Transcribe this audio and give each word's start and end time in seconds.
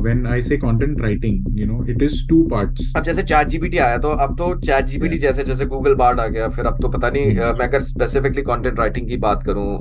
When 0.00 0.26
I 0.26 0.42
say 0.42 0.56
content 0.56 1.00
writing 1.00 1.58
you 1.60 1.66
know 1.66 1.84
it 1.90 2.02
is 2.02 2.26
two 2.28 2.42
parts 2.50 2.92
अब 2.96 3.02
जैसे 3.02 3.22
chat 3.22 3.48
GPT 3.48 3.78
आया 3.78 3.98
तो 3.98 4.08
अब 4.24 4.36
तो 4.38 4.54
चैट 4.60 4.84
जीपीटी 4.86 5.18
जैसे 5.18 5.44
जैसे 5.44 5.66
गूगल 5.66 5.94
बार्ड 5.94 6.20
आ 6.20 6.26
गया 6.26 6.48
फिर 6.48 6.66
अब 6.66 6.80
तो 6.82 6.88
पता 6.88 7.10
नहीं। 7.10 7.36
अ, 7.36 7.52
मैं 7.58 7.66
अगर 7.68 7.80
स्पेसिफिकली 7.82 8.42
कंटेंट 8.42 8.78
राइटिंग 8.80 9.08
की 9.08 9.16
बात 9.16 9.42
करूँ 9.42 9.78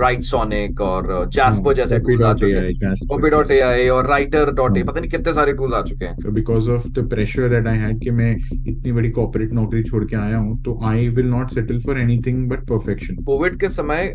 राइट 0.00 0.22
सोनिक 0.22 0.80
और 0.80 1.28
जैस्पर 1.34 1.74
जैसे 1.74 1.98
टूल्स 1.98 2.22
आ 2.22 2.32
चुके 2.34 2.52
हैं। 2.52 3.30
डॉट 3.30 3.50
और 3.90 4.06
राइटर 4.06 4.50
डॉट 4.52 4.76
ए। 4.78 4.82
पता 4.82 5.00
नहीं 5.00 5.10
कितने 5.10 5.32
सारे 5.32 5.52
टूल्स 5.52 5.74
आ 5.74 5.82
चुके 5.82 6.04
हैं। 6.04 6.34
Because 6.34 6.70
of 6.70 6.88
the 6.90 7.08
pressure 7.10 7.48
that 7.48 7.66
I 7.66 7.78
had 7.78 8.00
कि 8.00 8.10
मैं 8.10 8.30
इतनी 8.52 8.92
बड़ी 8.92 9.10
कॉर्पोरेट 9.10 9.52
नौकरी 9.52 9.82
छोड़ 9.82 10.04
के 10.04 10.16
आया 10.16 10.36
हूँ 10.36 10.62
तो 10.62 10.78
I 10.84 11.08
will 11.08 11.26
not 11.26 11.50
settle 11.50 11.80
for 11.80 12.00
anything 12.00 12.48
but 12.48 12.66
perfection 12.68 13.22
Covid 13.24 13.56
के 13.60 13.68
समय 13.68 14.14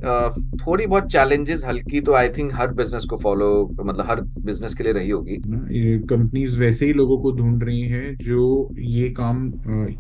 थोड़ी 0.66 0.86
बहुत 0.86 1.12
चैलेंजेस 1.12 1.64
हल्की 1.68 2.02
तो 2.02 2.14
आई 2.14 2.30
थिंक 2.30 2.52
हर 2.56 2.74
बिज़नेस 2.74 3.06
को 3.10 3.18
फॉलो 3.18 3.50
मतलब 3.86 4.06
हर 4.10 4.22
बिज़नेस 4.46 4.74
के 4.76 4.84
लिए 4.84 4.94
रही 4.94 5.10
होगी। 5.10 5.41
कंपनीज़ 5.44 6.58
वैसे 6.60 6.86
ही 6.86 6.94
लोगों 6.94 7.18
को 7.18 7.32
ढूंढ 7.32 7.64
रही 7.64 7.82
हैं 7.90 8.16
जो 8.18 8.44
ये 8.80 9.08
काम 9.20 9.38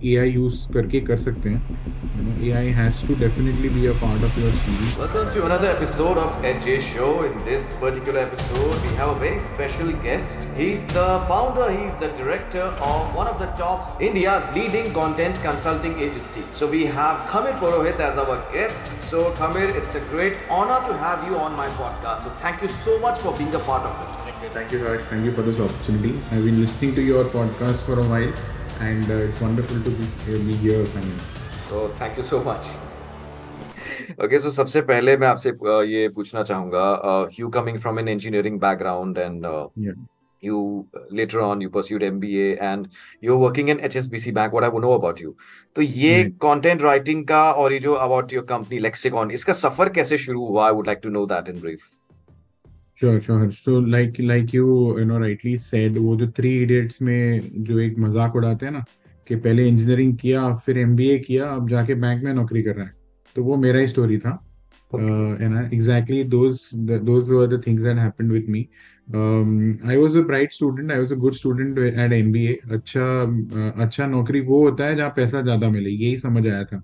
ए 0.04 0.16
आई 0.16 0.30
यूज़ 0.30 0.58
करके 0.73 0.99
कर 1.02 1.18
सकते 1.18 1.49
हैं। 1.49 2.44
A 2.44 2.52
I 2.58 2.68
has 2.80 3.05
to 3.08 3.16
definitely 3.20 3.70
be 3.70 3.85
a 3.88 3.94
part 4.02 4.23
of 4.26 4.40
your 4.40 4.52
CV 4.58 4.90
welcome 4.99 5.34
to 5.35 5.41
another 5.48 5.70
episode 5.70 6.18
of 6.18 6.46
H 6.46 6.68
A 6.68 6.77
show 6.82 7.08
in 7.26 7.44
this 7.46 7.72
particular 7.82 8.20
episode 8.20 8.76
we 8.84 8.96
have 8.96 9.09
a 9.09 9.18
very 9.22 9.40
special 9.48 9.91
guest 10.05 10.48
he 10.58 10.72
is 10.72 10.85
the 10.94 11.08
founder 11.30 11.71
he 11.71 11.84
is 11.85 11.98
the 12.05 12.13
director 12.21 12.80
of 12.90 13.18
one 13.18 13.34
of 13.34 13.44
the 13.44 13.49
top 13.60 14.02
India's 14.04 14.58
leading 14.58 14.94
content 14.94 15.44
consulting 15.44 16.02
agency 16.04 16.46
so 16.60 16.68
we 16.68 16.84
have 16.94 17.27
Khamir 17.30 17.60
Purohit 17.60 18.08
as 18.10 18.26
our 18.26 18.48
guest 18.55 18.96
so 19.12 19.30
Khamir 19.41 19.77
it's 19.77 19.96
a 19.96 20.08
great 20.13 20.49
honour 20.62 20.88
to 20.88 21.04
have 21.05 21.30
you 21.30 21.44
on 21.46 21.62
my 21.62 21.77
podcast 21.84 22.27
so 22.27 22.40
thank 22.46 22.63
you 22.63 22.70
so 22.80 23.05
much 23.08 23.23
for 23.23 23.38
being 23.38 23.62
a 23.62 23.68
part 23.68 23.91
of 23.91 24.10
it 24.10 24.20
Thank 24.41 24.73
you, 24.73 24.78
Harsh. 24.84 25.02
Thank 25.10 25.24
you 25.27 25.33
for 25.33 25.42
this 25.42 25.60
opportunity. 25.60 26.19
I've 26.30 26.45
been 26.45 26.60
listening 26.60 26.95
to 26.95 27.02
your 27.02 27.24
podcast 27.24 27.80
for 27.84 27.98
a 28.01 28.05
while, 28.12 28.33
and 28.80 29.10
uh, 29.10 29.15
it's 29.28 29.40
wonderful 29.40 29.80
to 29.82 29.90
be, 29.90 30.38
be 30.46 30.54
here. 30.57 30.85
Kanye. 30.87 31.18
So 31.68 31.88
thank 31.99 32.16
you 32.16 32.23
so 32.23 32.43
much. 32.43 32.66
Okay, 34.24 34.38
so 34.38 34.51
सबसे 34.51 34.80
पहले 34.88 35.16
मैं 35.16 35.26
आपसे 35.29 35.51
uh, 35.52 35.82
ये 35.93 36.09
पूछना 36.16 36.43
चाहूंगा 36.51 36.85
uh, 37.04 37.29
you 37.38 37.51
coming 37.51 37.76
from 37.85 37.99
an 37.99 38.09
engineering 38.09 38.59
background 38.59 39.18
and 39.18 39.45
uh, 39.46 39.66
Yeah. 39.76 39.93
you 40.40 40.60
uh, 40.95 41.01
later 41.10 41.40
on 41.49 41.60
you 41.60 41.68
pursued 41.76 42.02
MBA 42.09 42.49
and 42.71 42.88
you're 43.21 43.37
working 43.45 43.68
in 43.68 43.79
HSBC 43.90 44.32
Bank. 44.40 44.52
What 44.52 44.65
I 44.65 44.68
want 44.68 44.85
to 44.85 44.88
know 44.88 44.95
about 45.01 45.21
you. 45.26 45.35
तो 45.76 45.82
ये 45.82 46.15
Right. 46.23 46.38
content 46.46 46.87
writing 46.88 47.24
का 47.29 47.43
और 47.52 47.73
ये 47.73 47.79
जो 47.88 47.95
about 48.09 48.32
your 48.38 48.46
company 48.54 48.80
Lexicon 48.88 49.30
इसका 49.40 49.52
सफर 49.65 49.88
कैसे 50.01 50.18
शुरू 50.26 50.46
हुआ? 50.49 50.68
I 50.68 50.73
would 50.80 50.87
like 50.93 51.02
to 51.09 51.15
know 51.18 51.26
that 51.35 51.54
in 51.54 51.60
brief. 51.66 51.87
Sure 53.02 53.20
sure 53.20 53.52
so 53.52 53.80
like 53.82 54.20
like 54.20 54.54
you 54.55 54.66
you 54.99 55.05
know 55.05 55.18
rightly 55.20 55.57
said 55.57 55.98
वो 55.98 56.16
जो 56.16 56.27
थ्री 56.38 56.52
इडियट्स 56.63 57.02
में 57.02 57.41
जो 57.66 57.80
एक 57.80 57.98
मज़ाक 57.99 58.35
उड़ाते 58.35 58.66
हैं 58.66 58.74
ना 58.74 58.84
कि 59.27 59.35
पहले 59.35 59.68
इंजीनियरिंग 59.68 60.18
किया 60.18 60.43
फिर 60.66 60.77
एमबीए 60.77 61.18
किया 61.20 61.46
अब 61.52 61.70
जाके 61.70 61.96
बैंक 62.04 62.24
में 62.24 62.34
नौकरी 62.34 62.63
कर 62.63 62.76
रहे 62.76 62.85
हैं। 62.85 62.93
तो 63.35 63.43
वो 63.43 63.55
मेरा 63.58 63.80
ही 63.80 63.88
स्टोरी 63.88 64.18
था। 64.18 64.34
Exactly 65.74 66.24
those 66.35 66.69
those 66.75 67.31
things 67.68 67.84
that 67.84 67.97
happened 67.97 68.31
with 68.31 68.46
me 68.50 68.59
I 69.90 69.97
was 69.97 70.18
a 70.18 70.22
bright 70.28 70.53
student 70.53 70.91
I 70.91 71.00
was 71.00 71.13
a 71.13 71.18
good 71.18 71.34
student 71.36 71.80
at 71.80 72.13
M 72.13 72.31
B 72.31 72.46
A 72.46 72.58
अच्छा 72.72 73.09
uh, 73.25 73.81
अच्छा 73.81 74.08
नौकरी 74.08 74.41
वो 74.41 74.63
होता 74.66 74.86
है 74.86 74.96
जहाँ 74.96 75.09
पैसा 75.16 75.41
ज़्यादा 75.41 75.69
मिले 75.69 75.90
यही 75.90 76.18
समझ 76.18 76.47
आया 76.47 76.63
था। 76.63 76.81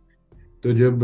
तो 0.64 0.74
जब 0.74 1.04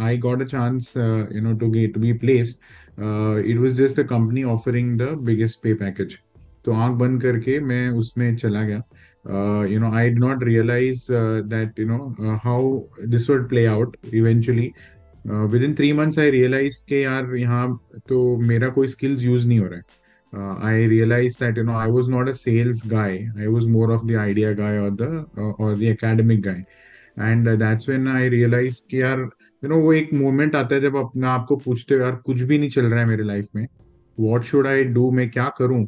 I 0.00 0.18
got 0.18 0.42
a 0.42 0.44
chance 0.46 0.92
you 0.96 1.42
know 1.42 1.52
to 1.58 1.70
get 1.70 1.94
to 1.94 2.00
be 2.00 2.12
placed 2.18 2.56
it 2.98 3.58
was 3.58 3.80
just 3.80 4.00
the 4.00 4.06
company 4.08 4.42
offering 4.44 4.98
the 4.98 5.08
biggest 5.24 5.62
pay 5.62 5.74
package 5.74 6.16
तो 6.64 6.72
आँख 6.72 6.96
बंद 6.98 7.22
करके 7.22 7.58
मैं 7.60 7.88
उसमें 8.00 8.34
चला 8.36 8.62
गया। 8.62 8.82
You 9.70 9.78
know 9.80 9.92
I 9.92 10.08
did 10.08 10.18
not 10.18 10.44
realize 10.44 11.06
that 11.50 11.78
you 11.80 11.86
know 11.86 12.36
how 12.44 12.78
this 13.08 13.28
would 13.30 13.48
play 13.48 13.64
out 13.66 13.96
eventually 14.14 14.70
within 15.62 15.74
three 15.74 15.92
months 15.92 16.18
I 16.18 16.30
realize 16.30 16.84
के 16.88 17.00
यार 17.02 17.34
यहाँ 17.36 17.66
तो 18.08 18.36
मेरा 18.38 18.68
कोई 18.68 18.88
स्किल्स 18.88 19.22
यूज़ 19.22 19.46
नहीं 19.48 19.58
हो 19.58 19.66
रहा 19.66 19.78
है। 19.78 20.00
I 20.66 20.86
realize 20.88 21.36
that 21.40 21.58
you 21.58 21.64
know 21.64 21.72
I 21.78 21.90
was 21.90 22.10
not 22.10 22.28
a 22.28 22.32
sales 22.32 22.82
guy 22.86 23.18
I 23.38 23.46
was 23.46 23.68
more 23.68 23.92
of 23.92 24.06
the 24.06 24.16
idea 24.16 24.52
guy 24.52 24.78
और 24.78 24.90
द 25.00 25.26
और 25.60 25.78
the 25.78 25.82
academic 25.82 26.42
guy 26.42 26.64
and 27.20 27.48
that's 27.48 27.88
when 27.88 28.08
I 28.08 28.28
realize 28.28 28.82
कि 28.90 29.02
यार 29.02 29.28
यू 29.62 29.68
नो 29.70 29.78
वो 29.80 29.92
एक 29.92 30.12
मोमेंट 30.14 30.56
आता 30.56 30.74
है 30.74 30.80
जब 30.80 30.96
अपने 30.96 31.26
आप 31.26 31.44
को 31.48 31.56
पूछते 31.56 31.94
हो 31.94 32.00
यार 32.00 32.14
कुछ 32.26 32.40
भी 32.40 32.58
नहीं 32.58 32.70
चल 32.70 32.86
रहा 32.86 33.00
है 33.00 33.06
मेरे 33.06 33.24
लाइफ 33.24 33.46
में. 33.56 33.66
व्हाट 34.18 34.42
शुड 34.42 34.66
आई 34.66 34.84
डू 34.84 35.10
मैं 35.10 35.28
क्या 35.30 35.48
करूँ? 35.58 35.80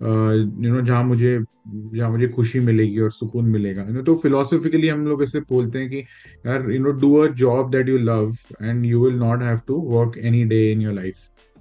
यू 0.00 0.72
नो 0.72 0.80
जहाँ 0.80 1.02
मुझे 1.04 1.38
जहाँ 1.68 2.10
मुझे 2.10 2.28
खुशी 2.28 2.60
मिलेगी 2.60 2.98
और 3.00 3.10
सुकून 3.12 3.48
मिलेगा. 3.50 3.82
यू 3.82 3.92
नो 3.92 4.02
तो 4.02 4.14
फिलोसफिकली 4.16 4.88
हम 4.88 5.06
लोग 5.06 5.22
ऐसे 5.22 5.40
बोलते 5.40 5.78
हैं 5.78 5.88
कि 5.90 5.98
यार 6.46 6.70
you 6.70 6.78
know 6.82 6.90
do 7.00 7.14
a 7.16 7.26
job 7.34 7.70
that 7.70 7.88
you 7.88 7.98
love 7.98 8.36
and 8.62 8.84
you 8.86 9.04
will 9.04 9.18
not 9.18 9.42
have 9.42 9.60
to 9.66 9.76
work 9.90 10.18
any 10.18 10.44
day 10.44 10.70
in 10.72 10.80
your 10.80 10.94
life. 10.94 11.14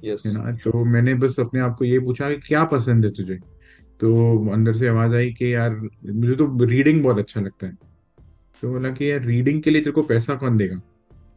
You 0.03 0.33
know 0.33 0.51
तो 0.63 0.83
मैंने 0.85 1.13
बस 1.15 1.39
अपने 1.39 1.59
आप 1.59 1.75
को 1.79 1.85
ये 1.85 1.99
पूछा 1.99 2.29
कि 2.29 2.35
क्या 2.47 2.63
पसंद 2.65 3.05
है 3.05 3.11
तुझे? 3.11 3.39
तो 3.99 4.49
अंदर 4.53 4.73
से 4.73 4.87
आवाज़ 4.87 5.15
आई 5.15 5.31
कि 5.33 5.53
यार 5.53 5.75
मुझे 6.05 6.35
तो 6.35 6.65
रीडिंग 6.65 7.03
बहुत 7.03 7.17
अच्छा 7.19 7.41
लगता 7.41 7.67
है. 7.67 7.73
तो 8.63 8.71
बोला 8.71 8.89
कि 8.89 9.11
यार 9.11 9.25
रीडिंग 9.25 9.61
के 9.63 9.71
लिए 9.71 9.81
तेरे 9.81 9.91
को 9.91 10.03
पैसा 10.03 10.35
कौन 10.35 10.57
देगा? 10.57 10.79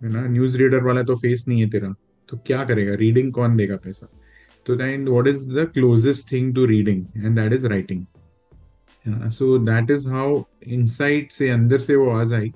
है 0.02 0.12
ना? 0.12 0.26
न्यूज़ 0.28 0.56
रीडर 0.58 0.82
वाला 0.84 1.02
तो 1.02 1.16
फेस 1.16 1.44
नहीं 1.48 1.60
है 1.60 1.70
तेरा। 1.70 1.94
तो 2.28 2.38
क्या 2.46 2.64
करेगा? 2.64 2.94
रीडिंग 2.94 3.32
कौन 3.32 3.56
देगा 3.56 3.76
पैसा? 3.76 4.08
तो 4.66 4.74
then 4.76 5.08
what 5.08 5.26
is 5.26 5.48
the 5.50 5.68
closest 5.74 6.30
thing 6.32 6.54
to 6.54 6.64
reading 6.66 7.04
and 7.16 7.38
that 7.38 7.52
is 7.52 7.66
writing 7.66 8.04
so 9.30 9.56
that 9.58 9.90
is 9.90 10.08
how 10.08 10.42
insight 10.68 11.32
से 11.32 11.48
अंदर 11.48 11.78
से 11.78 11.96
वो 11.96 12.10
आवाज़ 12.10 12.34
आई 12.34 12.52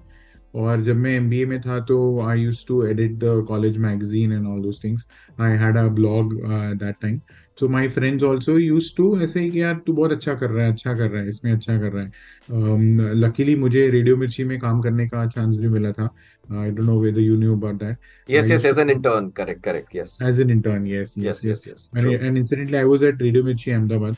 और 0.55 0.83
जब 0.83 0.97
मैं 0.97 1.15
एमबीए 1.17 1.47
में 1.47 1.61
था 1.61 1.79
तो 1.81 1.97
I 2.21 2.41
use 2.41 2.65
to 2.69 2.83
edit 2.87 3.15
the 3.15 3.45
college 3.49 3.77
magazine 3.79 4.33
and 4.33 4.47
all 4.47 4.61
those 4.63 4.81
things 4.85 5.07
I 5.41 5.57
had 5.59 5.77
a 5.77 5.87
blog 5.95 6.35
that 6.45 6.97
time 7.03 7.21
so 7.59 7.69
my 7.69 7.89
friends 7.89 8.25
also 8.25 8.57
use 8.59 8.93
to 8.97 9.05
ऐसे 9.23 9.41
ही 9.41 9.51
कि 9.51 9.61
यार 9.61 9.75
तू 9.87 9.93
बहुत 9.93 10.13
अच्छा 10.13 10.35
कर 10.35 10.51
रहा 10.51 10.65
है 10.65 10.73
अच्छा 10.73 10.95
कर 10.95 11.11
रहा 11.11 11.23
है 11.23 11.29
इसमें 11.29 11.53
अच्छा 11.53 11.77
कर 11.81 11.93
रहा 11.93 12.03
है 12.03 13.15
लकीली 13.15 13.55
um, 13.55 13.61
मुझे 13.61 13.89
रेडियो 13.91 14.17
मिर्ची 14.17 14.45
में 14.45 14.59
काम 14.61 14.81
करने 14.83 15.07
का 15.09 15.27
चांस 15.27 15.57
भी 15.57 15.69
मिला 15.69 15.93
था 15.93 16.05
I 16.53 16.71
don't 16.71 16.87
know 16.87 16.99
whether 17.01 17.21
you 17.21 17.37
knew 17.37 17.57
about 17.57 17.83
that 17.83 17.97
Yes, 18.29 18.45
I 18.45 18.53
yes, 18.53 18.53
used 18.53 18.67
as 18.67 18.77
to- 18.77 18.83
an 18.83 18.91
intern. 18.91 19.31
Correct, 19.33 19.63
correct. 19.65 19.97
Yes. 19.97 20.15
As 20.29 20.41
an 20.41 20.51
intern 20.51 20.87
yes 20.87 21.15
Yes, 21.19 21.45
yes 21.47 21.47
yes 21.47 21.67
yes. 21.69 21.89
and, 21.93 22.03
True. 22.03 22.17
and 22.29 22.43
incidentally 22.43 22.81
I 22.81 22.89
was 22.93 23.07
at 23.11 23.23
radio 23.23 23.45
Mirchi 23.45 23.71
Ahmedabad 23.71 24.17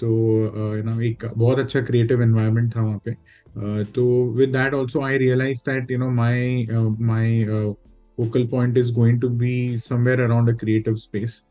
तो 0.00 0.08
you 0.76 0.82
know 0.82 1.00
एक 1.02 1.24
बहुत 1.36 1.58
अच्छा 1.58 1.80
creative 1.82 2.22
environment 2.22 2.74
था 2.76 2.82
वहाँ 2.82 3.00
पे 3.04 3.16
Uh, 3.48 3.84
तो 3.94 4.02
with 4.32 4.50
that 4.50 4.74
also 4.74 5.00
I 5.02 5.16
realize 5.18 5.60
that 5.68 5.90
you 5.90 5.98
know 5.98 6.08
my 6.10 6.66
my 7.00 7.44
focal 8.18 8.46
point 8.46 8.76
is 8.78 8.92
going 8.94 9.20
to 9.20 9.28
be 9.38 9.78
somewhere 9.78 10.20
around 10.20 10.48
a 10.50 10.52
creative 10.60 10.96
space 10.96 11.42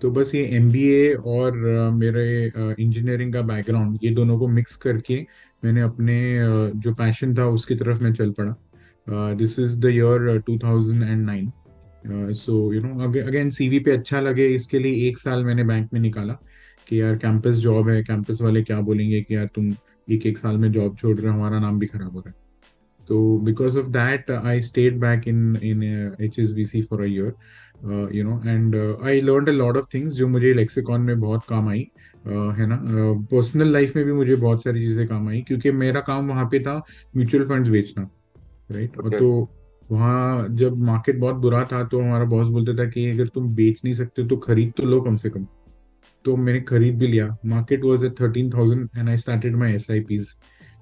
तो 0.00 0.10
बस 0.10 0.34
ये 0.34 0.42
एमबीए 0.56 1.12
और 1.14 1.56
मेरे 1.94 2.24
इंजीनियरिंग 2.78 3.32
का 3.34 3.42
बैकग्राउंड 3.44 3.98
ये 4.02 4.10
दोनों 4.14 4.38
को 4.38 4.48
मिक्स 4.48 4.76
करके 4.76 5.16
मैंने 5.62 5.80
अपने 5.82 6.16
जो 6.76 6.94
पैशन 6.94 7.34
था 7.34 7.46
उसकी 7.50 7.74
तरफ़ 7.76 8.02
मैं 8.02 8.12
चल 8.14 8.30
पड़ा। 8.38 8.54
This 9.34 9.58
is 9.58 9.78
the 9.80 9.86
year 9.86 10.38
2009 10.50 12.32
so 12.34 12.72
you 12.72 12.80
know 12.82 13.08
again 13.22 13.50
CV 13.50 13.78
पे 13.80 13.90
अच्छा 13.90 14.20
लगे, 14.20 14.46
इसके 14.48 14.78
लिए 14.78 15.08
एक 15.08 15.18
साल 15.18 15.44
मैंने 15.44 15.64
बैंक 15.64 15.88
में 15.92 16.00
निकाला 16.00 16.32
कि 16.88 17.00
यार 17.00 17.16
कैंपस 17.18 17.56
जॉब 17.58 17.88
है 17.88 18.02
कैंपस 18.04 18.38
वाले 18.42 18.62
क्या 18.62 18.80
बोलेंगे 18.80 19.20
कि 19.22 19.34
यार 19.34 19.46
तुम 19.54 19.74
एक 20.08 20.26
एक 20.26 20.38
साल 20.38 20.56
में 20.58 20.70
जॉब 20.72 20.96
छोड़ 20.96 21.18
रहे 21.18 21.30
हो, 21.30 21.34
हमारा 21.34 21.58
नाम 21.60 21.78
भी 21.78 21.86
खराब 21.86 22.12
हो 22.12 22.20
रहा 22.20 22.28
है। 22.28 22.34
तो 23.08 23.38
because 23.40 23.78
of 23.78 23.86
that 23.92 24.30
I 24.30 24.60
stayed 24.62 24.98
back 25.00 25.28
in 25.28 25.56
in 25.62 25.82
H 26.22 26.38
S 26.38 26.50
B 26.52 26.64
C 26.66 26.82
for 26.82 27.02
a 27.02 27.06
year 27.06 27.32
you 27.84 28.24
know 28.24 28.40
and 28.46 28.98
I 29.04 29.20
learn 29.20 29.46
a 29.46 29.50
lot 29.50 29.76
of 29.76 29.86
things 29.94 30.12
जो 30.12 30.28
मुझे 30.28 30.54
लेक्सिकॉन 30.54 31.00
में 31.00 31.20
बहुत 31.20 31.40
काम 31.48 31.68
आई 31.68 31.88
uh, 32.26 32.58
है 32.58 32.66
ना? 32.66 32.82
पर्सनल 33.16 33.66
uh, 33.66 33.72
लाइफ 33.72 33.96
में 33.96 34.04
भी 34.04 34.12
मुझे 34.12 34.36
बहुत 34.36 34.62
सारी 34.62 34.86
चीज़ें 34.86 35.08
काम 35.08 35.28
आई 35.28 35.42
क्योंकि 35.42 35.72
मेरा 35.72 36.00
काम 36.00 36.28
वहाँ 36.28 36.44
पे 36.44 36.60
था 36.60 36.82
म्यूचुअल 37.16 37.44
फंड्स 37.44 37.70
बेचना 37.70 38.10
राइट 38.70 38.98
और 38.98 39.04
Okay. 39.04 39.18
तो 39.18 39.50
वहाँ 39.90 40.46
जब 40.50 40.76
मार्केट 40.76 41.18
बहुत 41.18 41.34
बुरा 41.34 41.64
था 41.64 41.84
तो 41.84 42.00
हमारा 42.00 42.24
बॉस 42.24 42.46
बोलता 42.46 42.84
था 42.84 42.90
कि 42.90 43.10
अगर 43.10 43.26
तुम 43.26 43.54
बेच 43.54 43.82
नहीं 43.84 43.94
सकते 43.94 44.26
तो 44.26 44.36
खरीद 44.36 44.72
तो 44.76 44.82
लो 44.82 45.00
कम 45.00 45.16
से 45.16 45.30
कम। 45.30 45.46
तो 46.24 46.36
मैंने 46.36 46.60
खरीद 46.60 46.98
भी 46.98 47.06
लिया। 47.06 47.36
Market 47.46 47.84
was 47.84 48.06
at 48.06 48.12
13000 48.12 48.88
and 48.98 49.08
I 49.08 49.16
started 49.16 49.56
my 49.56 49.72
S 49.72 49.86
I 49.90 49.96
SIPs 49.96 50.36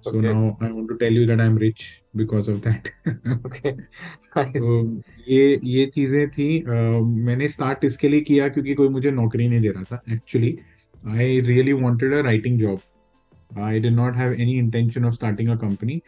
so 0.05 0.11
Okay. 0.11 0.33
I 0.62 0.71
want 0.71 0.89
to 0.89 0.95
tell 0.97 1.17
you 1.17 1.27
that 1.27 1.41
I 1.41 1.47
am 1.47 1.59
rich 1.59 1.83
because 2.17 2.51
of 2.51 2.59
that 2.61 2.89
Okay. 3.47 3.73
Nice. 4.37 4.56
तो 4.56 5.03
ये 5.29 5.61
ये 5.65 5.87
चीज़ें 5.95 6.29
थी 6.31 6.49
अ, 6.61 6.73
मैंने 7.27 7.49
स्टार्ट 7.49 7.85
इसके 7.85 8.09
लिए 8.09 8.21
किया 8.21 8.49
क्योंकि 8.49 8.75
कोई 8.75 8.89
मुझे 8.89 9.11
नौकरी 9.12 9.49
नहीं 9.49 9.61
दे 9.61 9.69
रहा 9.71 9.83
था 9.93 10.03
actually 10.12 10.56
I 11.09 11.41
really 11.43 11.73
wanted 11.73 12.12
a 12.15 12.21
writing 12.23 12.59
job 12.61 12.81
I 13.61 13.81
did 13.81 13.93
not 13.93 14.17
have 14.17 14.33
any 14.33 14.53
intention 14.59 15.05
of 15.05 15.15
starting 15.15 15.49
a 15.49 15.55
company 15.56 16.01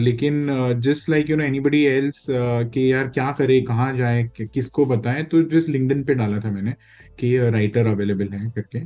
लेकिन 0.00 0.46
just 0.80 1.08
like 1.10 1.30
you 1.30 1.36
know 1.36 1.44
anybody 1.44 1.82
else 1.86 2.24
कि 2.30 2.92
यार 2.92 3.08
क्या 3.08 3.30
करे 3.38 3.60
कहाँ 3.62 3.96
जाए 3.96 4.22
किसको 4.40 4.86
बताएँ 4.86 5.24
तो 5.24 5.42
जस्ट 5.50 5.68
लिंक्डइन 5.68 6.02
पे 6.04 6.14
डाला 6.14 6.38
था 6.40 6.50
मैंने 6.50 6.74
कि 7.18 7.36
राइटर 7.50 7.86
अवेलेबल 7.86 8.28
है 8.32 8.50
करके 8.50 8.80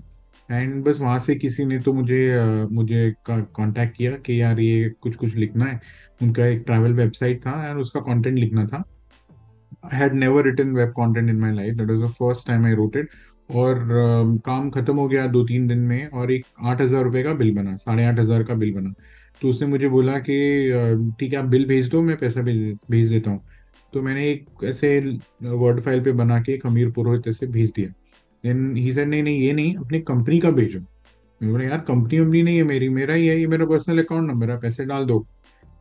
एंड 0.48 0.82
बस 0.84 1.00
वहाँ 1.00 1.18
से 1.18 1.34
किसी 1.34 1.64
ने 1.64 1.78
तो 1.80 1.92
मुझे 1.92 2.66
मुझे 2.72 3.12
कांटेक्ट 3.28 3.96
किया 3.96 4.16
कि 4.16 4.40
यार 4.40 4.60
ये 4.60 4.88
कुछ 5.02 5.16
कुछ 5.16 5.34
लिखना 5.36 5.64
है। 5.64 5.80
उनका 6.22 6.46
एक 6.46 6.62
ट्रैवल 6.66 6.92
वेबसाइट 6.94 7.40
था 7.46 7.52
एंड 7.68 7.78
उसका 7.80 8.00
कंटेंट 8.02 8.38
लिखना 8.38 8.66
था। 8.66 8.82
I 9.84 9.98
had 9.98 10.14
never 10.14 10.44
written 10.44 10.74
web 10.76 10.88
content 10.98 11.30
in 11.30 11.38
my 11.40 11.54
life 11.54 11.76
that 11.76 11.90
was 11.90 12.00
the 12.00 12.12
first 12.14 12.46
time 12.48 12.66
I 12.66 12.74
wrote 12.74 12.96
it 12.96 13.08
और 13.50 13.78
काम 14.46 14.70
खत्म 14.70 14.96
हो 14.96 15.08
गया 15.08 15.26
दो 15.28 15.44
तीन 15.44 15.66
दिन 15.68 15.78
में 15.80 16.06
और 16.08 16.30
एक 16.32 16.44
आठ 16.60 16.80
हज़ार 16.80 17.02
रुपये 17.04 17.22
का 17.22 17.32
बिल 17.34 17.54
बना, 17.54 17.76
साढ़े 17.76 18.04
आठ 18.04 18.18
हज़ार 18.18 18.42
का 18.42 18.54
बिल 18.54 18.72
बना। 18.74 18.92
तो 19.42 19.48
उसने 19.48 19.66
मुझे 19.66 19.88
बोला 19.88 20.18
कि 20.20 21.16
ठीक 21.20 21.32
है, 21.32 21.38
आप 21.38 21.44
बिल 21.46 21.66
भेज 21.66 21.88
दो, 21.90 22.02
मैं 22.02 22.16
पैसा 22.16 22.42
भेज 22.42 22.78
भेज 22.90 23.08
देता 23.10 23.30
हूँ। 23.30 23.44
तो 23.92 24.02
मैंने 24.02 24.30
एक 24.30 24.64
ऐसे 24.64 24.98
वर्ड 25.42 25.80
फ़ाइल 25.80 26.00
पे 26.04 26.12
बना 26.14 26.40
के 26.42 26.60
हमीर 26.64 26.90
पुरोहित 26.90 27.28
ऐसे 27.28 27.46
भेज 27.48 27.72
दिया। 27.76 27.92
देन 28.44 28.76
ही 28.76 28.92
सेड 28.92 29.08
नहीं 29.08 29.22
नहीं 29.22 29.40
ये 29.40 29.52
नहीं 29.52 29.74
अपनी 29.76 30.00
कंपनी 30.02 30.38
का 30.40 30.50
भेजो. 30.50 30.80
बोला 31.40 31.64
यार 31.64 31.78
कंपनी 31.88 32.18
वंपनी 32.20 32.42
नहीं 32.42 32.56
है 32.56 32.62
मेरी 32.64 32.88
मेरा 32.90 33.14
ही 33.14 33.26
है 33.26 33.38
ये 33.38 33.46
मेरा 33.46 33.66
पर्सनल 33.66 34.02
अकाउंट 34.02 34.30
नंबर 34.30 34.50
है 34.50 34.58
पैसे 34.60 34.84
डाल 34.84 35.04
दो. 35.04 35.18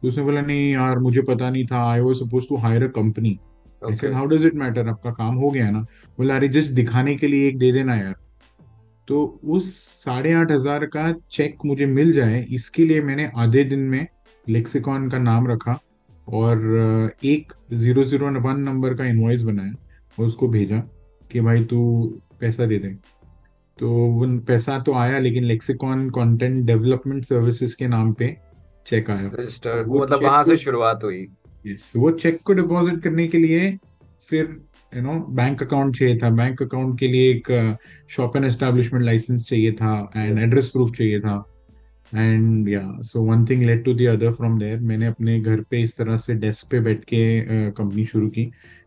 तो 0.02 0.08
उसने 0.08 0.24
बोला 0.24 0.42
नहीं 0.42 0.72
यार 0.72 1.00
मुझे 1.00 1.22
पता 1.30 1.50
नहीं 1.50 1.66
था 1.68 1.84
I 1.92 2.00
was 2.02 2.16
suppose 2.18 2.48
to 2.50 2.58
hire 2.58 2.84
a 2.84 2.88
company 2.96 3.38
how 3.82 4.26
does 4.26 4.46
it 4.46 4.56
matter 4.56 4.88
आपका 4.90 5.12
काम 5.12 5.36
हो 5.36 5.50
गया 5.52 5.70
ना? 5.72 5.82
बोला 6.18 6.36
अरे 6.36 6.48
जस्ट 6.50 6.74
दिखाने 6.74 7.16
के 7.16 7.28
लिए 7.28 7.48
एक 7.48 7.58
दे 7.60 7.72
देना 7.72 7.96
यार. 7.96 8.16
तो 9.08 9.40
उस 9.46 9.74
साढ़े 10.04 10.32
आठ 10.34 10.52
हज़ार 10.52 10.86
का 10.86 11.12
चेक 11.32 11.66
मुझे 11.66 11.86
मिल 11.86 12.12
जाए 12.14 12.46
इसके 12.52 12.86
लिए 12.86 13.02
मैंने 13.02 13.30
आधे 13.38 13.64
दिन 13.64 13.80
में 13.90 14.06
लेक्सिकॉन 14.48 15.10
का 15.10 15.18
नाम 15.20 15.48
रखा 15.48 15.80
और 16.28 17.12
एक 17.26 17.54
ज़ीरो 17.74 18.04
ज़ीरो 18.04 18.30
वन 18.42 18.60
नंबर 18.62 18.94
का 18.94 19.06
इन्वॉइस 19.06 19.42
बनाया 19.42 19.74
और 20.18 20.26
उसको 20.26 20.48
भेजा 20.48 20.80
कि 21.32 21.42
भाई 21.42 21.64
तू 21.64 21.82
पैसा 22.44 22.66
दे 22.66 22.78
दे। 22.80 22.96
तो 23.78 23.90
वो 23.90 24.26
पैसा 24.48 24.80
तो 24.80 24.94
आया 24.96 25.20
लेकिन 25.20 25.44
लेक्सिकॉन 25.44 26.10
कंटेंट 26.10 26.66
डेवलपमेंट 26.66 27.24
सर्विसेज़ 27.26 27.76
के 27.78 27.88
नाम 27.88 28.12
पे 28.14 28.36
चेक 28.88 29.10
आया। 29.10 29.84
वो 29.84 30.02
मतलब 30.02 30.24
वहाँ 30.24 30.44
से 30.44 30.58
शुरुआत 30.58 31.04
हुई। 31.04 31.26
यस 31.68 31.92
वो 31.96 32.12
चेक 32.14 32.40
को 32.46 32.54
डिपॉजिट 32.54 33.00
करने 33.02 33.28
के 33.28 33.38
लिए 33.38 33.78
फिर 34.30 34.56
यू 34.94 35.02
नो 35.02 35.14
बैंक 35.32 35.64
अकाउंट 35.64 35.98
चाहिए 35.98 36.18
था। 36.18 36.30
बैंक 36.32 36.62
अकाउंट 36.62 37.00
के 37.00 37.08
लिए 37.08 37.30
एक 37.32 37.78
शॉप 38.10 38.36
एंड 38.38 38.46
एस्टेब्लिशमेंट 38.46 39.06
लाइसेंस 39.06 39.44
चाहिए 39.44 39.72
था 39.72 40.12
एंड 40.16 40.40
एड्रेस 40.40 40.70
प्रूफ 40.70 40.92
चाहिए 40.98 41.20
था। 41.20 41.44
And 42.12 42.70
yeah 42.70 42.82
so 43.04 43.22
one 43.24 43.46
thing 43.46 43.64
led 43.64 43.84
to 43.86 43.94
the 43.94 44.08
other 44.10 44.32
from 44.34 44.60
there 44.60 44.80
मैंने 44.80 45.06
अपने 45.08 45.40
घर 45.42 45.62
पे 45.70 45.82
इस 45.82 45.96
तरह 45.98 46.18
से 46.18 46.34
डेस्क 46.36 46.72
पे 46.72 46.80
बैठ 46.80 47.04
के 47.04 47.72
कंपनी 47.72 48.06
शुरू 48.06 48.28
की। 48.30 48.44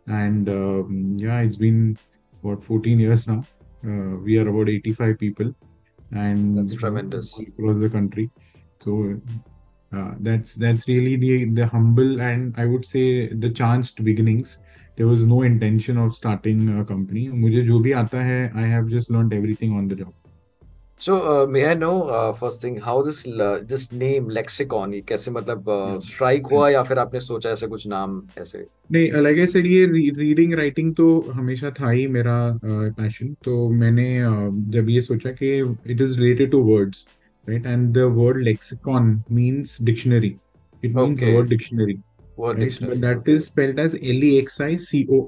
And 0.09 0.49
yeah 1.21 1.41
it's 1.41 1.59
been 1.59 1.97
What 2.46 2.60
14 2.70 3.04
years 3.06 3.28
now 3.32 3.40
uh, 3.40 4.14
we 4.26 4.38
are 4.42 4.48
about 4.54 4.70
85 4.70 5.18
people 5.24 5.54
and 6.12 6.58
that's 6.58 6.74
you 6.74 6.78
know, 6.78 6.80
tremendous 6.80 7.34
all 7.40 7.50
across 7.50 7.82
the 7.84 7.92
country 7.98 8.28
so 8.86 8.98
uh, 9.94 10.14
that's 10.20 10.56
that's 10.56 10.88
really 10.88 11.16
the 11.18 11.46
the 11.46 11.68
humble 11.68 12.22
and 12.22 12.54
I 12.58 12.66
would 12.66 12.86
say 12.86 13.28
the 13.28 13.50
chanced 13.50 14.04
beginnings. 14.04 14.58
There 14.96 15.08
was 15.08 15.26
no 15.26 15.42
intention 15.42 15.98
of 15.98 16.16
starting 16.16 16.62
a 16.80 16.86
company. 16.86 17.28
मुझे 17.30 17.62
जो 17.64 17.80
भी 17.80 17.92
आता 18.04 18.22
है 18.24 18.54
I 18.56 18.66
have 18.74 18.88
just 18.88 19.12
learned 19.12 19.34
everything 19.34 19.74
on 19.80 19.88
the 19.88 19.96
job. 19.96 20.14
So 21.01 21.47
may 21.47 21.63
I 21.63 21.75
know 21.75 21.91
first 22.41 22.63
thing 22.65 22.79
how 22.83 23.03
this 23.05 23.23
this 23.71 23.93
name 23.93 24.29
Lexicon 24.31 24.95
ये 24.95 25.01
कैसे 25.09 25.31
मतलब 25.31 25.65
Yeah. 25.67 26.53
हुआ 26.53 26.69
या 26.71 26.83
फिर 26.83 26.99
आपने 26.99 27.21
सोचा 27.21 27.51
ऐसे 27.51 27.67
कुछ 27.67 27.87
नाम 27.87 28.23
ऐसे? 28.39 28.65
नहीं 28.93 29.23
लाइक 29.23 29.39
आई 29.39 29.47
सेड 29.47 29.67
ये 29.67 29.85
रीडिंग 30.19 30.55
राइटिंग 30.55 30.95
तो 30.95 31.09
हमेशा 31.33 31.71
था 31.71 31.91
ही 31.91 32.07
मेरा 32.07 32.37
पैशन 32.65 33.35
तो 33.45 33.69
मैंने 33.69 34.09
uh, 34.25 34.73
जब 34.73 34.89
ये 34.91 35.01
सोचा 35.01 35.31
कि 35.43 35.57
it 35.93 36.01
is 36.01 36.19
related 36.19 36.51
to 36.51 36.63
words 36.63 37.07
right 37.49 37.67
and 37.67 37.93
the 37.95 37.99
word 38.17 38.43
lexicon 38.43 39.23
means 39.33 39.79
dictionary 39.83 40.35
it 40.85 40.95
means 40.95 41.23
word 41.23 41.49
dictionary 41.49 41.99
word 42.39 42.59
dictionary 42.59 43.01
that 43.01 43.19
okay 43.19 43.37
is 43.37 43.47
spelled 43.49 43.79
as 43.79 43.95
L 44.17 44.25
E 44.31 44.37
X 44.41 44.61
I 44.61 44.75
C 44.89 45.07
O 45.11 45.27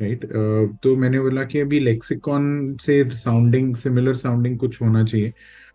N, 0.00 0.04
right? 0.04 0.24
Uh, 0.24 0.76
तो 0.82 0.94
मैंने 0.96 1.20
बोला 1.20 1.44
कि 1.44 1.60
अभी 1.60 1.80
lexicon 1.80 2.76
से 2.80 3.04
sounding 3.14 3.74
similar 3.76 4.14
sounding 4.14 4.58
कुछ 4.58 4.80
होना 4.82 5.04
चाहिए। 5.04 5.32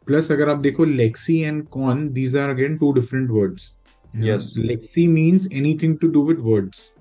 plus 0.07 0.31
अगर 0.31 0.49
आप 0.49 0.57
देखो 0.57 0.85
lexi 0.85 1.37
and 1.39 1.63
con 1.67 2.07
these 2.13 2.35
are 2.37 2.49
again 2.49 2.77
two 2.77 2.91
different 2.93 3.29
words 3.31 3.71
yes 4.15 4.53
lexi 4.57 5.07
means 5.07 5.47
anything 5.53 5.97
to 5.97 6.07
do 6.07 6.23
with 6.27 6.37
words 6.41 6.93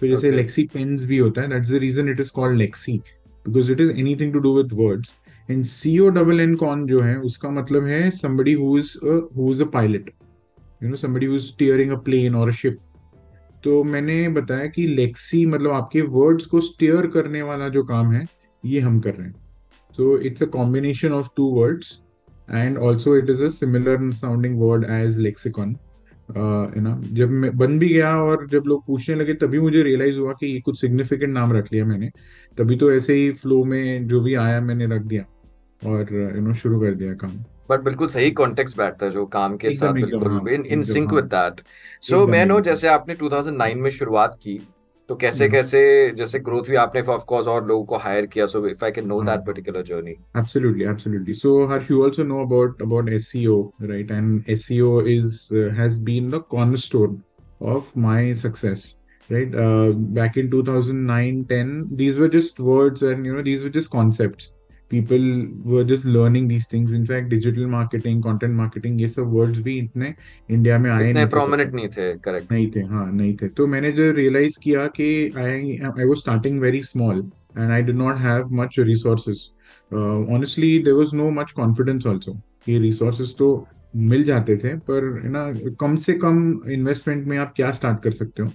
तो 0.00 0.06
जैसे 0.06 0.30
लेक्सी 0.30 0.64
पेन्स 0.74 1.04
भी 1.04 1.18
होता 1.18 1.42
है 1.42 1.48
that's 1.48 1.70
the 1.70 1.74
reason 1.74 2.08
it 2.08 2.20
is 2.20 2.32
called 2.34 2.58
lexi 2.58 2.96
because 3.46 3.72
it 3.72 3.80
is 3.80 3.90
anything 3.90 4.32
to 4.32 4.38
do 4.38 4.56
with 4.56 4.72
words 4.72 5.14
and 5.50 5.64
C 5.64 5.98
O 5.98 6.08
double 6.08 6.40
N 6.40 6.54
con 6.54 6.86
जो 6.86 7.00
है 7.00 7.16
उसका 7.20 7.50
मतलब 7.50 7.84
है 7.84 8.10
somebody 8.10 8.54
who 8.62 8.70
is 8.80 8.96
a 9.02 9.20
who 9.36 9.52
is 9.52 9.60
a 9.60 9.66
pilot. 9.66 10.10
You 10.80 10.88
know 10.88 10.96
somebody 10.96 11.26
who's 11.26 11.48
steering 11.48 11.92
a 11.92 11.96
plane 11.98 12.34
or 12.34 12.48
a 12.48 12.52
ship. 12.52 12.78
तो 13.64 13.82
मैंने 13.84 14.28
बताया 14.28 14.66
कि 14.66 14.86
Lexi 14.86 15.44
मतलब 15.46 15.70
आपके 15.70 16.02
वर्ड्स 16.02 16.46
को 16.46 16.60
स्टेयर 16.60 17.06
करने 17.06 17.42
वाला 17.42 17.68
जो 17.68 17.82
काम 17.84 18.12
है, 18.12 18.24
ये 18.64 18.80
हम 18.80 19.00
कर 19.00 19.14
रहे 19.14 19.26
हैं। 19.26 19.34
So 19.96 20.16
it's 20.18 20.42
a 20.42 20.46
combination 20.46 21.12
of 21.12 21.28
two 21.36 21.50
words 21.54 21.98
and 22.48 22.78
also 22.78 23.16
it 23.16 23.30
is 23.30 23.42
a 23.44 23.48
similar 23.48 24.12
sounding 24.14 24.58
word 24.60 24.84
as 24.90 25.18
lexicon 25.18 25.76
है 26.28 26.80
ना? 26.80 27.00
जब 27.12 27.30
मैं, 27.30 27.56
बन 27.58 27.78
भी 27.78 27.88
गया 27.88 28.16
और 28.16 28.46
जब 28.48 28.64
लोग 28.66 28.86
पूछने 28.86 29.14
लगे, 29.14 29.34
तभी 29.34 29.60
मुझे 29.60 29.82
रियलाइज़ 29.82 30.18
हुआ 30.18 30.32
कि 30.32 30.46
ये 30.46 30.60
कुछ 30.60 30.80
सिग्निफिकेंट 30.80 31.32
नाम 31.34 31.52
रख 31.52 31.72
लिया 31.72 31.84
मैंने। 31.84 32.10
तभी 32.58 32.76
तो 32.76 32.92
ऐसे 32.92 33.14
ही 33.14 33.30
फ्लो 33.32 33.62
में 33.64 34.06
जो 34.08 34.20
भी 34.20 34.34
आया, 34.36 34.60
मैंने 34.60 34.86
रख 34.86 35.02
दिया 35.02 35.24
और 35.82 36.14
यू 36.36 36.42
नो 36.42 36.54
शुरू 36.54 36.80
कर 36.80 36.94
दिया 36.94 37.14
काम। 37.14 37.38
बट 37.70 37.80
बिल्कुल 37.80 38.08
सही 38.08 38.30
कॉन्टेक्स्ट 38.30 38.76
बैठता 38.78 39.06
है 39.06 39.12
जो 39.12 39.26
काम 39.26 39.56
के 39.56 39.70
साथ 39.70 39.86
हाँ 39.86 39.94
बिल्कुल 39.94 40.48
इन 40.54 40.64
इन 40.66 40.82
सिंक 40.82 41.12
हाँ 41.12 41.16
विद 41.16 41.24
दैट 41.24 41.60
सो 42.10 42.26
मैं 42.26 42.44
नो 42.46 42.60
जैसे 42.60 42.88
आपने 42.88 43.14
2009 43.14 43.74
में 43.76 43.90
शुरुआत 43.90 44.38
की 44.42 44.58
तो 45.08 45.16
कैसे 45.16 45.44
हाँ 45.44 45.50
कैसे 45.50 45.80
जैसे 46.16 46.38
ग्रोथ 46.38 46.68
हुई 46.68 46.76
आपने 46.76 47.00
ऑफ़ 47.00 47.24
कोर्स 47.24 47.46
और 47.46 47.66
लोगों 47.66 47.84
को 47.84 47.96
हायर 47.96 48.26
किया 48.26 48.46
so 48.46 48.66
if 48.68 48.84
I 48.84 48.90
can 48.90 49.06
know 49.06 49.18
हाँ 49.18 49.26
दैट 49.26 49.36
हाँ 49.36 49.44
particular 49.44 49.82
journey. 49.82 50.14
So 51.34 51.66
Harsh, 51.66 51.88
you 51.90 52.02
also 52.04 52.24
know 52.24 52.40
about 52.40 52.80
about 52.80 53.08
SEO, 53.20 53.72
right? 53.80 54.10
And 54.10 54.50
SEO 54.56 54.90
is 55.06 55.50
uh, 55.52 55.70
has 55.80 55.98
been 55.98 56.30
the 56.30 56.40
cornerstone 56.40 57.22
of 57.60 57.96
my 57.96 58.34
success, 58.34 58.96
right? 59.30 59.54
Uh, 59.54 59.92
back 60.20 60.36
in 60.36 60.50
2009, 60.50 61.44
10, 61.46 61.88
these 61.92 62.18
were 62.18 62.28
just 62.28 62.60
words 62.60 63.02
and 63.02 63.26
you 63.26 63.34
know 63.34 63.42
these 63.42 63.62
were 63.62 63.70
just 63.70 63.90
concepts. 63.90 64.52
People 64.90 65.24
were 65.70 65.84
just 65.84 66.06
learning 66.06 66.44
these 66.48 66.66
things. 66.66 66.92
In 66.92 67.02
fact, 67.06 67.28
digital 67.30 67.66
marketing, 67.72 68.20
content 68.26 68.54
marketing, 68.60 69.00
ये 69.00 69.08
सब 69.08 69.32
words 69.34 69.58
भी 69.64 69.76
इतने 69.78 70.14
India 70.50 70.78
में 70.78 70.90
आए 70.90 70.98
इतने 71.00 71.12
नहीं 71.12 71.24
थे। 71.24 71.26
तब 71.26 71.30
प्रोमिनेंट 71.30 71.72
नहीं 71.72 71.88
थे 71.96 72.12
करेक्ट 72.18 72.52
नहीं 72.52 72.70
थे 72.76 72.80
हाँ 72.92 73.10
नहीं 73.12 73.34
थे। 73.36 73.48
तो 73.48 73.66
मैंने 73.66 73.90
जो 73.92 74.10
रियलाइज़ 74.12 74.58
किया 74.62 74.86
कि 74.96 75.08
I 75.36 75.76
I 75.84 76.04
was 76.04 76.18
starting 76.18 76.60
very 76.60 76.82
small 76.82 77.18
and 77.58 77.70
I 77.70 77.82
did 77.82 77.96
not 77.96 78.16
have 78.18 78.48
much 78.60 78.78
resources 78.78 79.48
honestly 80.36 80.78
there 80.78 80.96
was 80.96 81.14
no 81.14 81.30
much 81.40 81.52
confidence 81.56 82.06
also 82.06 82.32
कि 82.66 82.78
रिसोर्सेज 82.78 83.36
तो 83.38 83.66
मिल 83.96 84.24
जाते 84.24 84.56
थे 84.56 84.74
पर 84.90 85.10
ना 85.24 85.52
कम 85.80 85.96
से 85.96 86.12
कम 86.24 86.38
इन्वेस्टमेंट 86.70 87.26
में 87.26 87.36
आप 87.38 87.52
क्या 87.56 87.70
स्टार्ट 87.70 88.02
कर 88.02 88.10
सकते 88.12 88.42
हो? 88.42 88.48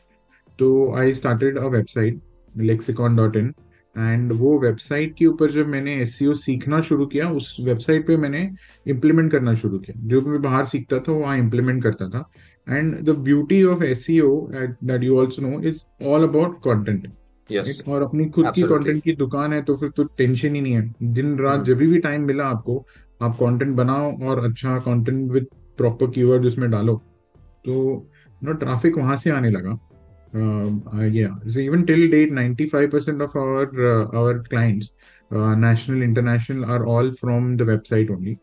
तो 0.60 0.94
I 0.98 1.14
started 1.14 1.58
a 1.58 1.68
website 1.68 2.20
Lexicon 2.56 3.16
dot 3.16 3.36
in 3.36 3.54
and 3.96 4.32
वो 4.32 4.58
वेबसाइट 4.60 5.14
के 5.18 5.26
ऊपर 5.26 5.52
जब 5.52 5.68
मैंने 5.68 5.96
एस 6.02 6.18
सीखना 6.36 6.80
शुरू 6.82 7.06
किया 7.06 7.30
उस 7.32 7.56
वेबसाइट 7.62 8.06
पे 8.08 8.18
मैंने 8.18 8.50
इम्प्लीमेंट 8.86 9.32
करना 9.32 9.54
शुरू 9.56 9.80
किया। 9.80 10.00
जो 10.08 10.22
भी 10.22 10.32
मैं 10.32 10.42
बाहर 10.42 10.66
सीखता 10.66 11.00
था 11.00 11.12
वहाँ 11.12 11.38
इम्प्लीमेंट 11.38 11.84
करता 11.84 12.10
था। 12.10 12.30
And 12.68 12.96
the 13.06 13.16
beauty 13.20 13.64
of 13.64 13.84
S 13.84 14.08
that 14.10 15.04
you 15.04 15.18
also 15.20 15.42
know 15.42 15.60
is 15.62 15.84
all 16.06 16.24
about 16.24 16.60
content 16.62 17.08
और 17.88 18.04
अपनी 18.04 18.26
खुद 18.26 18.52
की 18.56 18.62
कंटेंट 18.64 19.04
की 19.04 19.14
दुकान 19.16 19.54
है 19.54 19.62
तो 19.62 19.76
फिर 19.78 19.90
तो 19.90 20.04
टेंशन 20.18 20.56
ही 20.56 20.62
नहीं 20.62 20.74
है। 20.74 20.94
दिन 21.04 21.38
रात 21.40 21.64
जब 21.66 21.78
भी 21.78 22.00
टाइम 22.00 22.26
मिला 22.26 22.46
आपको 22.46 22.86
आप 23.22 23.36
कंटेंट 23.40 23.76
बनाओ 23.76 24.12
और 24.20 24.44
अच्छा 24.46 24.78
कंटेंट 24.80 25.32
विद 25.32 25.48
प्रॉपर 25.78 26.10
कीवर्ड 26.12 26.46
उसमें 26.46 26.70
डालो। 26.72 26.96
तो 27.66 28.08
नो 28.42 28.54
ट्रैफ़िक 28.54 28.98
वहाँ 28.98 29.18
से 29.18 29.30
आने 29.30 29.50
लगा। 29.50 29.78
Yeah. 30.34 31.36
So 31.48 31.60
even 31.60 31.86
till 31.86 32.10
date 32.10 32.32
95% 32.32 33.22
of 33.22 33.36
our 33.36 33.66
uh, 33.92 34.20
our 34.20 34.44
clients 34.44 34.92
uh, 35.32 35.56
national 35.56 36.02
international 36.02 36.66
are 36.66 36.86
all 36.86 37.12
from 37.14 37.58
the 37.58 37.66
website 37.66 38.10
only. 38.10 38.38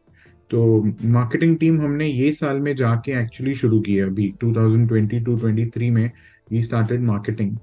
तो 0.51 0.61
मार्केटिंग 1.05 1.57
टीम 1.57 1.81
हमने 1.81 2.07
ये 2.07 2.33
साल 2.33 2.61
में 2.61 2.77
जाके 2.77 3.13
एक्चुअली 3.13 3.55
शुरू 3.55 3.81
की 3.81 3.95
है 3.95 4.03
अभी 4.03 4.35
2022-23 4.45 5.91
में 5.91 6.11
वी 6.51 6.63
स्टार्टेड 6.63 7.01
मार्केटिंग 7.01 7.57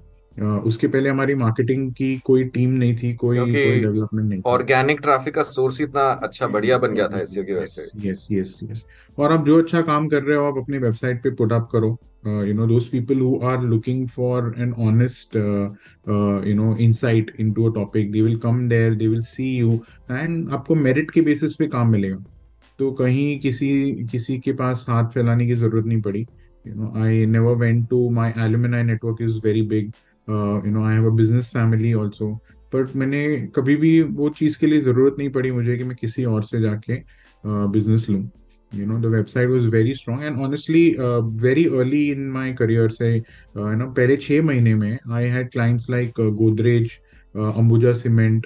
उसके 0.64 0.88
पहले 0.88 1.10
हमारी 1.10 1.34
मार्केटिंग 1.34 1.92
की 1.92 2.18
कोई 2.18 2.44
टीम 2.44 2.70
नहीं 2.70 2.96
थी 2.96 3.14
कोई 3.14 3.36
क्योंकि 3.36 3.52
कोई 3.52 3.80
डेवलपमेंट 3.80 4.28
नहीं 4.30 4.42
ऑर्गेनिक 4.46 5.00
ट्रैफ़िक 5.00 5.34
का 5.34 5.42
सोर्स 5.42 5.80
इतना 5.80 6.02
अच्छा 6.02 6.46
बढ़िया 6.46 6.78
बन 6.78 6.94
गया 6.94 7.08
था 7.08 7.20
एसईओ 7.20 7.44
की 7.44 7.52
वजह 7.52 7.66
से। 7.66 8.08
यस 8.08 8.28
यस 8.32 8.60
यस 8.64 8.86
और 9.18 9.32
आप 9.32 9.46
जो 9.46 9.58
अच्छा 9.58 9.80
काम 9.80 10.08
कर 10.08 10.22
रहे 10.22 10.36
हो 10.36 10.44
आप 10.44 10.58
अपनी 10.58 10.78
वेबसाइट 10.78 11.22
पे 11.22 11.30
पुट 11.30 11.52
अप 11.52 11.68
करो। 11.72 11.98
You 12.26 12.54
know 12.54 12.66
those 12.66 12.88
people 12.88 13.20
who 13.20 13.38
are 13.46 13.62
looking 13.64 14.06
for 14.08 14.54
an 14.58 14.72
honest 14.86 15.36
you 15.36 16.54
know 16.54 16.74
insight 16.80 17.30
into 17.40 17.70
a 17.70 17.74
topic 17.74 18.10
they 18.12 18.22
will 18.22 18.38
come 18.40 18.68
there 18.68 18.94
they 18.94 19.06
will 19.08 19.22
see 19.24 19.56
you 19.56 19.74
and 20.10 20.50
आपको 20.52 20.74
मेरिट 20.74 21.10
के 21.10 21.20
बेसिस 21.22 21.54
पे 21.56 21.66
काम 21.68 21.90
मिलेगा। 21.92 22.24
तो 22.78 22.90
कहीं 22.92 23.38
किसी 23.40 23.68
किसी 24.10 24.38
के 24.40 24.52
पास 24.54 24.84
हाथ 24.88 25.08
फैलाने 25.14 25.46
की 25.46 25.54
ज़रूरत 25.54 25.86
नहीं 25.86 26.00
पड़ी। 26.02 26.20
You 26.64 26.74
know 26.74 26.92
I 27.04 27.24
never 27.26 27.56
went 27.56 27.88
to 27.90 28.08
my 28.10 28.34
alumni 28.44 28.82
network 28.82 29.22
is 29.22 29.40
very 29.44 29.62
big 29.68 29.86
you 30.28 30.70
know 30.72 30.84
I 30.84 30.94
have 30.94 31.06
a 31.06 31.14
business 31.16 31.50
family 31.54 31.92
also 32.00 32.32
but 32.74 32.96
मैंने 32.96 33.26
कभी 33.56 33.76
भी 33.76 34.00
वो 34.02 34.28
चीज़ 34.38 34.58
के 34.58 34.66
लिए 34.66 34.80
ज़रूरत 34.80 35.14
नहीं 35.18 35.30
पड़ी 35.32 35.50
मुझे 35.50 35.76
कि 35.76 35.84
मैं 35.84 35.96
किसी 36.00 36.24
और 36.24 36.42
से 36.44 36.60
जाके 36.60 37.00
बिज़नेस 37.44 38.08
लूँ। 38.10 38.22
you 38.71 38.85
know 38.85 38.99
the 38.99 39.07
website 39.07 39.49
was 39.49 39.65
very 39.67 39.93
strong 39.95 40.23
and 40.23 40.39
honestly 40.41 40.97
uh, 40.97 41.21
very 41.21 41.67
early 41.69 42.11
in 42.11 42.29
my 42.29 42.51
career 42.53 42.89
say 42.89 43.21
uh, 43.57 43.69
you 43.69 43.75
know 43.75 43.89
पहले 43.99 44.17
छह 44.17 44.41
महीने 44.43 44.75
में 44.75 44.99
I 45.11 45.23
had 45.35 45.51
clients 45.51 45.89
like 45.89 46.17
uh, 46.19 46.29
Godrej 46.41 46.89
uh, 47.35 47.51
Ambuja 47.61 47.95
Cement 47.95 48.45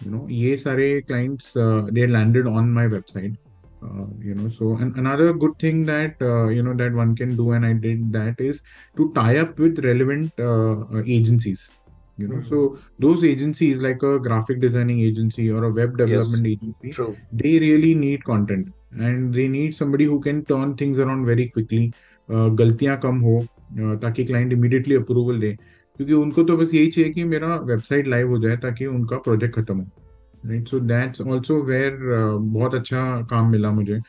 you 0.00 0.10
know 0.10 0.26
ये 0.28 0.56
सारे 0.56 1.06
clients 1.06 1.54
uh, 1.56 1.88
they 1.92 2.06
landed 2.06 2.46
on 2.46 2.72
my 2.72 2.86
website 2.88 3.34
uh, 3.82 4.06
you 4.20 4.34
know 4.34 4.48
so 4.48 4.76
and 4.76 4.96
another 4.96 5.32
good 5.32 5.56
thing 5.58 5.84
that 5.86 6.14
uh, 6.22 6.48
you 6.48 6.62
know 6.62 6.74
that 6.74 6.92
one 6.92 7.14
can 7.16 7.36
do 7.36 7.52
and 7.52 7.66
I 7.66 7.72
did 7.74 8.12
that 8.12 8.40
is 8.40 8.62
to 8.96 9.12
tie 9.14 9.38
up 9.38 9.58
with 9.58 9.84
relevant 9.84 10.32
uh, 10.38 10.80
uh, 10.96 11.02
agencies 11.06 11.70
you 12.16 12.28
know 12.28 12.40
Mhm. 12.40 12.48
so 12.50 12.78
those 12.98 13.24
agencies 13.24 13.78
like 13.86 14.02
a 14.02 14.18
graphic 14.26 14.60
designing 14.60 15.00
agency 15.00 15.50
or 15.50 15.64
a 15.64 15.72
web 15.80 15.96
yes 15.96 15.98
development 16.02 16.46
agency 16.54 16.90
true 16.98 17.14
they 17.42 17.58
really 17.66 17.94
need 17.94 18.24
content 18.24 18.68
and 18.93 19.33
they 19.33 19.47
need 19.47 19.73
somebody 19.73 20.05
who 20.05 20.19
can 20.19 20.41
turn 20.49 20.73
things 20.81 20.99
around 20.99 21.25
very 21.27 21.45
quickly 21.47 21.91
गलतियाँ 22.29 22.97
कम 23.03 23.19
हो 23.19 23.39
uh, 23.39 24.01
ताकि 24.01 24.23
client 24.25 24.53
immediately 24.53 24.95
approval 24.95 25.39
दे। 25.39 25.51
क्योंकि 25.99 26.13
उनको 26.13 26.43
तो 26.43 26.57
बस 26.57 26.73
यही 26.73 26.87
चाहिए 26.87 27.09
कि 27.09 27.23
मेरा 27.23 27.55
वेबसाइट 27.65 28.07
लाइव 28.07 28.29
हो 28.29 28.37
जाए 28.39 28.57
ताकि 28.57 28.85
उनका 28.85 29.17
प्रोजेक्ट 29.17 29.55
खत्म 29.55 29.77
हो। 29.77 29.85
Right 30.45 30.67
so 30.67 30.79
that's 30.79 31.21
also 31.21 31.61
where 31.63 31.97
बहुत 32.01 32.75
अच्छा 32.75 33.01
काम 33.29 33.51
मिला 33.51 33.71
मुझे। 33.71 33.99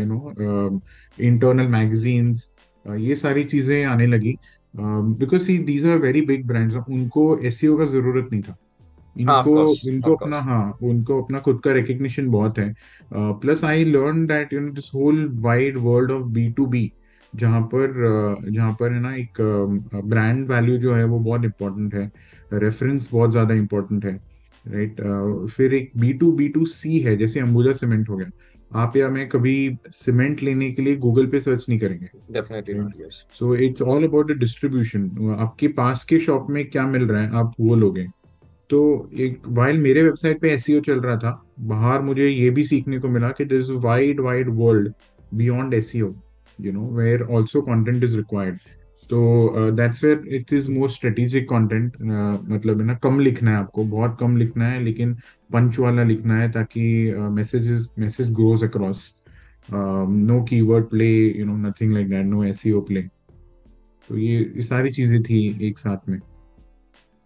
You 0.00 0.06
know 0.06 0.32
um, 0.40 0.82
internal 1.18 1.68
magazines 1.68 2.38
uh, 2.90 2.96
ये 2.96 3.16
सारी 3.16 3.44
चीज़ें 3.44 3.84
आने 3.84 4.06
लगी। 4.06 4.36
Because 4.76 5.42
see 5.42 5.58
these 5.58 5.86
are 5.86 5.98
very 5.98 6.20
big 6.20 6.46
brands 6.46 6.74
उनको 6.76 7.38
एसईओ 7.38 7.78
का 7.78 7.84
ज़रूरत 7.84 8.28
नहीं 8.32 8.42
था। 8.42 8.56
इनको 9.16 9.54
course 9.56 9.86
इनको 9.88 10.14
अपना 10.14 10.38
हाँ 10.40 10.78
उनको 10.82 11.22
अपना 11.22 11.38
खुद 11.40 11.60
का 11.64 11.72
रिकग्निशन 11.72 12.28
बहुत 12.30 12.58
है। 12.58 12.74
Plus 13.12 13.64
I 13.64 13.84
learn 13.84 14.26
that 14.26 14.52
you 14.52 14.60
know 14.60 14.72
this 14.72 14.90
whole 14.94 15.26
wide 15.42 15.76
world 15.78 16.10
of 16.10 16.22
B 16.32 16.48
to 16.52 16.66
B 16.66 16.90
जहाँ 17.32 17.60
पर 17.74 18.44
जहाँ 18.48 18.72
पर 18.80 18.92
है 18.92 19.00
ना 19.00 19.14
एक 19.16 19.40
ब्रांड 20.04 20.46
वैल्यू 20.50 20.76
जो 20.78 20.94
है 20.94 21.04
वो 21.04 21.18
बहुत 21.20 21.44
इम्पोर्टेंट 21.44 21.94
है। 21.94 22.10
रेफरेंस 22.54 23.08
बहुत 23.12 23.30
ज़्यादा 23.30 23.54
इम्पोर्टेंट 23.54 24.04
है। 24.04 24.14
राइट 24.64 25.00
फिर 25.52 25.74
एक 25.74 25.90
B 25.96 26.12
to 26.12 26.32
B 26.32 26.48
to 26.48 26.64
C 26.66 26.98
है 27.00 27.16
जैसे 27.16 27.40
अंबुजा 27.40 27.72
सीमेंट 27.74 28.08
हो 28.08 28.16
गया। 28.16 28.30
आप 28.70 28.96
या 28.96 29.08
मैं 29.08 29.28
कभी 29.28 29.76
सीमेंट 29.92 30.42
लेने 30.42 30.70
के 30.70 30.82
लिए 30.82 30.96
गूगल 30.96 31.26
पे 31.26 31.40
सर्च 31.40 31.66
नहीं 31.68 31.78
करेंगे। 31.78 32.06
So 33.34 33.54
it's 33.56 33.82
all 33.82 34.04
about 34.04 34.32
the 34.32 34.38
distribution 34.38 35.36
आपके 35.38 35.68
पास 35.74 36.04
के 36.04 36.18
शॉप 36.20 36.46
में 36.50 36.64
क्या 36.70 36.86
मिल 36.86 37.06
रहा 37.08 37.22
है 37.22 37.36
आप 37.36 37.52
वो 37.60 37.74
लोगे। 37.76 38.06
तो 38.70 39.10
एक 39.20 39.42
वाइल 39.48 39.78
मेरे 39.78 40.02
वेबसाइट 40.02 40.40
पे 40.40 40.50
एसईओ 40.52 40.80
चल 40.80 41.00
रहा 41.00 41.16
था, 41.16 41.40
बाहर 41.60 42.02
मुझे 42.02 42.28
ये 42.28 42.50
भी 42.50 42.64
सीखने 42.64 42.98
को 42.98 43.08
मिला 43.08 43.28
कि 43.30 43.44
this 43.44 43.60
is 43.60 43.72
wide 43.82 44.20
wide 44.20 44.48
world 44.52 44.92
beyond 45.34 45.74
SEO 45.74 46.14
you 46.58 46.72
know 46.72 46.88
where 46.96 47.22
also 47.32 47.62
content 47.62 48.04
is 48.04 48.16
required 48.16 48.58
तो 49.10 49.70
that's 49.72 50.02
where 50.04 50.22
it 50.34 50.52
is 50.52 50.70
more 50.70 50.90
strategic 50.90 51.48
content 51.48 51.96
मतलब 52.02 52.80
है 52.80 52.86
ना, 52.86 52.94
कम 52.94 53.18
लिखना 53.20 53.50
है 53.50 53.56
आपको, 53.56 53.84
बहुत 53.84 54.16
कम 54.20 54.36
लिखना 54.36 54.68
है, 54.68 54.82
लेकिन 54.84 55.14
पंच 55.52 55.78
वाला 55.78 56.02
लिखना 56.04 56.38
है 56.38 56.50
ताकि 56.52 57.14
messages 57.30 57.92
message 57.98 58.30
grows 58.34 58.64
across 58.64 59.12
no 59.68 60.42
keyword 60.44 60.84
play 60.90 61.10
you 61.38 61.44
know 61.46 61.56
nothing 61.58 61.92
like 61.92 62.08
that 62.08 62.26
no 62.26 62.44
SEO 62.44 62.80
play 62.80 63.02
तो 64.08 64.18
ये 64.18 64.62
सारी 64.62 64.90
चीज़ें 64.92 65.22
थी 65.22 65.66
एक 65.68 65.78
साथ 65.78 66.08
में। 66.08 66.18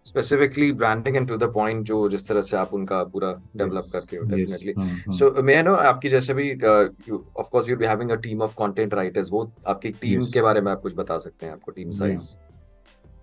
Specifically 0.09 0.71
branding 0.73 1.15
and 1.15 1.27
to 1.27 1.37
the 1.37 1.51
point 1.53 1.85
जो 1.87 2.07
जिस 2.09 2.27
तरह 2.27 2.41
से 2.41 2.57
आप 2.57 2.73
उनका 2.73 3.03
पूरा 3.05 3.31
डेवलप 3.57 3.83
yes, 3.83 3.91
करते 3.93 4.17
हो 4.17 4.25
डेफिनेटली 4.27 5.13
सो 5.17 5.31
मे 5.43 5.61
नो 5.63 5.73
आपकी 5.85 6.09
जैसे 6.09 6.33
भी 6.33 6.51
of 6.53 7.49
course 7.51 7.69
you 7.69 7.77
having 7.83 8.11
a 8.11 8.15
team 8.27 8.41
of 8.41 8.55
content 8.59 8.93
writers 8.93 9.31
वो 9.31 9.49
आपकी 9.67 9.89
टीम 9.91 10.19
yes. 10.19 10.33
के 10.33 10.41
बारे 10.41 10.61
में 10.61 10.71
आप 10.71 10.81
कुछ 10.81 10.95
बता 10.95 11.17
सकते 11.19 11.45
हैं 11.45 11.53
आपको 11.53 11.71
टीम 11.71 11.91
साइज़ 11.93 12.29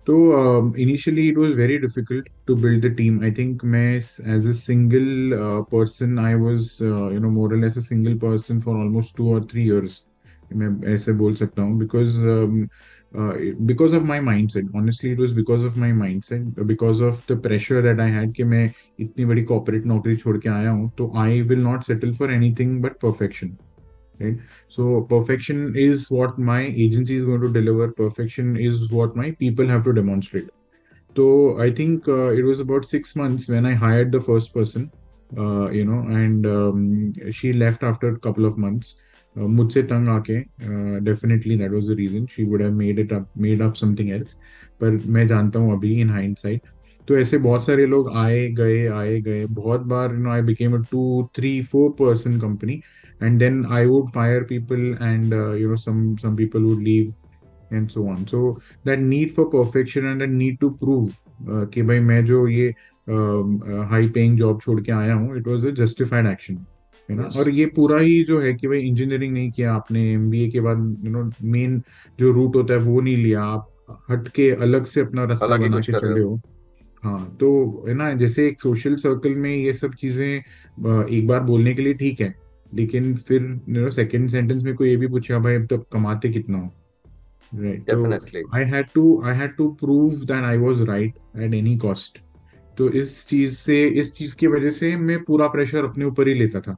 तो 0.07 0.15
initially 0.79 1.27
it 1.29 1.37
was 1.37 1.51
very 1.53 1.77
difficult 1.77 2.27
to 2.47 2.55
build 2.57 2.85
the 2.85 2.93
team 2.97 3.21
I 3.23 3.31
think 3.37 3.63
मैं 3.73 3.89
as 3.95 4.47
a 4.47 4.51
single 4.57 5.31
person 5.71 6.19
I 6.19 6.35
was 6.41 6.77
you 6.81 7.19
know 7.19 7.29
more 7.31 7.55
less 7.55 7.77
a 7.77 7.81
single 7.83 8.17
person 8.19 8.61
for 8.61 8.75
almost 8.75 9.15
two 9.17 9.33
और 9.33 9.43
थ्री 9.51 9.63
इयर्स 9.63 10.01
मैं 10.55 10.69
ऐसे 10.93 11.13
बोल 11.13 11.35
सकता 11.35 11.61
हूँ 11.61 11.77
because 11.79 12.17
uh, 13.18 13.34
because 13.66 13.92
of 13.92 14.04
my 14.04 14.18
mindset. 14.18 14.68
Honestly, 14.74 15.10
it 15.12 15.18
was 15.18 15.32
because 15.32 15.64
of 15.64 15.76
my 15.76 15.90
mindset, 15.90 16.66
because 16.66 17.00
of 17.00 17.22
the 17.26 17.36
pressure 17.36 17.82
that 17.82 18.00
I 18.00 18.08
had 18.08 18.32
कि 18.34 18.44
मैं 18.44 18.70
इतनी 19.00 19.24
बड़ी 19.24 19.44
corporate 19.44 19.86
नौकरी 19.86 20.16
छोड़ 20.16 20.38
के 20.38 20.48
आया 20.48 20.70
हूँ 20.70 20.90
तो 20.98 21.12
I 21.16 21.42
will 21.42 21.64
not 21.68 21.84
settle 21.84 22.12
for 22.14 22.30
anything 22.30 22.80
but 22.80 22.98
perfection. 23.00 23.58
right 24.20 24.36
so 24.68 25.02
perfection 25.10 25.74
is 25.76 26.10
what 26.10 26.38
my 26.38 26.60
agency 26.84 27.16
is 27.16 27.22
going 27.24 27.40
to 27.40 27.48
deliver 27.52 27.92
perfection 27.92 28.56
is 28.56 28.90
what 28.90 29.16
my 29.16 29.30
people 29.32 29.66
have 29.68 29.84
to 29.84 29.92
demonstrate 29.92 30.48
so 31.16 31.26
i 31.60 31.70
think 31.70 32.08
uh, 32.08 32.30
it 32.30 32.42
was 32.42 32.60
about 32.60 32.84
six 32.86 33.14
months 33.16 33.48
when 33.48 33.66
i 33.66 33.74
hired 33.74 34.12
the 34.12 34.20
first 34.20 34.52
person 34.54 34.90
uh, 35.36 35.70
you 35.70 35.84
know 35.84 36.00
and 36.20 36.46
um, 36.46 37.12
she 37.30 37.52
left 37.52 37.82
after 37.82 38.08
a 38.08 38.18
couple 38.18 38.44
of 38.44 38.58
months 38.58 38.94
uh, 38.94 39.05
मुझसे 39.37 39.83
तंग 39.83 40.07
आके 40.07 40.39
definitely 41.05 41.57
that 41.57 41.71
was 41.71 41.89
the 41.89 41.95
reason 41.97 42.25
she 42.25 42.43
would 42.43 42.61
have 42.61 42.71
made 42.71 42.99
it 42.99 43.13
up 43.13 43.29
made 43.37 43.61
up 43.61 43.73
something 43.73 44.09
else 44.09 44.33
पर 44.81 44.99
मैं 45.07 45.27
जानता 45.27 45.59
हूँ 45.59 45.73
अभी 45.73 45.93
इन 46.01 46.09
hindsight 46.09 46.61
तो 47.07 47.17
ऐसे 47.17 47.37
बहुत 47.37 47.65
सारे 47.65 47.85
लोग 47.85 48.11
आए, 48.17 48.47
गए 48.51 48.87
आए, 48.87 49.21
गए। 49.21 49.45
बहुत 49.45 49.81
बार 49.81 50.13
you 50.13 50.17
know 50.17 50.29
I 50.29 50.41
became 50.41 50.73
a 50.73 50.81
two 50.91 51.29
three 51.37 51.61
four 51.61 51.89
person 51.89 52.39
company 52.39 52.81
and 53.23 53.39
then 53.39 53.65
I 53.65 53.85
would 53.85 54.11
fire 54.13 54.43
people 54.43 54.97
and 55.01 55.33
you 55.61 55.69
know, 55.69 55.81
some 55.85 56.03
some 56.25 56.37
people 56.41 56.69
would 56.69 56.85
leave. 56.89 57.13
And 57.73 57.87
so 57.89 58.07
on 58.09 58.23
so 58.25 58.61
that 58.85 58.99
need 58.99 59.31
for 59.31 59.45
perfection 59.45 60.05
and 60.05 60.19
that 60.19 60.29
need 60.29 60.57
to 60.57 60.69
prove 60.69 61.09
कि 61.73 61.81
भाई 61.81 61.99
मैं 61.99 62.25
जो 62.25 62.47
ये 62.47 62.67
high 63.89 64.09
paying 64.09 64.37
job 64.37 64.61
छोड़ 64.61 64.81
के 64.81 64.91
आया 64.91 65.13
हूँ 65.13 65.37
it 65.37 65.47
was 65.47 65.65
a 65.65 65.71
justified 65.71 66.27
action 66.27 66.57
है 67.09 67.15
ना? 67.15 67.29
और 67.37 67.49
ये 67.49 67.65
पूरा 67.75 67.99
ही 67.99 68.23
जो 68.23 68.39
है 68.41 68.53
कि 68.53 68.67
भाई 68.67 68.79
इंजीनियरिंग 68.81 69.33
नहीं 69.33 69.51
किया 69.51 69.73
आपने 69.73 70.11
एमबीए 70.11 70.49
के 70.51 70.61
बाद 70.61 70.77
यू 71.05 71.11
नो 71.11 71.29
मेन 71.45 71.81
जो 72.19 72.31
रूट 72.31 72.55
होता 72.55 72.73
है 72.73 72.79
वो 72.79 73.01
नहीं 73.01 73.17
लिया। 73.17 73.43
आप 73.43 73.67
हट 74.09 74.27
के 74.27 74.49
अलग 74.51 74.85
से 74.85 75.01
अपना 75.01 75.23
रास्ता 75.23 75.55
ही 75.55 75.59
बना 75.59 75.79
के 75.79 75.93
चले 75.93 76.21
हो। 76.21 76.29
हो। 76.29 76.41
हाँ 77.03 77.37
तो 77.39 77.85
है 77.87 77.93
ना 77.93 78.11
जैसे 78.15 78.47
एक 78.47 78.61
सोशल 78.61 78.95
सर्कल 78.97 79.35
में 79.35 79.55
ये 79.55 79.73
सब 79.73 79.93
चीज़ें 79.95 80.27
एक 80.27 81.27
बार 81.27 81.43
बोलने 81.43 81.73
के 81.73 81.81
लिए 81.81 81.93
ठीक 81.93 82.21
है 82.21 82.33
लेकिन 82.71 83.15
फिर 83.17 83.41
यू 83.41 83.81
नो 83.81 83.89
सेकंड 83.91 84.29
सेंटेंस 84.29 84.63
में 84.63 84.73
कोई 84.75 84.89
ये 84.89 84.95
भी 84.95 85.07
पूछा 85.07 85.39
भाई 85.39 85.55
अब 85.55 85.67
तब 85.71 85.85
कमाते 85.93 86.29
कितना 86.29 86.57
हो? 86.57 86.71
राइट 87.51 87.79
तो 87.81 87.95
definitely 87.95 88.43
I 88.55 88.63
had 88.65 88.87
to 88.95 89.21
I 89.25 89.35
had 89.35 89.55
to 89.57 89.69
prove 89.81 90.15
that 90.15 90.43
I 90.43 90.57
was 90.57 90.81
right 90.81 91.19
at 91.37 91.53
any 91.53 91.77
cost 91.77 92.19
तो 92.77 92.89
इस 92.91 93.25
चीज़ 93.27 93.55
से 93.55 93.81
इस 93.99 94.13
चीज़ 94.15 94.35
की 94.37 94.47
वजह 94.47 94.69
से 94.71 94.95
मैं 94.97 95.23
पूरा 95.23 95.47
प्रेशर 95.47 95.85
अपने 95.85 96.05
ऊपर 96.05 96.27
ही 96.27 96.33
लेता 96.33 96.59
था। 96.59 96.75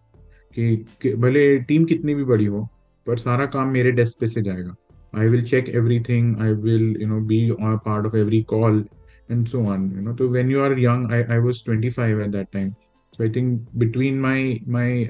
कि 0.57 1.13
भले 1.15 1.57
टीम 1.59 1.85
कितनी 1.85 2.15
भी 2.15 2.23
बड़ी 2.23 2.45
हो, 2.45 2.67
पर 3.07 3.17
सारा 3.17 3.45
काम 3.45 3.69
मेरे 3.69 3.91
डेस्क 3.91 4.19
पे 4.19 4.27
से 4.27 4.41
जाएगा। 4.41 4.75
I 5.17 5.27
will 5.27 5.43
check 5.43 5.69
every 5.69 5.99
thing 5.99 6.39
I 6.41 6.53
will 6.63 6.97
you 7.01 7.07
know 7.07 7.19
be 7.21 7.39
part 7.61 8.05
of 8.05 8.15
every 8.17 8.41
call 8.49 8.83
and 9.31 9.47
so 9.47 9.63
on 9.65 9.91
you 9.95 10.01
know 10.01 10.13
तो 10.13 10.27
when 10.29 10.51
you 10.51 10.61
are 10.61 10.79
young 10.79 11.11
I 11.13 11.37
was 11.37 11.63
twenty 11.65 11.89
five 11.89 12.21
at 12.21 12.29
that 12.29 12.47
time 12.53 12.69
so 13.13 13.23
I 13.23 13.29
think 13.29 13.67
between 13.75 14.19
my 14.19 14.59
my 14.67 15.01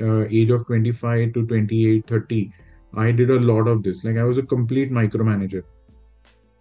age 0.41 0.51
of 0.51 0.61
twenty 0.67 0.91
five 0.91 1.29
to 1.29 1.45
twenty 1.45 1.83
eight 1.85 2.03
thirty 2.11 2.49
I 2.97 3.11
did 3.11 3.31
a 3.31 3.39
lot 3.41 3.67
of 3.67 3.81
this 3.81 4.05
like 4.05 4.17
I 4.17 4.23
was 4.23 4.39
a 4.39 4.45
complete 4.51 4.91
micro 4.91 5.25
manager 5.25 5.63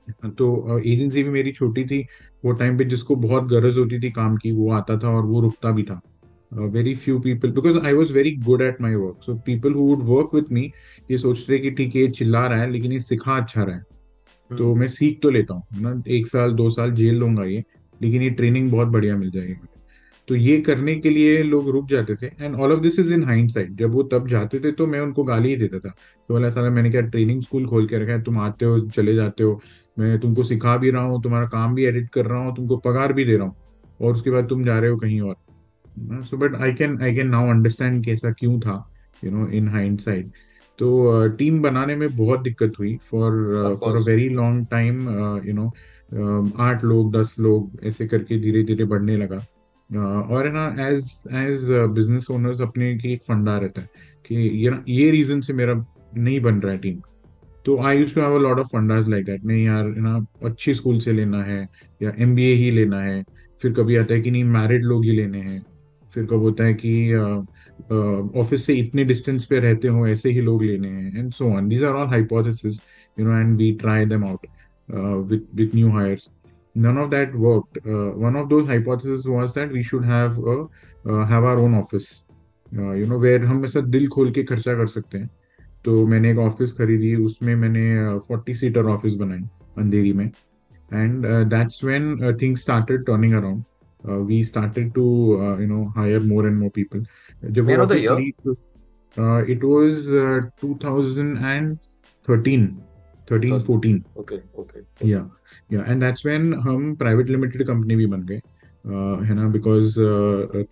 तो 0.08 0.46
uh, 0.70 0.86
agency 0.86 1.22
भी 1.22 1.30
मेरी 1.30 1.50
छोटी 1.52 1.84
थी, 1.84 2.06
वो 2.44 2.52
time 2.52 2.78
पे 2.78 2.84
जिसको 2.84 3.16
बहुत 3.16 3.48
गरज 3.48 3.78
होती 3.78 3.98
थी 4.00 4.10
काम 4.10 4.36
की, 4.36 4.52
वो 4.52 4.70
आता 4.72 4.96
था 4.98 5.08
और 5.08 5.24
वो 5.26 5.40
रुकता 5.40 5.70
भी 5.70 5.82
था। 5.82 6.00
Very 6.52 6.94
few 6.94 7.18
people 7.20 7.50
because 7.50 7.78
I 7.78 7.92
was 7.92 8.12
very 8.12 8.34
good 8.36 8.62
at 8.62 8.80
my 8.80 8.94
work 8.94 9.22
so 9.22 9.34
people 9.46 9.72
who 9.72 9.80
would 9.80 10.02
work 10.04 10.34
with 10.34 10.52
me 10.52 10.70
ये 11.10 11.18
सोचते 11.18 11.52
थे 11.54 11.58
कि 11.58 11.70
ठीक 11.70 11.94
है 11.96 12.02
ये 12.02 12.08
चिल्ला 12.10 12.46
रहा 12.46 12.60
है 12.60 12.70
लेकिन 12.70 12.92
ये 12.92 13.00
सिखा 13.00 13.36
अच्छा 13.36 13.62
रहा 13.62 13.76
है। 13.76 13.82
तो 14.50 14.74
मैं 14.74 14.88
सीख 14.88 15.18
तो 15.22 15.30
लेता 15.30 15.54
हूँ 15.54 15.80
ना? 15.82 16.02
एक 16.08 16.26
साल 16.26 16.52
दो 16.52 16.70
साल 16.70 16.92
जेल 16.92 17.16
लूँगा 17.16 17.44
ये 17.44 17.62
लेकिन 18.00 18.22
ये 18.22 18.30
ट्रेनिंग 18.30 18.70
बहुत 18.72 18.88
बढ़िया 18.88 19.16
मिल 19.16 19.30
जाएगी 19.30 19.52
मुझे। 19.52 19.76
तो 20.28 20.34
ये 20.36 20.60
करने 20.60 20.94
के 20.96 21.10
लिए 21.10 21.42
लोग 21.42 21.68
रुक 21.70 21.88
जाते 21.88 22.14
थे 22.16 22.26
and 22.40 22.54
all 22.56 22.72
of 22.72 22.80
this 22.80 22.98
is 22.98 23.12
in 23.14 23.24
hindsight 23.24 23.70
जब 23.78 23.92
वो 23.92 24.02
तब 24.12 24.28
जाते 24.28 24.58
थे 24.60 24.72
तो 24.72 24.86
मैं 24.86 25.00
उनको 25.00 25.24
गाली 25.24 25.48
ही 25.48 25.56
देता 25.56 25.78
था। 25.78 25.90
तो 25.90 26.34
बोला 26.34 26.50
सारा 26.50 26.70
मैंने 26.70 26.90
क्या 26.90 27.00
ट्रेनिंग 27.02 27.42
स्कूल 27.42 27.66
खोल 27.66 27.86
के 27.86 27.98
रखा 27.98 28.12
है? 28.12 28.22
तुम 28.22 28.38
आते 28.38 28.64
हो 28.64 28.78
चले 28.90 29.14
जाते 29.14 29.44
हो। 29.44 29.60
मैं 29.98 30.18
तुमको 30.20 30.42
सिखा 30.44 30.76
भी 30.76 30.90
रहा 30.90 31.02
हूँ 31.02 31.22
तुम्हारा 31.22 31.46
काम 31.48 31.74
भी 31.74 31.84
एडिट 31.84 32.08
कर 32.10 32.26
रहा 32.26 32.44
हूँ 32.44 32.56
तुमको 32.56 32.76
पगार 32.86 33.12
भी 33.12 33.24
दे 33.24 33.36
रहा 33.36 33.46
हूँ। 33.46 33.54
और 34.00 34.14
उसके 34.14 34.30
बाद 34.30 34.48
तुम 34.48 34.64
जा 34.64 34.78
रहे 34.78 34.90
हो 34.90 34.96
कहीं 34.96 35.20
और। 35.20 35.34
So 36.24 36.36
but 36.36 36.54
I 36.54 36.72
can 36.72 37.02
I 37.02 37.14
can 37.14 37.28
now 37.28 37.48
understand 37.50 38.04
कि 38.04 38.12
ऐसा 38.12 38.32
क्यों 38.32 38.60
था 38.60 38.82
यू 39.24 39.30
नो 39.30 39.48
इन 39.48 39.68
हाइंडसाइट 39.68 40.30
तो 40.78 41.28
टीम 41.28 41.62
बनाने 41.62 41.96
में 41.96 42.16
बहुत 42.16 42.40
दिक्कत 42.40 42.72
हुई 42.78 42.96
for 43.10 43.32
for 43.80 43.96
a. 43.96 44.00
Very 44.00 44.28
long 44.28 44.66
time 44.70 45.08
you 45.46 45.52
know 45.52 45.70
आठ 46.62 46.84
लोग 46.84 47.16
दस 47.16 47.36
लोग 47.38 47.80
ऐसे 47.84 48.06
करके 48.06 48.38
धीरे 48.40 48.62
धीरे 48.62 48.84
बढ़ने 48.84 49.16
लगा। 49.16 49.44
Uh, 49.90 49.96
और 49.96 50.46
है 50.46 50.52
ना 50.52 50.88
एज 50.88 51.22
एज 51.32 51.62
बिज़नेस 51.70 52.26
ओनर्स 52.30 52.60
अपने 52.60 52.98
की 52.98 53.12
एक 53.12 53.22
फंडा 53.28 53.58
रहता 53.58 53.80
है 53.80 53.88
कि 54.26 54.34
ये 54.34 54.70
ना 54.70 54.84
ये 54.88 55.10
रीजन 55.10 55.40
से 55.40 55.52
मेरा 55.52 55.74
नहीं 56.16 56.40
बन 56.40 56.60
रहा 56.60 56.72
है 56.72 56.78
टीम 56.78 57.00
तो 57.64 57.78
I 57.82 57.98
use 57.98 58.14
to 58.14 58.20
have 58.20 58.34
a 58.34 58.38
lot 58.38 58.58
of 58.58 58.66
fundas 58.66 59.08
like 59.08 59.24
that 59.26 59.44
नहीं 59.44 59.64
यार 59.64 59.84
ना 59.84 60.26
अच्छी 60.44 60.74
स्कूल 60.74 60.98
से 61.00 61.12
लेना 61.12 61.42
है 61.44 61.66
या 62.02 62.12
एमबीए 62.18 62.54
ही 62.54 62.70
लेना 62.70 63.00
है 63.00 63.24
फिर 63.62 63.72
कभी 63.72 63.96
आता 63.96 64.14
है 64.14 64.20
कि 64.20 64.30
नहीं 64.30 64.44
मैरिड 64.44 64.84
लोग 64.84 65.04
ही 65.04 65.12
लेने 65.12 65.40
हैं। 65.40 65.62
फिर 66.18 66.26
कब 66.26 66.42
होता 66.42 66.64
है 66.64 66.74
कि 66.84 66.92
ऑफ़िस 68.40 68.66
से 68.66 68.74
इतने 68.74 69.04
डिस्टेंस 69.04 69.44
पे 69.44 69.58
रहते 69.60 69.88
हो 69.88 70.06
ऐसे 70.08 70.30
ही 70.30 70.40
लोग 70.40 70.62
लेने 70.62 70.88
हैं 70.88 71.18
and 71.18 71.32
so 71.32 71.56
on 71.56 71.68
these 71.68 71.84
are 71.84 71.94
all 71.94 72.06
hypothesis 72.08 72.80
you 73.20 73.26
know 73.26 73.38
and 73.38 73.56
we 73.56 73.72
try 73.82 74.06
them 74.06 74.24
out 74.24 74.46
with 74.88 75.42
with 75.54 75.74
new 75.74 75.90
hires. 75.90 76.28
None 76.74 76.98
of 76.98 77.10
that 77.10 77.34
worked. 77.34 77.78
Uh, 77.86 78.10
one 78.12 78.36
of 78.36 78.48
those 78.48 78.66
hypotheses 78.66 79.26
was 79.26 79.54
that 79.54 79.72
we 79.72 79.82
should 79.82 80.04
have 80.04 80.38
a 80.38 80.56
office 81.80 82.24
uh, 82.72 82.92
you 82.92 83.06
know 83.06 83.18
where 83.18 83.44
हम 83.44 83.64
ऐसा 83.64 83.80
दिल 83.80 84.08
खोल 84.08 84.30
के 84.32 84.42
खर्चा 84.44 84.74
कर 84.74 84.86
सकते 84.86 85.18
हैं. 85.18 85.30
तो 85.84 86.06
मैंने 86.06 86.30
एक 86.30 86.38
ऑफ़िस 86.38 86.72
खरीदी 86.72 87.14
उसमें 87.14 87.54
मैंने 87.56 88.18
फोर्टी 88.28 88.54
सीटर 88.54 88.84
ऑफ़िस 88.94 89.14
बनाई 89.14 89.40
अंधेरी 89.78 90.12
में. 90.12 90.30
And 90.92 91.26
that's 91.26 91.84
when 91.84 92.36
things 92.42 92.62
started 92.62 93.04
turning 93.06 93.34
around 93.34 93.62
we 94.06 94.44
started 94.44 94.92
to 94.92 95.04
you 95.60 95.66
know 95.66 95.84
hire 95.96 96.20
more 96.20 96.46
and 96.46 96.58
more 96.58 96.70
people 96.74 97.06
जब 97.44 97.64
May 97.64 97.74
I 97.74 97.78
वो 97.78 97.84
know 97.84 97.92
office 97.92 98.04
year? 98.04 98.18
Lee 98.18 99.52
it 99.52 99.64
was 99.64 99.92
2013 100.64 101.76
13 102.28 102.68
14 103.30 104.00
Okay, 104.18 104.38
okay. 104.58 104.82
Yeah 105.04 105.30
yeah 105.72 105.84
and 105.88 106.00
that's 106.00 106.26
when 106.26 106.54
हम 106.54 106.94
private 106.96 107.30
limited 107.30 107.66
company 107.66 107.96
भी 107.96 108.06
बन 108.06 108.22
गए. 108.22 108.38
Uh, 108.38 109.24
है 109.24 109.34
ना? 109.34 109.48
Because 109.48 109.98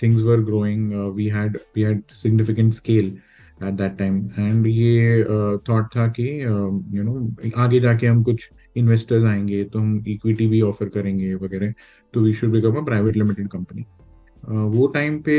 things 0.02 0.22
were 0.22 0.40
growing 0.40 0.92
we 1.14 1.26
had 1.28 1.56
we 1.76 1.82
had 1.82 2.02
significant 2.12 2.74
scale 2.74 3.18
at 3.64 3.74
that 3.74 3.98
time 3.98 4.30
and 4.38 4.66
ये 4.66 5.24
thought 5.68 5.84
था 5.96 6.06
कि 6.20 6.40
you 6.96 7.02
know 7.02 7.34
आगे 7.56 7.80
जाके 7.80 8.06
हम 8.06 8.22
कुछ 8.22 8.50
इन्वेस्टर्स 8.76 9.24
आएँगे 9.24 9.64
तो 9.64 9.78
हम 9.78 10.04
इक्विटी 10.08 10.46
भी 10.46 10.60
ऑफ़र 10.60 10.88
करेंगे 10.88 11.34
वगैरह 11.34 11.72
तो 12.14 12.20
we 12.20 12.32
should 12.32 12.50
become 12.50 12.76
a 12.76 12.84
private 12.84 13.16
limited 13.16 13.48
company 13.48 13.84
वो 14.48 14.86
टाइम 14.86 15.18
पे 15.18 15.36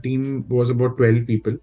team 0.00 0.44
was 0.50 0.70
about 0.70 0.96
twelve 0.96 1.24
people 1.26 1.58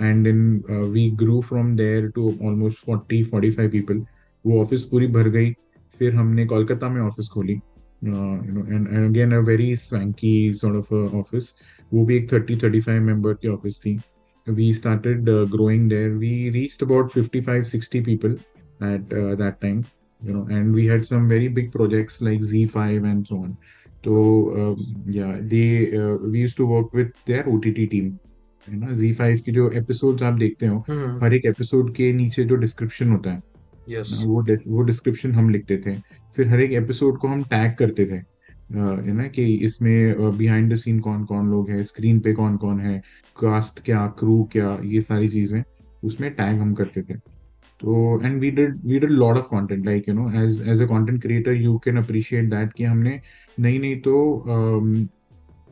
and 0.00 0.24
then 0.24 0.64
we 0.92 1.08
grew 1.10 1.40
from 1.40 1.76
there 1.76 2.08
to 2.08 2.34
almost 2.42 2.84
forty 2.86 3.22
forty 3.24 3.50
five 3.50 3.70
people 3.70 4.04
वो 4.44 4.60
ऑफ़िस 4.62 4.82
पूरी 4.82 5.06
भर 5.06 5.28
गई 5.28 5.52
फिर 5.98 6.14
हमने 6.14 6.46
कोलकाता 6.46 6.88
में 6.88 7.00
ऑफ़िस 7.00 7.28
खोली 7.28 7.60
and 8.04 8.88
again 9.04 9.32
a 9.32 9.38
very 9.38 9.74
swanky 9.76 10.52
sort 10.54 10.76
of 10.76 10.94
office 10.94 11.54
वो 11.92 12.04
भी 12.04 12.16
एक 12.16 12.32
थर्टी 12.32 12.56
थर्टी 12.56 12.80
फाइव 12.80 13.02
मेंबर 13.02 13.34
की 13.34 13.48
ऑफ़िस 13.48 13.80
थी. 13.80 13.98
We 14.46 14.72
started 14.72 15.28
uh, 15.28 15.44
growing 15.44 15.88
there. 15.88 16.16
We 16.16 16.50
reached 16.50 16.80
about 16.80 17.10
55 17.10 17.66
60 17.66 18.00
people 18.00 18.36
at 18.80 19.00
uh, 19.12 19.34
that 19.34 19.60
time. 19.60 19.84
You 20.20 20.32
know 20.32 20.44
and 20.50 20.74
we 20.74 20.86
had 20.86 21.04
some 21.04 21.28
very 21.28 21.48
big 21.48 21.72
projects 21.72 22.20
like 22.20 22.40
z5 22.42 23.04
and 23.04 23.26
so 23.26 23.36
on 23.36 23.56
so 24.04 24.14
um, 24.54 24.76
yeah 25.08 25.36
they 25.42 25.66
uh, 25.94 26.16
we 26.24 26.38
used 26.40 26.56
to 26.56 26.66
work 26.66 26.92
with 26.92 27.10
their 27.26 27.44
ott 27.48 27.68
team 27.90 28.18
है 28.66 28.76
ना 28.76 28.86
Z5 28.96 29.40
की 29.40 29.52
जो 29.52 29.70
episodes 29.70 30.22
आप 30.22 30.38
देखते 30.38 30.66
हो 30.66 30.84
Hmm. 30.88 31.22
हर 31.22 31.34
एक 31.34 31.44
episode 31.46 31.94
के 31.94 32.12
नीचे 32.12 32.44
जो 32.44 32.56
डिस्क्रिप्शन 32.56 33.08
होता 33.08 33.30
है 33.30 33.42
Yes. 33.90 34.12
वो 34.24 34.42
वो 34.68 34.82
डिस्क्रिप्शन 34.82 35.32
हम 35.32 35.50
लिखते 35.50 35.76
थे 35.78 35.94
फिर 36.36 36.48
हर 36.48 36.60
एक 36.60 36.72
एपिसोड 36.72 37.18
को 37.18 37.28
हम 37.28 37.42
टैग 37.50 37.74
करते 37.78 38.06
थे 38.06 38.20
है 38.70 39.12
ना 39.12 39.26
कि 39.28 39.44
इसमें 39.64 40.36
बिहाइंड 40.38 40.72
द 40.72 40.76
सीन 40.76 40.98
कौन 41.00 41.24
कौन 41.24 41.50
लोग 41.50 41.70
हैं 41.70 41.82
स्क्रीन 41.84 42.18
पे 42.20 42.32
कौन 42.32 42.56
कौन 42.56 42.80
है 42.80 42.98
कास्ट 43.36 43.80
क्या 43.84 44.06
क्रू 44.18 44.42
क्या 44.52 44.78
ये 44.84 45.00
सारी 45.00 45.28
चीज़ें 45.28 45.62
उसमें 46.04 46.30
टैग 46.34 46.60
हम 46.60 46.74
करते 46.74 47.02
थे 47.02 47.18
तो 47.80 48.20
and 48.24 48.40
we 48.40 48.50
did 48.50 48.80
we 48.84 48.98
did 48.98 49.10
lot 49.10 49.36
of 49.36 49.46
content 49.46 49.84
like 49.86 50.08
you 50.08 50.14
know 50.14 50.30
as 50.44 50.62
as 50.68 50.82
a 50.82 50.86
content 50.86 51.20
creator 51.22 51.52
you 51.52 51.76
can 51.78 51.96
appreciate 51.96 52.50
that 52.50 52.72
कि 52.72 52.84
हमने 52.84 53.20
नहीं 53.60 53.78
नहीं 53.80 54.00
तो 54.00 54.14
um, 54.46 55.08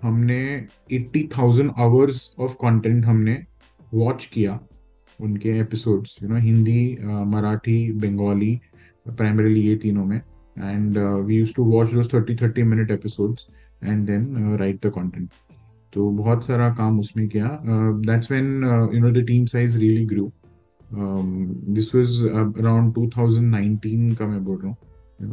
हमने 0.03 0.67
80,000 0.93 1.71
आवर्स 1.79 2.31
ऑफ़ 2.39 2.55
कंटेंट 2.55 3.05
हमने 3.05 3.37
वॉच 3.95 4.27
किया 4.27 4.59
उनके 5.21 5.59
episodes 5.61 6.17
you 6.23 6.29
know 6.29 6.37
Hindi 6.37 6.99
Marathi 7.27 7.77
Bengali 7.93 8.55
primarily 9.07 9.61
ये 9.61 9.77
तीनों 9.77 10.05
में 10.05 10.17
and 10.17 10.99
we 10.99 11.37
use 11.37 11.55
to 11.55 11.65
watch 11.65 11.93
those 11.95 12.11
30 12.15 12.43
30 12.43 12.65
minute 12.65 12.91
episodes 12.91 13.47
and 13.85 14.07
then 14.07 14.57
write 14.57 14.87
the 14.87 14.91
content 14.91 15.29
तो 15.93 16.11
बहुत 16.11 16.45
सारा 16.45 16.69
काम 16.75 17.01
उसमें 17.01 17.29
किया। 17.29 17.59
That's 17.63 18.31
when 18.31 18.47
you 18.95 19.01
know 19.01 19.11
the 19.11 19.25
team 19.27 19.45
size 19.47 19.79
really 19.79 20.07
grew 20.07 20.33
this 20.95 21.95
was 21.95 22.23
around 22.59 22.93
2019 22.95 24.15
का 24.19 24.27
मैं 24.27 24.45
बोल 24.45 24.59
रहा 24.59 24.69
हूँ। 24.69 24.77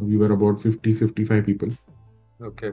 We 0.08 0.16
were 0.16 0.32
about 0.32 0.60
50 0.62 0.94
55 1.02 1.42
people 1.46 1.74
Okay. 2.40 2.70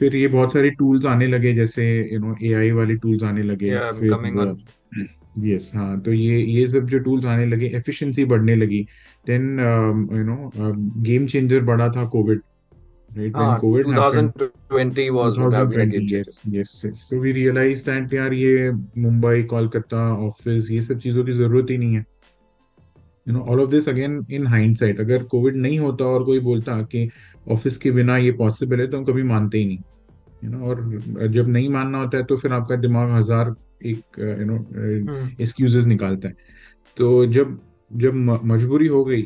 फिर 0.00 0.14
ये 0.16 0.28
बहुत 0.28 0.52
सारे 0.52 0.70
टूल्स 0.70 1.06
आने 1.06 1.26
लगे 1.26 1.52
जैसे 1.54 1.84
यू 2.12 2.18
नो 2.20 2.34
एआई 2.42 2.70
वाले 2.70 2.94
टूल्स 2.96 3.22
आने 3.22 3.42
लगे। 3.42 3.70
Yeah, 3.70 3.92
फिर 3.98 4.10
coming 4.12 4.38
on. 4.38 4.56
हाँ 5.74 6.00
तो 6.00 6.12
ये 6.12 6.38
ये 6.40 6.66
सब 6.68 6.86
जो 6.86 6.98
टूल्स 6.98 7.24
आने 7.26 7.46
लगे 7.46 7.66
एफिशिएंसी 7.76 8.24
बढ़ने 8.24 8.54
लगी। 8.56 8.80
Then 9.26 9.42
you 10.12 10.24
know 10.24 10.50
game 11.02 11.26
changer 11.26 11.60
बढ़ा 11.64 11.88
था 11.88 12.04
COVID 12.08 12.40
right 13.08 13.36
when 13.36 13.48
Ah, 13.48 13.58
COVID 13.60 13.86
happened 13.88 14.30
2020 14.72 15.08
was 15.10 15.38
would 15.38 15.54
have 15.54 15.70
been 15.70 15.80
a 15.80 15.86
game 15.92 16.06
2020 16.08 16.16
yes 16.16 16.28
yes 16.54 16.72
yes. 16.84 17.04
So 17.04 17.18
we 17.22 17.32
realized 17.36 17.86
that 17.90 18.12
यार 18.14 18.32
ये 18.32 18.70
मुंबई 18.98 19.42
कोलकाता 19.52 20.02
ऑफ़िस 20.26 20.70
ये 20.70 20.80
सब 20.82 20.98
चीज़ों 21.00 21.24
की 21.24 21.32
ज़रूरत 21.32 21.70
ही 21.70 21.78
नहीं 21.78 21.94
है. 21.94 22.04
You 23.26 23.34
know 23.34 23.40
all 23.52 23.60
of 23.60 23.70
this 23.70 23.88
again 23.88 24.24
in 24.30 24.46
hindsight 24.46 25.00
अगर 25.00 25.22
कोविड 25.34 25.56
नहीं 25.56 25.78
होता 25.78 26.04
और 26.04 26.24
कोई 26.24 26.40
बोलता 26.40 26.80
कि 26.82 27.08
ऑफ़िस 27.52 27.76
के 27.76 27.90
बिना 27.90 28.16
ये 28.16 28.32
पॉसिबल 28.32 28.80
है 28.80 28.86
तो 28.90 28.98
हम 28.98 29.04
कभी 29.04 29.22
मानते 29.22 29.58
ही 29.58 29.64
नहीं। 29.64 29.78
यू 30.44 30.50
नो 30.50 30.66
और 30.66 31.28
जब 31.28 31.48
नहीं 31.48 31.68
मानना 31.68 31.98
होता 31.98 32.18
है 32.18 32.24
तो 32.24 32.36
फिर 32.36 32.52
आपका 32.52 32.76
दिमाग 32.76 33.10
हज़ार 33.10 33.54
एक 33.86 34.18
यू 34.18 34.44
नो 34.44 34.56
एक्सक्यूजेस 35.42 35.84
निकालता 35.86 36.28
है। 36.28 36.34
तो 36.96 37.26
जब 37.26 37.58
जब 37.90 38.14
मजबूरी 38.44 38.86
हो 38.86 39.04
गई 39.04 39.22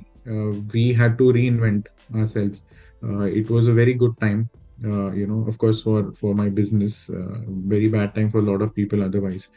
we 0.75 0.91
had 1.01 1.17
to 1.17 1.31
reinvent 1.47 1.89
ourselves. 2.13 2.65
Uh, 3.03 3.25
it 3.41 3.51
was 3.51 3.69
a 3.69 3.73
very 3.73 3.95
good 3.95 4.19
time 4.21 4.49
uh, 4.85 5.11
you 5.13 5.27
know 5.27 5.45
of 5.49 5.59
course 5.59 5.83
for 5.83 6.13
for 6.21 6.35
my 6.35 6.49
business 6.49 7.09
uh, 7.11 7.41
very 7.75 7.89
bad 7.89 8.15
time 8.15 8.31
for 8.31 8.39
a 8.39 8.49
lot 8.51 8.63
of 8.63 8.75
people 8.75 9.03
otherwise 9.03 9.49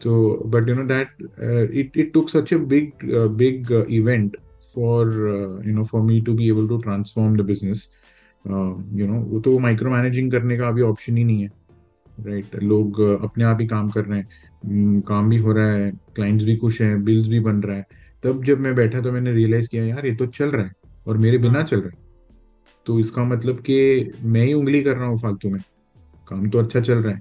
so 0.00 0.42
but 0.46 0.66
you 0.66 0.74
know 0.74 0.86
that 0.86 1.08
uh, 1.42 1.66
it, 1.82 1.90
it 1.94 2.12
took 2.14 2.28
such 2.28 2.52
a 2.52 2.58
big 2.58 2.92
uh, 3.14 3.28
big 3.28 3.72
uh, 3.72 3.86
event 3.88 4.34
for 4.74 5.02
uh, 5.28 5.60
you 5.60 5.72
know 5.72 5.84
for 5.84 6.02
me 6.02 6.20
to 6.20 6.34
be 6.34 6.48
able 6.48 6.68
to 6.68 6.80
transform 6.82 7.36
the 7.36 7.42
business 7.42 7.88
uh, 8.44 8.74
you 8.94 9.06
know 9.06 9.20
वो 9.30 9.40
तो 9.40 9.58
micro 9.58 9.90
managing 9.90 10.30
करने 10.32 10.56
का 10.58 10.68
अभी 10.68 10.82
option 10.82 11.16
ही 11.16 11.24
नहीं 11.24 11.42
है 11.42 11.50
right 12.18 12.44
right? 12.44 12.62
लोग 12.62 13.00
uh, 13.00 13.24
अपने 13.24 13.44
आप 13.44 13.60
ही 13.60 13.66
काम 13.66 13.90
कर 13.90 14.04
रहे 14.04 14.18
हैं 14.18 14.26
हम्म, 14.66 15.00
काम 15.00 15.28
भी 15.30 15.36
हो 15.36 15.52
रहा 15.52 15.72
है 15.72 15.90
क्लाइंट्स 16.14 16.44
भी 16.44 16.56
खुश 16.56 16.80
हैं 16.82 17.04
बिल्स 17.04 17.28
भी 17.28 17.40
बन 17.40 17.62
रहा 17.62 17.76
है 17.76 17.86
तब 18.22 18.44
जब 18.44 18.60
मैं 18.60 18.74
बैठा 18.74 19.00
तो 19.00 19.12
मैंने 19.12 19.32
रियलाइज़ 19.32 19.68
किया 19.68 19.84
यार 19.84 20.06
ये 20.06 20.14
तो 20.14 20.26
चल 20.26 20.50
रहा 20.50 20.64
है 20.64 20.72
और 21.06 21.18
मेरे 21.18 21.38
बिना 21.38 21.62
चल 21.62 21.80
रहा 21.80 21.88
है 21.88 22.07
तो 22.88 22.98
इसका 23.00 23.24
मतलब 23.24 23.58
कि 23.60 23.78
मैं 24.24 24.44
ही 24.44 24.52
उंगली 24.54 24.82
कर 24.82 24.96
रहा 24.96 25.06
हूँ 25.06 25.18
फालतू 25.20 25.48
में। 25.50 25.60
काम 26.28 26.48
तो 26.50 26.58
अच्छा 26.58 26.80
चल 26.80 26.98
रहा 26.98 27.14
है। 27.14 27.20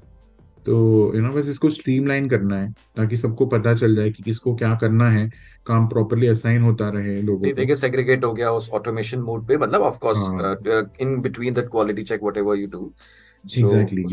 तो 0.65 0.75
यू 1.15 1.21
नो 1.21 1.29
बस 1.31 1.49
इसको 1.49 1.69
स्ट्रीमलाइन 1.69 2.27
करना 2.29 2.55
है 2.57 2.71
ताकि 2.97 3.17
सबको 3.17 3.45
पता 3.45 3.73
चल 3.75 3.95
जाए 3.95 4.09
कि 4.11 4.23
किसको 4.23 4.55
क्या 4.55 4.73
करना 4.75 5.09
है 5.09 5.29
काम 5.67 5.87
प्रॉपरली 5.87 6.27
असाइन 6.27 6.61
होता 6.61 6.89
रहे 6.89 7.21
लोगों 7.21 7.39
को। 7.39 7.55
देखिए 7.55 7.75
सेग्रीगेट 7.75 8.23
हो 8.25 8.33
गया 8.33 8.51
उस 8.51 8.69
ऑटोमेशन 8.69 9.19
मोड 9.21 9.47
पे 9.47 9.57
मतलब 9.57 9.81
of 9.81 9.99
course 9.99 10.99
in 11.01 11.19
between 11.21 11.53
that 11.53 11.69
quality 11.71 12.03
check 12.03 12.23
whatever 12.23 12.57
you 12.57 12.67
do 12.67 12.91
exactly 13.57 14.03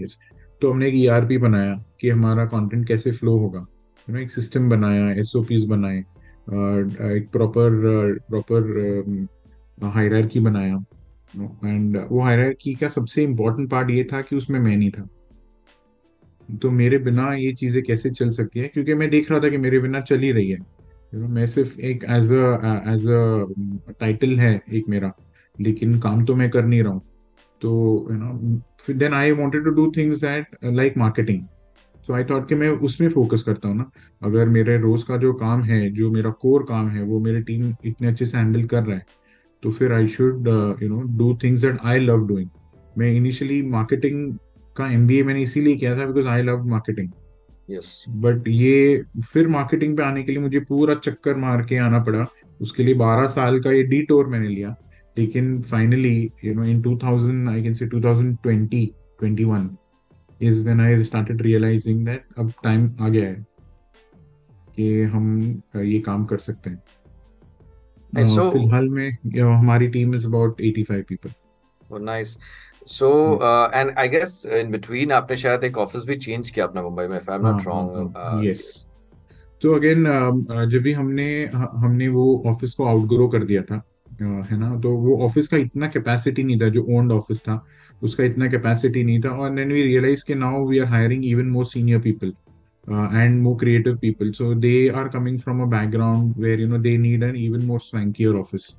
yes 0.00 0.18
तो 0.62 0.70
हमने 0.70 0.88
एक 0.88 0.94
ईआरपी 0.96 1.38
बनाया 1.38 1.74
कि 2.00 2.08
हमारा 2.08 2.44
कंटेंट 2.46 2.86
कैसे 2.88 3.12
फ्लो 3.12 3.36
होगा। 3.38 3.58
यू 4.08 4.14
नो 4.14 4.20
एक 4.20 4.30
सिस्टम 4.30 4.68
बनाया 4.70 5.10
एसओपीज 5.20 5.64
बनाए 5.66 5.98
एक 5.98 7.28
प्रॉपर 7.32 7.70
प्रॉपर 8.28 8.62
हायरार्की 9.84 10.40
बनाया। 10.40 10.84
एंड 11.64 11.96
वो 12.10 12.20
हायरार्की 12.20 12.74
का 12.74 12.88
सबसे 12.88 13.22
इम्पोर्टेंट 13.22 13.70
पार्ट 13.70 13.90
ये 13.90 14.04
था 14.04 14.20
कि 14.20 14.36
उसमें 14.36 14.58
मैं 14.60 14.76
नहीं 14.76 14.90
था। 14.90 15.08
तो 16.62 16.70
मेरे 16.70 16.98
बिना 16.98 17.32
ये 17.34 17.52
चीज़ें 17.52 17.82
कैसे 17.82 18.10
चल 18.10 18.30
सकती 18.30 18.60
है? 18.60 18.68
क्योंकि 18.68 18.94
मैं 18.94 19.10
देख 19.10 19.30
रहा 19.30 19.40
था 19.40 19.48
कि 19.48 19.56
मेरे 19.56 19.78
बिना 19.78 20.00
चल 20.00 20.18
ही 20.18 20.32
रही 20.32 20.50
है। 20.50 20.58
यू 21.14 21.20
नो 21.20 21.28
मैं 21.28 21.46
सिर्फ़ 21.46 21.80
एक 21.80 22.04
as 22.04 22.32
a 22.32 22.82
as 22.92 23.06
a 23.06 23.92
title 24.00 24.38
है 24.38 24.60
एक 24.72 24.88
मेरा। 24.88 25.12
लेकिन 25.60 25.98
काम 26.00 26.24
तो 26.24 26.34
मैं 26.34 26.50
कर 26.50 26.64
नहीं 26.64 26.82
रहा 26.82 26.92
हूँ। 26.92 27.02
तो 27.62 28.08
you 28.10 28.16
know 28.16 28.94
then 28.94 29.14
I 29.14 29.32
wanted 29.32 29.64
to 29.64 29.70
do 29.70 29.90
things 29.96 30.20
that 30.20 30.56
like 30.64 30.96
marketing 30.96 31.42
so 32.06 32.14
I 32.14 32.24
thought 32.24 32.48
कि 32.48 32.54
मैं 32.54 32.68
उसमें 32.68 33.08
फोकस 33.08 33.42
करता 33.42 33.68
हूँ 33.68 33.76
ना। 33.76 33.90
अगर 34.22 34.48
मेरे 34.48 34.78
रोज 34.78 35.02
का 35.02 35.16
जो 35.16 35.32
काम 35.32 35.62
है, 35.62 35.90
जो 35.90 36.10
मेरा 36.10 36.30
कोर 36.30 36.62
काम 36.62 36.88
है, 36.88 37.02
वो 37.02 37.20
मेरी 37.20 37.40
टीम 37.42 37.74
इतने 37.84 38.08
अच्छे 38.08 38.26
से 38.26 38.38
हैंडल 38.38 38.64
कर 38.66 38.82
रहा 38.82 38.96
है 38.96 39.02
तो 39.62 39.70
फिर 39.70 39.92
I 39.92 40.06
should 40.06 40.48
you 40.82 40.88
know 40.88 41.00
do 41.00 41.38
things 41.42 41.60
that 41.60 41.78
I 41.84 42.00
love 42.00 42.26
doing 42.26 42.48
मैं 42.98 43.12
इनिशियली 43.12 43.62
मार्केटिंग 43.62 44.38
का 44.76 44.92
एमबीए 44.92 45.22
मैंने 45.22 45.42
इसीलिए 45.42 45.76
किया 45.76 45.98
था 45.98 46.06
because 46.06 46.28
I 46.28 46.42
love 46.42 46.64
marketing 46.64 47.10
yes 47.70 48.04
but 48.08 48.48
ये 48.48 49.02
फिर 49.32 49.48
मार्केटिंग 49.48 49.96
पे 49.96 50.02
आने 50.02 50.22
के 50.22 50.32
लिए 50.32 50.40
मुझे 50.40 50.60
पूरा 50.60 50.94
चक्कर 50.94 51.36
मार 51.36 51.62
के 51.62 51.76
आना 51.76 51.98
पड़ा। 51.98 52.26
उसके 52.60 52.82
लिए 52.82 52.94
बारह 52.94 53.28
साल 53.28 53.60
का 53.60 53.72
ये 53.72 53.82
डी 53.82 54.02
टोर 54.02 54.26
मैंने 54.26 54.48
लिया। 54.48 54.76
लेकिन 55.18 55.62
finally 55.62 56.32
you 56.44 56.54
know 56.54 56.64
in 56.64 56.82
2000 56.82 57.48
I 57.48 57.62
can 57.62 57.74
say 57.74 57.88
2020 57.88 58.86
21 59.24 59.68
is 60.42 60.64
when 60.64 60.80
I 60.80 61.02
started 61.02 61.42
realising 61.42 62.06
that 62.06 62.24
अब 62.38 62.52
टाइम 62.64 62.90
आ 63.00 63.08
गया 63.08 63.24
है 63.24 63.46
कि 64.76 65.02
हम 65.02 65.54
uh, 65.76 65.82
ये 65.82 66.00
काम 66.00 66.24
कर 66.24 66.38
सकते 66.38 66.70
हैं। 66.70 66.82
Uh, 68.12 68.24
सो 68.24 68.50
फ़िलहाल 68.50 68.88
में 68.88 69.10
you 69.10 69.42
know, 69.42 69.54
हमारी 69.54 69.88
team 69.88 70.14
is 70.14 70.26
about 70.26 70.60
85 70.62 71.02
people 71.08 72.02
nice 72.02 72.36
so 72.88 73.08
and 73.74 73.90
I 73.98 74.08
guess 74.08 74.44
in 74.52 74.70
between 74.70 75.12
आपने 75.12 75.36
शायद 75.36 75.64
एक 75.64 75.78
ऑफ़िस 75.78 76.04
भी 76.04 76.16
चेंज 76.16 76.50
किया 76.50 76.66
अपना 76.66 76.82
मुंबई 76.82 77.06
में 77.06 77.16
if 77.16 77.30
I 77.30 77.38
am 77.38 77.46
not 77.46 77.66
wrong 77.66 78.46
yes 78.46 78.86
तो 79.62 79.74
अगेन 79.74 80.04
जब 80.70 80.82
भी 80.82 80.92
हमने 80.92 81.28
हमने 81.52 82.08
वो 82.08 82.26
ऑफ़िस 82.46 82.74
को 82.74 82.84
आउटग्रो 82.84 83.28
कर 83.28 83.44
दिया 83.44 83.62
था 83.62 83.82
है 84.20 84.58
ना 84.58 84.74
तो 84.80 84.96
वो 84.98 85.18
ऑफ़िस 85.26 85.48
का 85.48 85.56
इतना 85.56 85.88
कैपेसिटी 85.88 86.42
नहीं 86.42 86.60
था 86.60 86.68
जो 86.68 86.86
ओन्ड 86.98 87.12
ऑफ़िस 87.12 87.42
था 87.42 87.64
उसका 88.02 88.24
इतना 88.24 88.46
कैपेसिटी 88.48 89.04
नहीं 89.04 89.20
था 89.20 89.30
और 89.30 89.50
देन 89.50 89.72
वी 89.72 89.82
रियलाइज़ 89.82 90.24
कि 90.26 90.34
now 90.34 90.66
we 90.66 90.78
are 90.78 90.86
hiring 90.86 91.24
even 91.24 91.46
more 91.48 91.66
senior 91.66 92.00
people 92.00 92.32
and 92.88 93.40
more 93.42 93.56
creative 93.60 93.96
people 94.02 94.30
so 94.32 94.52
they 94.56 94.88
are 94.88 95.08
coming 95.08 95.38
from 95.38 95.62
a 95.62 95.66
background 95.70 96.34
where 96.38 96.60
you 96.60 96.66
know 96.68 96.78
they 96.78 96.96
need 96.98 97.22
an 97.22 97.36
even 97.36 97.64
more 97.66 97.80
swankier 97.80 98.34
office 98.34 98.76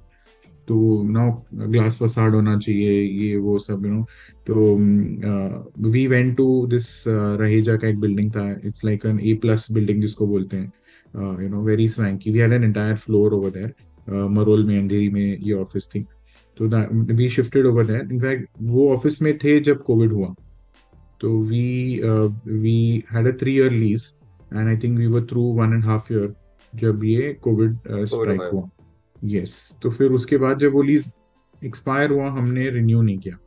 तो 0.67 0.76
now 1.04 1.32
glass 1.67 1.98
facade 2.02 2.36
होना 2.36 2.58
चाहिए, 2.58 3.02
ये, 3.02 3.36
वो 3.38 3.58
सब 3.60 3.86
you 3.86 3.91
know 3.91 4.06
तो 4.48 5.89
we 5.89 6.06
went 6.08 6.36
to 6.38 6.65
this 6.67 6.88
Raheja 7.08 7.76
का 7.78 7.88
एक 7.88 8.00
building 8.00 8.32
था. 8.32 8.50
It's 8.65 8.86
like 8.86 9.06
an 9.06 9.19
A 9.19 9.34
plus 9.41 9.67
building 9.72 10.02
जिसको 10.02 10.28
बोलते 10.28 10.58
हैं. 10.58 10.72
You 11.41 11.50
know 11.50 11.62
very 11.63 11.88
swanky 11.89 12.32
we 12.32 12.39
had 12.39 12.54
an 12.54 12.63
entire 12.63 12.95
floor 12.98 13.34
over 13.34 13.50
there 13.52 14.28
Marol 14.32 14.65
में 14.65 14.78
अंधेरी 14.80 15.10
में 15.10 15.38
ये 15.38 15.54
ऑफ़िस 15.54 15.88
थी. 15.95 16.06
तो 16.58 16.67
we 17.13 17.30
shifted 17.30 17.65
over 17.65 17.86
there 17.88 18.08
in fact 18.12 18.48
वो 18.62 18.93
ऑफ़िस 18.95 19.22
में 19.22 19.38
थे 19.38 19.60
जब 19.62 19.84
कोविड 19.84 20.12
हुआ. 20.12 20.34
तो 21.21 21.38
we 21.43 22.01
we 22.47 23.03
had 23.12 23.27
a 23.27 23.38
three 23.41 23.55
year 23.55 23.71
lease 23.71 24.13
and 24.53 24.67
I 24.67 24.77
think 24.84 24.97
we 24.99 25.08
were 25.08 25.25
through 25.32 25.41
one 25.53 25.73
and 25.73 25.86
half 25.86 26.13
year 26.13 26.34
जब 26.73 27.03
ये 27.03 27.34
कोविड 27.43 27.77
स्ट्राइक 27.88 28.41
हुआ 28.41 28.49
हुआ। 28.51 28.69
यस 29.23 29.58
तो 29.84 29.89
फिर 29.89 30.12
उसके 30.12 30.38
बाद 30.38 30.60
जब 30.60 30.73
वो 30.73 30.82
लीज 30.82 31.12
एक्सपायर 31.62 32.12
हुआ 32.12 32.29
हमने 32.32 32.69
रिन्यू 32.69 33.01
नहीं 33.01 33.17
किया। 33.17 33.38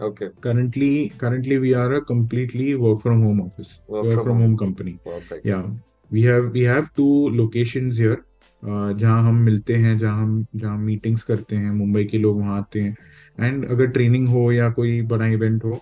Okay 0.00 0.28
currently 0.44 0.90
currently 1.18 1.56
we 1.62 1.72
are 1.80 1.90
a 1.94 2.00
completely 2.06 2.68
work 2.84 3.00
from 3.02 3.20
home 3.24 3.40
office 3.42 3.72
work 3.90 4.06
work 4.06 4.22
from 4.22 4.26
from 4.26 4.42
home 4.42 4.46
home 4.46 4.60
company. 4.62 4.94
Perfect 5.06 5.46
yeah. 5.46 5.64
We 6.10 6.22
have 6.22 6.46
we 6.54 6.62
have 6.68 6.88
two 6.96 7.12
locations 7.36 7.98
here 8.00 8.16
uh, 8.16 8.92
जहाँ 8.98 9.22
हम 9.28 9.36
मिलते 9.44 9.76
हैं 9.76 9.96
जहाँ 9.98 10.22
हम 10.22 10.46
जहाँ 10.56 10.78
मीटिंग्स 10.78 11.22
करते 11.22 11.56
हैं 11.56 11.70
मुंबई 11.70 12.04
के 12.04 12.18
लोग 12.18 12.40
वहाँ 12.40 12.58
आते 12.58 12.80
हैं। 12.80 12.96
एंड 13.40 13.64
अगर 13.70 13.86
ट्रेनिंग 13.86 14.28
हो 14.28 14.50
या 14.52 14.68
कोई 14.70 15.00
बड़ा 15.12 15.26
इवेंट 15.26 15.64
हो 15.64 15.78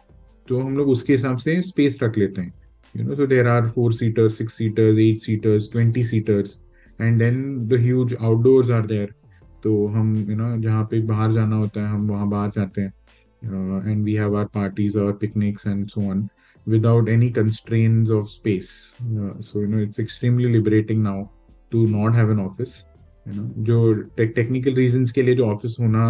तो 0.50 0.60
हम 0.60 0.76
लोग 0.76 0.88
उसके 0.88 1.12
हिसाब 1.12 1.36
से 1.38 1.60
स्पेस 1.62 1.98
रख 2.02 2.16
लेते 2.18 2.40
हैं। 2.40 2.52
You 2.94 3.04
know 3.04 3.14
so 3.14 3.26
there 3.26 3.46
are 3.48 3.68
four 3.70 3.92
seaters 3.94 4.38
six 4.38 4.54
seaters 4.58 4.98
eight 4.98 5.20
seaters 5.20 5.70
twenty 5.72 6.04
seaters 6.04 6.56
and 6.98 7.18
then 7.18 7.42
the 7.68 7.80
huge 7.80 8.14
outdoors 8.20 8.70
are 8.70 8.86
there 8.86 9.12
तो 9.64 9.86
हम 9.88 10.16
यू 10.30 10.36
नो 10.36 10.56
जहाँ 10.62 10.84
पे 10.90 11.00
बाहर 11.06 11.32
जाना 11.34 11.56
होता 11.56 11.80
है, 11.80 11.88
हम 11.88 12.08
वहाँ 12.08 12.28
बाहर 12.28 12.50
जाते 12.56 12.80
हैं। 12.80 12.92
And 13.86 14.04
we 14.04 14.14
have 14.14 14.36
our 14.38 14.44
parties 14.54 14.98
our 14.98 15.12
picnics 15.20 15.66
and 15.66 15.86
so 15.88 16.00
on 16.10 16.28
without 16.66 17.08
any 17.08 17.28
constraint 17.32 18.06
of 18.12 18.26
space 18.28 18.70
so 19.02 19.62
you 19.62 19.68
know 19.68 19.80
it's 19.80 20.00
extremely 20.00 20.52
liberating 20.52 21.02
now 21.02 21.24
to 21.72 21.86
not 21.88 22.14
have 22.14 22.30
an 22.32 22.40
office 22.40 22.74
जो 23.68 23.92
टेक्निकल 24.16 24.74
रीजन 24.74 25.04
के 25.14 25.22
लिए 25.22 25.34
जो 25.36 25.46
ऑफ़िस 25.46 25.76
होना 25.80 26.04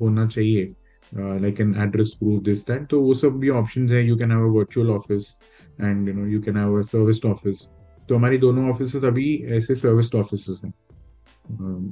होना 0.00 0.26
चाहिए। 0.26 0.72
Like 1.12 1.60
an 1.60 1.74
address 1.82 2.14
proof 2.18 2.42
this 2.42 2.66
that 2.66 2.86
तो 2.90 3.00
वो 3.02 3.14
सब 3.14 3.38
भी 3.40 3.48
ऑप्शंस 3.50 3.90
है. 3.90 4.06
You 4.06 4.16
can 4.16 4.30
have 4.32 4.44
a 4.44 4.52
virtual 4.52 4.90
office 4.90 5.36
and 5.80 6.08
you 6.08 6.14
know 6.14 6.26
you 6.26 6.40
can 6.42 6.56
have 6.56 6.78
a 6.78 6.82
serviced 6.86 7.26
office 7.26 7.68
तो 8.08 8.16
हमारी 8.16 8.38
दोनों 8.38 8.70
ऑफ़िस 8.70 8.96
अभी 9.04 9.34
ऐसे 9.58 9.74
सर्विस्ड 9.74 10.14
ऑफ़िस 10.14 10.60
हैं. 10.64 10.72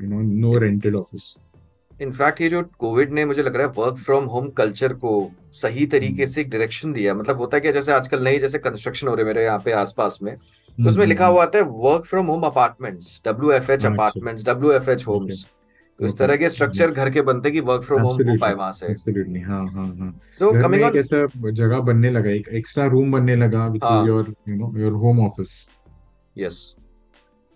You 0.03 0.09
know 0.09 0.21
no 0.23 0.59
rented 0.59 0.97
office 0.97 1.35
in fact 2.03 2.41
ये 2.41 2.49
जो 2.49 2.63
कोविड 2.79 3.13
ने 3.13 3.25
मुझे 3.25 3.43
लग 3.43 3.57
रहा 3.57 3.67
है 3.67 3.73
वर्क 3.77 3.99
फ्रॉम 3.99 4.25
होम 4.25 4.49
कल्चर 4.59 4.93
को 4.95 5.11
सही 5.55 5.87
तरीके 5.87 6.27
से 6.27 6.41
एक 6.41 6.51
डायरेक्शन 6.51 6.93
दिया 6.93 7.15
मतलब 7.15 7.39
होता 7.39 7.57
है 7.57 7.61
कि 7.61 7.73
जैसे 7.73 7.93
आजकल 7.93 8.23
नई 8.25 8.39
जैसे 8.39 8.59
कंस्ट्रक्शन 8.59 9.09
हो 9.09 9.15
रहे 9.15 9.27
मेरे 9.27 9.45
यहाँ 9.45 9.59
पे 9.65 9.73
आसपास 9.73 10.19
में 10.23 10.35
तो 10.37 10.89
उसमें 10.89 11.05
लिखा 11.07 11.27
हुआ 11.27 11.43
आता 11.43 11.59
है 11.59 11.65
work 11.65 12.05
from 12.07 12.27
home 12.27 12.43
apartments 12.43 13.21
W 13.27 13.53
F 13.53 13.71
H 13.73 13.87
apartments 13.87 14.47
W 14.47 14.73
F 14.73 14.91
H 14.91 15.07
homes 15.07 15.45
तो 16.01 16.07
इस 16.07 16.17
तरह 16.19 16.37
के 16.37 16.49
स्ट्रक्चर 16.49 16.91
घर 16.91 17.11
के 17.11 17.23
बनते 17.23 17.51
कि 17.51 17.61
वर्क 17.71 17.83
फ्रॉम 17.85 18.01
होम 18.03 18.29
हो 18.29 18.37
पाए 18.41 18.55
वहाँ 18.55 18.73
से। 18.73 18.87
एब्सोल्युटली 18.87 19.41
हाँ 19.41 19.65
हाँ 19.73 19.87
हाँ। 19.97 20.13
तो 20.39 20.51
कमिंग 20.63 20.83
ऑन 20.85 20.97
ऐसा 20.99 21.25
जगह 21.51 21.81
बनने 21.89 22.11
लगा 22.11 22.31
एक 22.31 22.49
एक्स्ट्रा 22.61 22.87
रूम 22.95 23.13
बनने 23.13 23.37
लगा 23.37 23.67
which 23.67 23.83
is 23.85 24.07
your 24.09 24.33
you 24.49 24.57
know 24.57 24.73
your 24.81 24.93
home 25.03 25.21
office 25.27 25.69
yes 26.39 26.59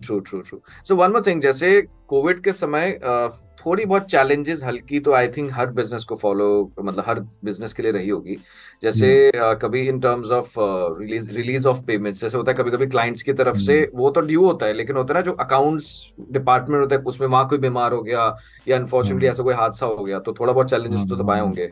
true 0.01 0.19
true 0.21 0.41
true 0.41 0.61
so 0.89 0.97
one 0.97 1.13
more 1.13 1.23
thing 1.27 1.41
जैसे 1.41 1.81
कोविड 2.09 2.41
के 2.45 2.53
समय 2.53 2.93
अ, 2.93 3.29
थोड़ी 3.67 3.85
बहुत 3.85 4.03
चैलेंजेस 4.03 4.63
हल्की 4.65 5.01
तो 5.01 5.13
आई 5.13 5.29
थिंक 5.29 5.51
हर 5.53 5.67
बिज़नेस 5.67 6.05
को 6.05 6.17
फॉलो 6.17 6.73
मतलब 6.83 7.05
हर 7.07 7.21
बिज़नेस 7.21 7.73
के 7.73 7.83
लिए 7.83 7.93
रही 7.93 8.09
होगी। 8.09 8.37
जैसे 8.83 9.33
हम्म। 9.37 9.55
uh, 9.55 9.63
कभी 9.63 9.81
in 9.89 10.01
terms 10.01 10.31
of 10.31 10.55
release 11.01 11.31
release 11.31 11.69
of 11.69 11.85
payments 11.85 12.21
जैसे 12.21 12.37
होता 12.37 12.53
है 12.53 12.59
कभी 12.59 12.71
कभी 12.71 12.87
क्लाइंट्स 12.87 13.23
की 13.23 13.33
तरफ़ 13.33 13.57
से 13.57 13.79
हम्म। 13.79 13.99
वो 13.99 14.11
तो 14.11 14.21
ड्यू 14.21 14.45
होता 14.45 14.67
है 14.67 14.73
लेकिन 14.73 14.97
होता 14.97 15.15
है 15.15 15.21
ना 15.21 15.21
जो 15.21 15.33
अकाउंट्स 15.33 16.13
डिपार्टमेंट 16.33 16.81
होता 16.81 16.97
है 16.97 17.03
उसमें 17.03 17.29
वहाँ 17.29 17.49
कोई 17.49 17.59
बीमार 17.59 17.93
हो 17.93 18.03
गया 18.03 18.37
या 18.69 18.77
अनफॉर्चुनेटली 18.77 19.27
हाँ 19.27 19.33
ऐसा 19.33 19.43
कोई 19.43 19.55
हादसा 19.55 19.87
हो 19.87 20.05
गया 20.05 20.19
तो 20.19 20.33
थोड़ा 20.33 20.53
बहुत 20.53 20.71
चैलेंजेस 20.71 21.01
तो 21.01 21.31
आए 21.31 21.39
हाँ। 21.39 21.47
होंगे। 21.47 21.71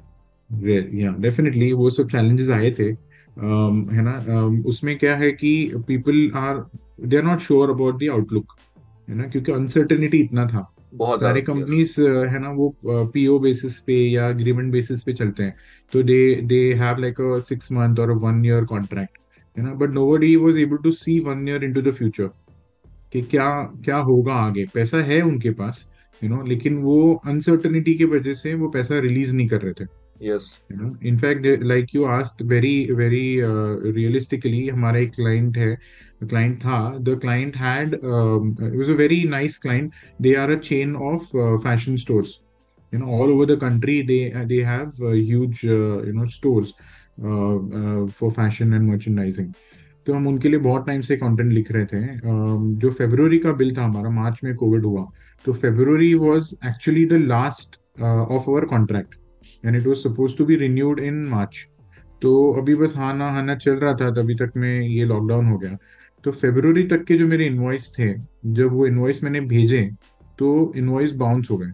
या 1.02 1.14
डेफिनेटली 1.18 1.72
वो 1.72 1.90
सब 1.90 2.08
चैलेंजेस 2.08 2.50
आए 2.50 2.70
थे। 2.70 2.92
um, 2.92 3.92
है 3.92 4.02
ना? 4.02 4.26
um, 4.26 4.66
उसमें 4.66 4.98
क्या 4.98 5.16
है 5.16 5.30
कि 5.32 5.72
people 5.76 6.30
are 6.34 6.66
they 7.00 7.16
are 7.16 7.22
not 7.22 7.38
sure 7.38 7.70
about 7.70 8.04
the 8.04 8.08
outlook 8.10 8.52
है 9.08 9.14
ना? 9.14 9.24
क्योंकि 9.24 9.52
अनसर्टेनिटी 9.52 10.18
इतना 10.18 10.46
था। 10.46 10.74
बहुत 10.94 11.20
सारे 11.20 11.40
कंपनीज़ 11.42 12.00
है 12.00 12.38
ना 12.38 12.50
वो 12.50 12.76
पीओ 12.86 13.38
बेसिस 13.38 13.78
पे 13.80 13.94
या 14.08 14.28
एग्रीमेंट 14.28 14.72
बेसिस 14.72 15.02
पे 15.02 15.12
चलते 15.12 15.42
हैं। 15.42 15.54
तो 15.92 16.02
they 16.02 16.34
they 16.44 16.72
have 16.74 16.98
like 16.98 17.20
a 17.20 17.38
six 17.40 17.72
month 17.72 17.96
और 18.00 18.10
वन 18.18 18.44
ईयर 18.46 18.64
कॉन्ट्रैक्ट 18.64 19.18
है 19.58 19.64
ना? 19.64 19.72
But 19.72 19.90
nobody 19.90 20.34
was 20.36 20.58
able 20.58 20.76
to 20.76 20.92
see 20.92 21.18
one 21.20 21.48
year 21.48 21.64
into 21.64 21.82
the 21.82 21.92
future 21.92 22.28
कि 23.12 23.22
क्या 23.22 23.48
क्या 23.84 23.96
होगा 23.96 24.34
आगे। 24.34 24.64
पैसा 24.74 24.98
है 25.02 25.20
उनके 25.22 25.50
पास 25.50 25.88
यू 26.24 26.30
नो 26.30 26.42
लेकिन 26.42 26.76
वो 26.76 27.14
अनसर्टनिटी 27.26 27.94
की 27.94 28.04
वजह 28.04 28.34
से 28.34 28.54
वो 28.54 28.68
पैसा 28.68 28.98
रिलीज़ 28.98 29.34
नहीं 29.34 29.48
कर 29.48 29.60
रहे 29.62 29.72
थे। 29.72 29.88
Yes 30.22 30.58
you 30.72 30.82
know 30.82 30.92
fact 31.20 31.40
they- 31.44 31.62
like 31.62 31.88
you 31.96 32.02
asked 32.08 32.42
very 32.50 32.76
very 32.98 33.24
uh, 33.46 33.96
realistically 33.96 34.70
हमारा 34.72 34.98
एक 34.98 35.10
क्लाइंट 35.14 35.56
है 35.58 35.78
क्लाइंट 36.28 36.58
था 36.60 36.78
the 36.98 37.18
client 37.20 37.56
had 37.56 37.94
was 38.04 38.90
a 38.92 38.94
very 38.94 39.22
nice 39.28 39.58
client 39.58 39.92
they 40.22 40.34
are 40.34 40.50
a 40.50 40.58
chain 40.68 40.96
of 40.96 41.36
fashion 41.64 41.96
stores 41.96 42.38
you 42.92 43.00
know 43.00 43.18
all 43.18 43.30
over 43.30 43.54
the 43.54 43.58
country 43.60 44.02
they 44.02 44.18
they 44.46 44.62
have 44.64 45.06
huge 45.06 45.60
you 45.64 46.12
know 46.12 46.26
stores 46.28 46.74
for 48.18 48.30
fashion 48.30 48.74
and 48.74 48.90
merchandising 48.90 49.52
तो 50.06 50.14
हम 50.14 50.26
उनके 50.26 50.48
लिए 50.48 50.58
बहुत 50.60 50.86
time 50.86 51.00
से 51.00 51.16
content 51.16 51.52
लिख 51.52 51.70
रहे 51.72 51.84
थे। 51.84 52.00
Uh, 52.18 52.80
जो 52.80 52.90
फेबररी 52.90 53.38
का 53.38 53.52
बिल 53.52 53.76
था 53.76 53.82
हमारा 53.84 54.10
मार्च 54.10 54.40
में 54.44 54.54
कोविड 54.56 54.84
हुआ 54.84 55.06
तो 55.44 55.52
February 55.52 56.14
was 56.14 56.54
actually 56.66 57.04
the 57.04 57.12
last 57.12 57.76
of 58.00 58.48
our 58.50 58.64
contract 58.64 59.14
and 59.66 59.76
it 59.76 59.86
was 59.86 59.98
supposed 59.98 60.36
to 60.38 60.46
be 60.46 60.56
renewed 60.56 61.00
in 61.00 61.24
March 61.26 61.66
तो 62.22 62.32
अभी 62.52 62.74
बस 62.74 62.96
हाना 62.96 63.30
हाना 63.30 63.54
चल 63.56 63.74
रहा 63.74 63.94
था 63.94 64.06
अभी 64.20 64.34
तक 64.34 64.52
में 64.56 64.80
ये 64.80 65.04
लॉकडाउन 65.04 65.46
हो 65.46 65.58
गया। 65.58 65.76
तो 66.24 66.30
फेब्रुवरी 66.30 66.82
तक 66.86 67.04
के 67.04 67.16
जो 67.16 67.26
मेरे 67.26 67.46
इनवॉइस 67.46 67.92
थे 67.98 68.12
जब 68.46 68.72
वो 68.72 68.86
इनवॉइस 68.86 69.24
मैंने 69.24 69.40
भेजे 69.40 69.90
तो 70.38 70.72
इनवॉइस 70.76 71.12
बाउंस 71.12 71.48
हो 71.50 71.56
गए। 71.56 71.70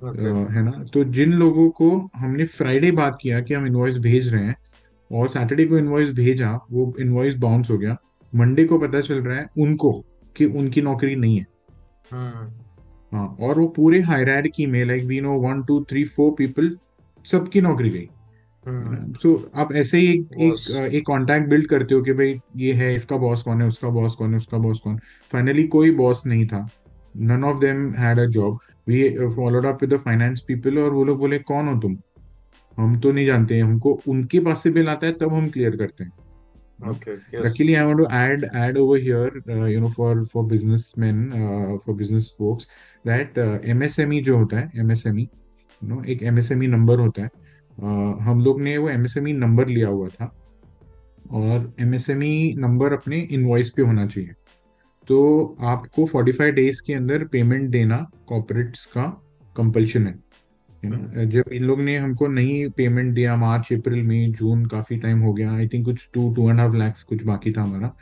ओके 0.00 0.44
अ, 0.44 0.48
है 0.50 0.62
ना? 0.62 0.84
तो 0.92 1.04
जिन 1.04 1.32
लोगों 1.32 1.70
को 1.70 2.10
हमने 2.16 2.44
फ्राइडे 2.44 2.90
बात 2.90 3.18
किया 3.22 3.40
कि 3.40 3.54
हम 3.54 3.66
इनवॉइस 3.66 3.98
भेज 3.98 4.34
रहे 4.34 4.44
हैं 4.44 4.56
और 5.10 5.28
सैटरडे 5.28 5.66
को 5.66 5.78
इनवॉइस 5.78 6.10
भेजा 6.10 6.58
वो 6.70 6.94
इनवॉइस 7.00 7.36
बाउंस 7.36 7.70
हो 7.70 7.78
गया। 7.78 7.96
मंडे 8.32 8.64
को 8.64 8.78
पता 8.78 9.00
चल 9.00 9.14
रहा 9.14 9.38
है 9.38 9.46
उनको 9.58 9.92
कि 10.36 10.44
उनकी 10.44 10.82
नौकरी 10.82 11.14
नहीं 11.16 11.38
है। 11.38 11.46
हम्म। 12.10 13.16
हाँ 13.16 13.36
और 13.40 13.58
वो 13.58 13.66
पूरे 13.66 14.00
हायरार्की 14.00 14.66
में 14.66 14.84
like 14.84 15.04
we 15.04 15.20
know 15.20 15.32
one 15.40 15.62
two 15.62 15.80
three 15.84 16.04
four 16.04 16.34
people 16.38 16.76
सबकी 17.24 17.60
नौकरी 17.60 17.90
गई। 17.90 18.08
सो 18.68 19.50
आप 19.54 19.72
ऐसे 19.72 19.98
ही 19.98 20.06
एक 20.06 20.30
एक 20.40 20.94
एक 20.94 21.06
कांटेक्ट 21.06 21.48
बिल्ड 21.48 21.66
करते 21.66 21.94
हो 21.94 22.02
कि 22.02 22.12
भाई 22.12 22.40
ये 22.56 22.72
है 22.72 22.94
इसका 22.94 23.16
बॉस 23.16 23.42
कौन 23.42 23.62
है 23.62 23.68
उसका 23.68 23.88
बॉस 23.88 24.14
कौन 24.14 24.30
है 24.30 24.36
उसका 24.36 24.58
बॉस 24.58 24.80
कौन 24.80 24.96
फाइनली 25.32 25.66
कोई 25.66 25.90
बॉस 25.90 26.26
नहीं 26.26 26.46
था. 26.46 26.68
None 27.16 27.44
of 27.44 27.60
them 27.60 27.94
had 27.94 28.18
a 28.18 28.24
job 28.24 28.58
we 28.88 29.10
followed 29.36 29.66
up 29.66 29.78
with 29.82 29.94
the 29.94 29.96
finance 29.96 30.40
people 30.40 30.78
और 30.78 30.90
वो 30.90 31.04
लोग 31.04 31.18
बोले 31.18 31.38
कौन 31.38 31.68
हो 31.68 31.80
तुम? 31.80 31.96
हम 32.76 33.00
तो 33.00 33.12
नहीं 33.12 33.26
जानते 33.26 33.54
हैं. 33.54 33.62
हमको 33.62 34.00
उनके 34.08 34.40
पास 34.40 34.62
से 34.62 34.70
बिल 34.70 34.88
आता 34.88 35.06
है 35.06 35.12
तब 35.12 35.34
हम 35.34 35.48
क्लियर 35.48 35.76
करते 35.76 36.04
हैं. 36.04 36.12
Okay 36.88 37.12
yes. 37.32 37.42
Luckily, 37.44 37.76
I 37.76 37.84
want 37.86 38.00
to 38.00 38.06
add 38.10 38.44
add 38.54 38.76
over 38.76 38.96
here, 38.96 39.30
uh, 39.50 39.66
you 39.66 39.80
know, 39.80 39.90
for 39.90 40.26
for 40.26 40.42
businessmen, 40.42 41.20
uh, 41.32 41.78
for 41.84 41.94
business 41.94 42.30
folks, 42.30 42.66
that 43.06 43.38
uh, 43.38 43.58
MSME 43.74 44.22
जो 44.22 44.38
होता 44.38 44.58
है 44.58 44.70
MSME, 44.86 45.26
you 45.82 45.92
know, 45.92 46.04
एक 46.06 46.22
MSME 46.22 46.68
नंबर 46.68 46.98
होता 46.98 47.22
है. 47.22 47.30
हम 48.20 48.40
लोग 48.44 48.60
ने 48.60 48.76
वो 48.78 48.90
MSME 48.90 49.34
नंबर 49.34 49.68
लिया 49.68 49.88
हुआ 49.88 50.08
था 50.08 50.34
और 51.30 51.74
MSME 51.80 52.56
नंबर 52.56 52.92
अपने 52.92 53.18
इनवॉइस 53.20 53.70
पे 53.70 53.82
होना 53.82 54.06
चाहिए। 54.06 54.30
तो 55.08 55.56
आपको 55.60 56.06
45 56.06 56.50
डेज़ 56.50 56.82
के 56.86 56.94
अंदर 56.94 57.24
पेमेंट 57.24 57.70
देना 57.70 58.10
कॉर्पोरेट्स 58.26 58.86
का 58.86 59.04
कंपल्शन 59.56 60.06
है। 60.06 60.14
जब 61.26 61.52
इन 61.52 61.64
लोग 61.64 61.80
ने 61.80 61.96
हमको 61.96 62.26
नहीं 62.26 62.68
पेमेंट 62.68 63.14
दिया 63.14 63.36
मार्च 63.36 63.72
अप्रैल 63.72 64.02
मई 64.02 64.26
जून 64.38 64.66
काफ़ी 64.66 64.96
टाइम 64.96 65.20
हो 65.20 65.32
गया। 65.32 65.52
आई 65.52 65.68
थिंक 65.68 65.84
कुछ 65.84 66.08
two 66.14 66.34
two 66.34 66.50
and 66.50 66.60
half 66.60 66.74
lakhs 66.74 67.04
कुछ 67.04 67.24
बाकी 67.24 67.52
था 67.52 67.62
हमारा। 67.62 67.92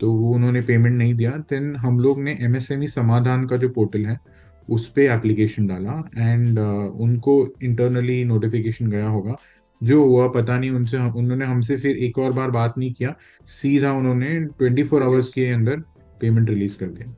तो 0.00 0.12
वो 0.12 0.32
उन्होंने 0.34 0.60
पेमेंट 0.60 0.96
नहीं 0.96 1.14
दिया। 1.14 1.30
देन 1.30 1.74
हम 1.76 1.98
लोग 2.00 2.20
ने 2.22 2.38
एमएसएमई 2.40 2.86
समाधान 2.86 3.46
का 3.46 3.56
जो 3.56 3.68
पोर्टल 3.68 4.06
है 4.06 4.18
उस 4.68 4.86
पर 4.88 5.00
एप्लीकेशन 5.00 5.66
डाला 5.66 6.02
एंड 6.18 6.58
uh, 6.58 7.00
उनको 7.00 7.54
इंटरनली 7.62 8.24
नोटिफिकेशन 8.24 8.90
गया 8.90 9.06
होगा। 9.06 9.36
जो 9.80 10.04
हुआ 10.04 10.28
पता 10.28 10.58
नहीं 10.58 10.70
उनसे 10.70 10.96
उन्होंने 10.96 11.44
हमसे 11.44 11.76
फिर 11.76 11.96
एक 11.96 12.18
और 12.18 12.32
बार 12.32 12.50
बात 12.50 12.78
नहीं 12.78 12.92
किया। 12.92 13.14
सीधा 13.48 13.92
उन्होंने 13.92 14.28
24 14.62 14.84
फोर 14.88 15.02
आवर्स 15.02 15.28
के 15.28 15.46
अंदर 15.46 15.76
पेमेंट 16.20 16.50
रिलीज़ 16.50 16.76
कर 16.78 16.86
दिया। 16.86 17.14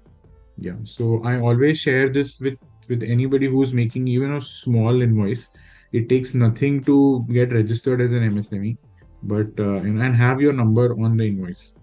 या 0.61 0.83
so 0.85 1.23
I 1.27 1.37
always 1.37 1.77
share 1.77 2.09
this 2.09 2.41
with 2.43 2.57
with 2.91 3.03
anybody 3.27 3.47
who 3.47 3.65
is 3.65 3.75
making 3.75 4.09
even 4.09 4.35
a 4.37 4.39
small 4.39 5.03
invoice 5.03 5.49
it 5.95 6.09
takes 6.09 6.33
nothing 6.37 6.81
to 6.81 6.97
get 7.31 7.53
registered 7.53 8.01
as 8.01 8.13
an 8.13 8.23
M 8.23 8.39
S 8.39 8.51
M 8.53 8.65
E 8.65 8.77
but 9.25 9.61
and 9.61 10.15
have 10.15 10.43
your 10.43 10.55
number 10.55 10.91
on 10.91 11.17
the 11.19 11.21
invoice 11.21 11.75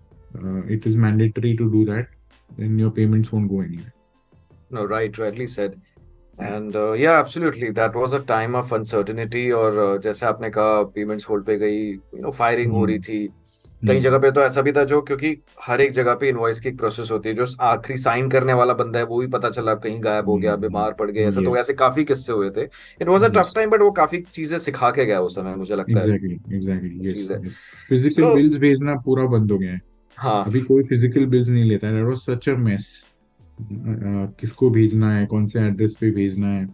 it 0.71 0.87
is 0.87 0.97
mandatory 0.97 1.53
to 1.57 1.69
do 1.69 1.85
that 1.85 2.07
then 2.59 2.79
your 2.79 2.91
payments 2.91 3.33
won't 3.33 3.49
go 3.49 3.63
anywhere 3.63 4.00
No, 4.71 4.85
right, 4.85 5.17
rightly 5.17 5.47
said. 5.47 5.75
And 6.37 6.75
uh, 6.75 6.91
yeah, 6.93 7.19
absolutely. 7.19 7.71
That 7.71 7.95
was 7.95 8.13
a 8.13 8.19
time 8.19 8.55
of 8.55 8.71
uncertainty 8.71 9.51
और 9.51 9.79
uh, 9.79 10.03
जैसे 10.03 10.25
आपने 10.25 10.49
कहा 10.49 10.81
payments 10.95 11.29
hold 11.29 11.45
पे 11.45 11.57
गई 11.57 11.79
you 11.89 12.21
know 12.21 12.31
firing 12.31 12.71
हो 12.71 12.85
रही 12.85 12.95
हम्म 12.95 13.03
थी। 13.03 13.27
कई 13.81 13.93
हम्म 13.93 13.99
जगह 13.99 14.19
पे 14.19 14.31
तो 14.31 14.41
ऐसा 14.41 14.61
भी 14.61 14.71
था 14.71 14.83
जो 14.83 15.01
क्योंकि 15.01 15.37
हर 15.61 15.81
एक 15.81 15.91
जगह 15.91 16.15
पे 16.15 16.29
इनवॉइस 16.29 16.59
की 16.59 16.71
प्रोसेस 16.71 17.11
होती 17.11 17.29
है 17.29 17.35
जो 17.35 17.45
आखिरी 17.61 17.97
साइन 17.97 18.29
करने 18.29 18.53
वाला 18.53 18.73
बंदा 18.73 18.99
है 18.99 19.05
वो 19.05 19.19
भी 19.19 19.27
पता 19.27 19.49
चला 19.49 19.75
कहीं 19.75 20.03
गायब 20.03 20.29
हो 20.29 20.37
गया 20.37 20.55
बीमार 20.55 20.93
पड़ 20.93 21.11
गया 21.11 21.27
ऐसा 21.27 21.41
तो 21.41 21.55
ऐसे 21.57 21.73
काफ़ी 21.73 22.05
किस्से 22.05 22.33
हुए 22.33 22.49
थे। 22.49 22.63
It 23.01 23.07
was 23.07 23.23
a 23.23 23.27
tough 23.27 23.51
time 23.55 23.69
but 23.69 23.81
वो 23.81 23.91
काफ़ी 23.91 24.21
चीज़ें 24.33 24.57
सिखा 24.59 24.91
के 24.91 25.05
गया 25.05 25.21
उस 25.21 25.35
समय 25.35 25.55
मुझे 25.55 25.75
लगता 25.75 25.99
है। 25.99 26.05
Exactly 26.05 26.33
exactly 26.59 26.91
yes 27.01 27.13
चीज़। 27.13 27.31
yes. 27.33 27.61
Physical 27.91 28.35
bills 28.35 28.59
भेजना 28.59 28.95
पूरा 28.95 29.25
बंद 29.25 29.51
हो 29.51 29.57
गया 29.57 29.71
है। 29.71 29.81
हाँ। 30.17 30.43
अभी 30.45 30.61
कोई 30.61 30.83
फ़िज़िकल 30.83 31.25
बिल्स 31.25 31.49
नहीं 31.49 31.63
लेता 31.63 31.87
है 31.87 31.93
that 31.93 32.05
was 32.05 32.17
such 32.17 32.49
a 32.49 32.55
mess 32.55 33.10
किसको 34.39 34.69
भेजना 34.69 35.11
है 35.13 35.25
कौन 35.25 35.45
से 35.45 35.59
एड्रेस 35.59 35.95
पे 36.01 36.11
भेजना 36.11 36.47
है 36.47 36.65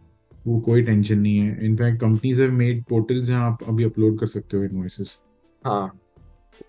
वो 0.48 0.60
कोई 0.60 0.82
टेंशन 0.84 1.20
नहीं 1.20 1.38
है। 1.38 1.66
In fact 1.66 2.00
companies 2.02 2.42
have 2.42 2.52
made 2.52 2.84
portals 2.84 3.26
जहाँ 3.26 3.52
आप 3.52 3.64
अभी 3.68 3.84
अपलोड 3.84 4.20
कर 4.20 4.28
सकते 4.28 4.58
हो 4.58 4.64
इनवॉइसेस 4.64 5.18
हाँ 5.66 5.88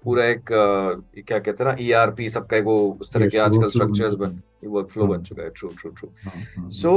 पूरा 0.05 0.25
एक 0.25 0.53
अ, 0.53 1.21
क्या 1.21 1.39
कहते 1.39 1.65
हैं 1.65 1.71
ना 1.71 1.77
ईआरपी 1.81 2.29
सबका 2.29 2.57
एक 2.57 2.65
वो 2.65 2.79
उस 3.01 3.13
तरह 3.13 3.25
यस 3.25 3.33
के 3.33 3.39
आजकल 3.39 3.59
वर्कफ्लो 3.59 3.85
बन 3.87 3.93
स्ट्रक्चर्स 3.95 4.13
चुका 4.13 4.27
बन 4.27 4.35
है। 4.35 4.69
वर्कफ्लो 4.69 5.07
बन 5.07 5.23
चुका 5.23 5.43
है। 5.43 5.51
True 5.51 5.69
true 5.69 5.91
true 5.91 6.71
so 6.71 6.93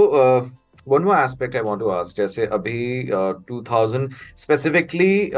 one 0.88 1.04
more 1.04 1.16
aspect 1.16 1.56
I 1.56 1.62
want 1.62 1.80
to 1.80 1.88
ask 1.90 2.18
जैसे 2.18 2.46
अभी 2.46 3.04
two 3.48 3.62
thousand 3.62 4.10
specifically 4.38 5.32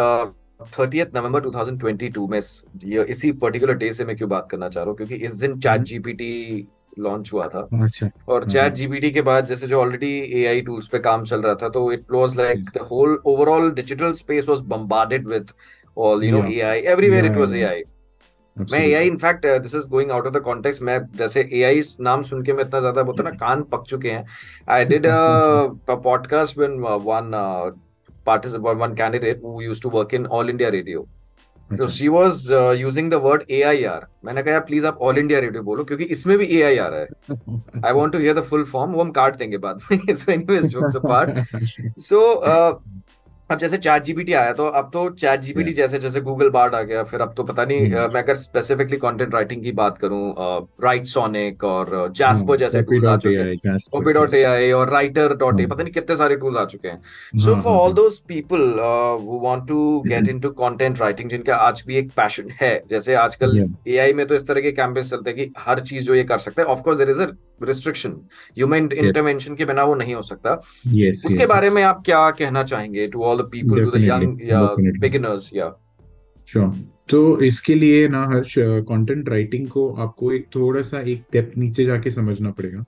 thirtieth 0.80 1.16
November 1.16 1.42
2022 1.42 2.28
में 2.30 2.40
ये 2.86 3.04
इसी 3.04 3.32
पर्टिकुलर 3.32 3.74
डे 3.74 3.92
से 3.92 4.06
मैं 4.06 4.16
क्यों 4.18 4.30
बात 4.30 4.48
करना 4.52 4.70
चाह 4.70 4.84
रहा 4.84 4.90
हूँ? 4.90 4.98
क्योंकि 4.98 5.16
इस 5.16 5.34
दिन 5.34 5.60
चैट 5.60 5.72
हम्म, 5.72 5.84
जीपीटी 5.84 6.68
लॉन्च 7.00 7.32
हुआ 7.34 7.48
था। 7.48 7.68
हाँ, 7.74 7.86
अच्छा। 7.86 8.10
और 8.28 8.42
हाँ 8.42 8.50
चैट 8.50 8.62
हाँ 8.62 8.70
जीपीटी 8.76 9.12
के 9.12 9.22
बाद 9.22 9.46
जैसे 9.48 9.68
जो 9.68 9.80
ऑलरेडी 9.82 10.12
एआई 10.42 10.62
टूल्स 10.62 10.88
पे 10.88 11.00
काम 11.00 11.24
चल 11.26 11.42
रहा 11.42 11.56
था 11.62 11.70
तो 11.70 11.92
it 11.94 12.12
was 12.12 12.36
like 12.38 12.64
the 12.76 12.82
whole 12.92 13.18
overall 13.28 13.72
digital 13.72 14.14
space 14.14 14.50
was 14.50 14.60
bombarded 14.74 15.28
with 15.28 15.52
all 15.98 16.24
you 16.24 16.32
know 16.32 16.44
AI 16.52 16.82
everywhere 16.96 17.26
it 17.26 17.38
was 17.38 17.54
AI 17.56 17.84
मैं 18.58 18.80
AI 18.80 19.08
in fact 19.08 19.46
this 19.62 19.76
is 19.76 19.90
going 19.90 20.12
out 20.12 20.28
of 20.28 20.34
the 20.34 20.42
context 20.44 20.82
मैं 20.82 21.00
जैसे 21.18 21.50
AI 21.54 21.82
नाम 22.02 22.22
सुन 22.24 22.44
के 22.46 22.54
मैं 22.54 22.66
इतना 22.66 22.80
ज़्यादा 22.80 23.04
बोलता 23.04 23.24
ना 23.24 23.30
कान 23.40 23.64
पक 23.72 23.84
चुके 23.88 24.12
हैं। 24.12 24.26
I 24.70 24.86
did 24.86 25.08
a 25.08 25.96
podcast 25.96 26.58
when 26.58 26.80
one 27.06 27.32
participant 28.28 28.80
one 28.80 28.94
candidate 28.96 29.42
who 29.42 29.62
used 29.62 29.82
to 29.86 29.90
work 29.94 30.14
in 30.14 30.28
all 30.28 30.52
india 30.52 30.68
radio. 30.72 31.02
So 31.70 31.88
she 31.90 32.08
was 32.08 32.52
using 32.78 33.10
the 33.12 33.14
word 33.24 33.44
A 33.52 33.62
I 33.64 33.84
R 33.84 34.06
मैंने 34.26 34.44
कहा 34.44 34.60
प्लीज़ 34.68 34.86
आप 34.86 34.98
ऑल 35.02 35.18
इंडिया 35.18 35.40
रेडियो 35.40 35.64
बोलो 35.64 35.84
क्योंकि 35.84 36.04
इसमें 36.16 36.38
भी 36.38 36.46
ए 36.46 36.62
आई 36.62 36.78
आर 36.78 36.94
है। 36.94 37.06
I 37.86 37.94
want 37.94 38.14
to 38.14 38.20
hear 38.20 38.40
the 38.40 38.44
full 38.44 38.64
form 38.64 38.92
वो 38.92 39.02
हम 39.02 39.12
काट 39.12 39.38
देंगे 39.38 39.58
बाद 39.58 39.80
में। 39.92 40.16
सो 40.16 40.62
जोक्स 40.68 40.96
अपार्ट 40.96 42.00
सो 42.00 42.20
अब 43.54 43.60
जैसे 43.60 43.78
चैट 43.78 44.04
जीपीटी 44.04 44.34
आया 44.34 44.54
तो 44.54 44.66
अब 44.74 44.90
तो 44.94 45.10
चैट 45.16 45.40
जीपीटी 45.42 45.74
जैसे 45.74 46.00
जैसे 46.00 46.22
गूगल 46.22 46.50
बार्ड 46.50 46.76
आ 46.76 46.82
गया 46.84 47.04
फिर 47.04 47.22
अब 47.22 47.34
तो 47.38 47.44
पता 47.44 47.66
नहीं 47.66 47.86
हम्म, 47.86 48.14
मैं 48.14 48.22
अगर 48.22 48.36
स्पेसिफिकली 48.36 48.98
कंटेंट 48.98 49.34
राइटिंग 49.34 49.64
की 49.64 49.72
बात 49.72 49.98
करूँ 49.98 50.22
राइट 50.84 51.06
सोनिक 51.08 51.64
और 51.64 51.94
हाँ 51.96 52.08
जास्पर 52.16 52.58
जैसे 52.58 52.82
टूल्स 52.82 53.06
आ 53.06 53.16
चुके 53.18 53.36
हैं। 53.36 53.78
कॉपी 53.92 54.14
डॉट 54.14 54.34
ए 54.34 54.44
आई 54.44 54.72
और 54.72 54.90
राइटर 54.90 55.36
डॉट 55.36 55.60
ए 55.60 55.66
पता 55.66 55.84
नहीं 55.84 55.94
कितने 55.94 56.16
सारे 56.16 56.36
टूल्स 56.36 56.58
आ 56.58 56.66
चुके 56.66 56.88
हैं। 56.88 57.40
So 57.40 57.56
for 57.62 57.78
all 57.78 57.94
those 57.94 58.20
people 58.28 58.64
who 59.24 59.40
want 59.44 59.68
to 59.68 60.02
get 60.08 60.30
into 60.30 60.50
content 60.64 61.02
writing 61.02 61.30
जिनका 61.30 61.56
आज 61.68 61.84
भी 61.88 61.96
एक 61.98 62.12
पैशन 62.18 62.50
है 62.62 62.74
जैसे 62.90 63.16
आजकल 63.18 63.58
एआई 63.88 64.14
में 64.14 64.26
तो 64.28 64.36
इस 64.36 64.48
तरह 64.48 64.62
के 64.62 64.72
कैंपेस 64.74 65.10
चलते 65.10 65.30
हैं 65.30 65.40
कि 65.40 65.52
हर 65.60 65.80
चीज़ 65.82 66.06
जो 66.06 66.16
ये 66.16 66.24
कर 66.24 66.38
सकते 66.40 66.62
हैं 66.62 66.70
of 66.70 66.82
course 66.82 66.98
there 66.98 67.10
is 67.10 67.22
a 67.22 67.32
restriction 67.62 68.10
human 68.58 68.90
intervention 68.96 69.56
के 69.56 69.66
बिना 69.66 69.84
वो 69.84 69.96
नहीं 69.96 70.14
हो 70.16 70.22
सकता। 70.22 70.62
यस 70.88 71.24
उसके 71.26 71.44
यस 71.44 71.50
बारे 71.50 71.68
यस 71.68 71.74
में 71.74 71.84
आप 71.84 72.02
क्या 72.06 72.30
कहना 72.32 72.64
चाहेंगे 72.64 73.08
to 73.08 73.24
all 73.24 73.38
the 73.38 73.50
people 73.52 73.84
to 73.84 73.92
the 73.92 74.02
young 74.02 74.50
या 74.50 74.62
बिगिनर्स 75.00 75.50
या 75.56 75.70
श्योर 76.48 76.74
तो 77.10 77.20
इसके 77.42 77.76
लिए 77.76 78.08
ना 78.08 78.24
हर्ष 78.28 78.54
कंटेंट 78.60 79.30
राइटिंग 79.30 79.68
को 79.70 79.90
आपको 80.04 80.32
एक 80.34 80.46
थोड़ा 80.56 80.82
सा 80.82 81.00
एक 81.02 81.24
डेप्थ 81.34 81.58
नीचे 81.58 81.86
जाके 81.86 82.12
समझना 82.12 82.52
पड़ेगा। 82.52 82.84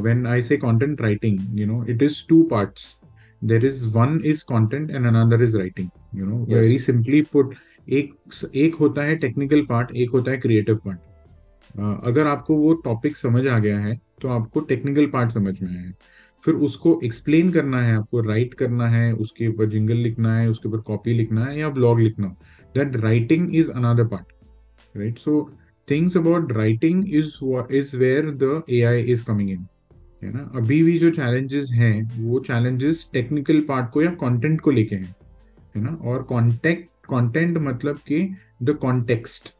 When 0.00 0.26
I 0.26 0.42
say 0.42 0.56
content 0.56 1.00
writing 1.02 1.60
you 1.60 1.66
know 1.66 1.84
it 1.88 2.02
is 2.02 2.24
two 2.28 2.42
parts 2.42 2.96
there 3.42 3.66
is 3.66 3.84
one 3.96 4.20
is 4.24 4.44
content 4.44 4.90
and 4.90 5.06
another 5.06 5.42
is 5.44 5.56
writing 5.58 5.88
you 6.14 6.26
know 6.26 6.44
very 6.50 6.78
simply 6.78 7.22
put 7.32 7.54
एक 7.88 8.14
एक 8.54 8.74
होता 8.74 9.02
है 9.02 9.16
टेक्निकल 9.16 9.60
पार्ट 9.68 9.94
एक 9.96 10.10
होता 10.10 10.30
है 10.30 10.38
क्रिएटिव 10.38 10.76
पार्ट 10.76 10.98
अगर 11.76 12.26
आपको 12.26 12.56
वो 12.56 12.72
टॉपिक 12.74 13.16
समझ 13.16 13.46
आ 13.46 13.58
गया 13.58 13.78
है 13.78 14.00
तो 14.22 14.28
आपको 14.28 14.60
टेक्निकल 14.60 15.06
पार्ट 15.06 15.30
समझ 15.30 15.54
में 15.62 15.68
आया 15.70 15.80
है। 15.80 15.94
फिर 16.44 16.54
उसको 16.54 17.00
एक्सप्लेन 17.04 17.50
करना 17.50 17.80
है, 17.82 17.96
आपको 17.96 18.20
राइट 18.20 18.54
करना 18.54 18.88
है, 18.88 19.12
उसके 19.14 19.48
ऊपर 19.48 19.66
जिंगल 19.66 19.96
लिखना 19.96 20.36
है, 20.38 20.48
उसके 20.50 20.68
ऊपर 20.68 20.78
कॉपी 20.78 21.14
लिखना 21.14 21.44
है 21.44 21.58
या 21.58 21.68
ब्लॉग 21.68 22.00
लिखना। 22.00 22.28
That 22.74 22.96
writing 22.96 23.54
is 23.56 23.70
another 23.70 24.06
part 24.06 24.96
right 24.96 25.18
so 25.18 25.50
things 25.88 26.16
about 26.16 26.52
writing 26.52 27.14
is 27.14 27.32
is 27.72 27.96
where 27.96 28.30
the 28.32 28.62
AI 28.70 29.02
is 29.02 29.24
coming 29.24 29.50
in 29.50 29.66
है 30.22 30.32
ना? 30.32 30.50
अभी 30.56 30.82
भी 30.82 30.98
जो 30.98 31.10
चैलेंजेस 31.10 31.70
हैं, 31.72 32.22
वो 32.22 32.38
चैलेंजेस 32.38 33.08
टेक्निकल 33.12 33.60
पार्ट 33.60 33.90
को 33.90 34.02
या 34.02 34.10
कंटेंट 34.14 34.60
को 34.60 34.70
लेके 34.70 34.96
हैं, 34.96 35.14
है 35.76 35.82
ना? 35.82 35.98
और 36.02 36.22
कॉन्टेक्ट 36.22 36.88
कंटेंट 37.06 37.58
मतलब 37.58 37.98
कि 38.08 38.28
the 38.62 38.76
context 38.76 39.52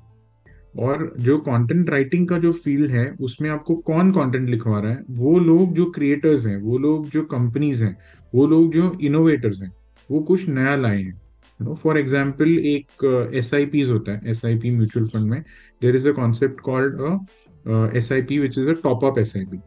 और 0.80 1.16
जो 1.20 1.38
कंटेंट 1.38 1.90
राइटिंग 1.90 2.28
का 2.28 2.40
जो 2.40 2.54
फ़ील्ड 2.54 2.92
है 2.92 3.16
उसमें 3.22 3.50
आपको 3.50 3.76
कौन 3.76 4.12
कंटेंट 4.12 4.50
लिखवा 4.50 4.80
रहा 4.80 4.92
है 4.92 5.04
वो 5.10 5.40
लोग 5.40 5.74
जो 5.74 5.86
क्रिएटर्स 5.86 6.48
हैं 6.48 6.58
वो 6.58 6.78
लोग 6.78 7.10
जो 7.10 7.22
कंपनीज़ 7.24 7.84
हैं 7.84 7.98
वो 8.36 8.46
लोग 8.48 8.72
जो 8.74 8.92
इनोवेटर्स 9.02 9.62
हैं 9.62 9.72
वो 10.10 10.20
कुछ 10.24 10.48
नया 10.50 10.76
लाए 10.76 11.02
हैं। 11.02 11.14
यू 11.14 11.66
नो 11.66 11.76
फॉर 11.84 11.98
एग्जांपल 12.00 12.58
एक 12.60 13.32
एस 13.36 13.54
आई 13.54 13.66
पीज 13.66 13.92
होता 13.92 14.12
है 14.12 14.30
S 14.32 14.46
I 14.46 14.58
P 14.60 14.72
mutual 14.76 15.06
fund 15.08 15.30
में। 15.32 15.44
There 15.82 15.96
is 15.96 16.10
a 16.10 16.12
concept 16.12 16.60
called 16.62 17.96
S 17.98 18.12
I 18.12 18.22
P 18.22 18.40
which 18.40 18.58
is 18.58 18.70
a 18.70 18.74
top 18.84 19.06
up 19.06 19.20
S 19.20 19.36
I 19.38 19.46
P 19.46 19.58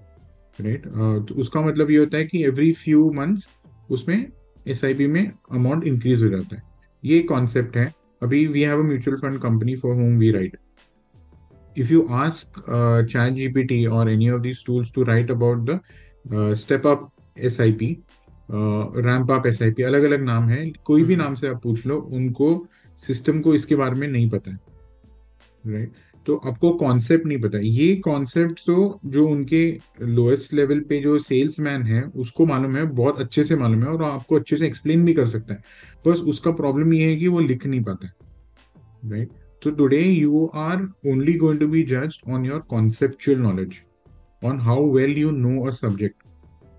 right 0.60 0.86
तो 1.28 1.34
उसका 1.40 1.60
मतलब 1.60 1.90
ये 1.90 1.98
होता 1.98 2.18
है 2.18 2.24
कि 2.24 2.44
एवरी 2.44 2.72
फ्यू 2.72 3.10
मंथ्स 3.16 3.48
उसमें 3.90 4.26
एस 4.68 4.84
आई 4.84 4.94
पी 4.94 5.06
में 5.06 5.24
अमाउंट 5.52 5.84
इंक्रीज 5.86 6.22
हो 6.24 6.28
जाता 6.28 6.56
है। 6.56 6.62
ये 7.04 7.20
कॉन्सेप्ट 7.32 7.76
है। 7.76 7.92
अभी 8.22 8.46
we 8.46 8.62
have 8.62 8.80
a 8.80 8.86
mutual 8.86 9.16
fund 9.16 9.40
company 9.40 9.76
for 9.76 9.94
home 9.94 10.16
we 10.18 10.30
right 10.32 10.56
if 11.76 11.90
you 11.92 11.98
ask 12.18 12.54
uh, 12.76 13.00
ChatGPT 13.12 13.76
or 13.94 14.04
any 14.10 14.28
of 14.34 14.38
these 14.44 14.60
tools 14.66 14.92
to 14.92 15.02
write 15.08 15.32
about 15.32 15.66
the 15.70 15.74
uh, 16.34 16.54
step 16.60 16.86
up 16.90 17.02
SIP, 17.50 17.82
ramp 18.50 19.30
up 19.30 19.46
SIP, 19.46 19.82
अलग 19.82 20.02
अलग 20.02 20.22
नाम 20.22 20.48
है। 20.48 20.72
कोई 20.84 21.02
भी 21.02 21.16
नाम 21.16 21.34
से 21.34 21.48
आप 21.48 21.62
पूछ 21.62 21.86
लो 21.86 21.96
उनको 21.96 22.66
सिस्टम 22.98 23.40
को 23.40 23.54
इसके 23.54 23.76
बारे 23.76 23.94
में 23.94 24.08
नहीं 24.08 24.30
पता 24.30 24.50
है। 24.50 24.58
Right 25.66 25.88
right? 25.88 26.02
तो 26.26 26.36
आपको 26.36 26.70
कॉन्सेप्ट 26.70 27.26
नहीं 27.26 27.40
पता। 27.40 27.58
ये 27.58 27.96
कॉन्सेप्ट 27.96 28.60
तो 28.66 29.00
जो 29.06 29.28
उनके 29.28 29.78
लोएस्ट 30.02 30.54
लेवल 30.54 30.80
पे 30.80 31.00
जो 31.00 31.18
सेल्समैन 31.18 31.82
है 31.82 32.02
उसको 32.02 32.46
मालूम 32.46 32.76
है 32.76 32.84
बहुत 32.84 33.20
अच्छे 33.20 33.44
से 33.44 33.56
मालूम 33.56 33.82
है 33.82 33.88
और 33.88 34.02
आपको 34.02 34.36
अच्छे 34.36 34.56
से 34.56 34.66
एक्सप्लेन 34.66 35.04
भी 35.04 35.14
कर 35.14 35.26
सकता 35.26 35.54
है। 35.54 35.62
बस 36.06 36.20
उसका 36.20 36.50
प्रॉब्लम 36.50 36.92
ये 36.92 37.10
है 37.10 37.16
कि 37.16 37.28
वो 37.28 37.40
लिख 37.40 37.66
नहीं 37.66 37.82
पाता। 37.84 38.12
राइट 39.06 39.28
तो 39.62 39.70
today 39.70 40.04
you 40.06 40.50
are 40.54 40.82
only 41.06 41.32
going 41.34 41.60
to 41.60 41.68
be 41.68 41.84
judged 41.84 42.28
on 42.28 42.46
your 42.46 42.60
conceptual 42.60 43.38
knowledge 43.38 43.80
on 44.44 44.60
how 44.60 44.90
well 44.90 45.18
you 45.18 45.30
know 45.30 45.66
a 45.66 45.70
subject. 45.70 46.25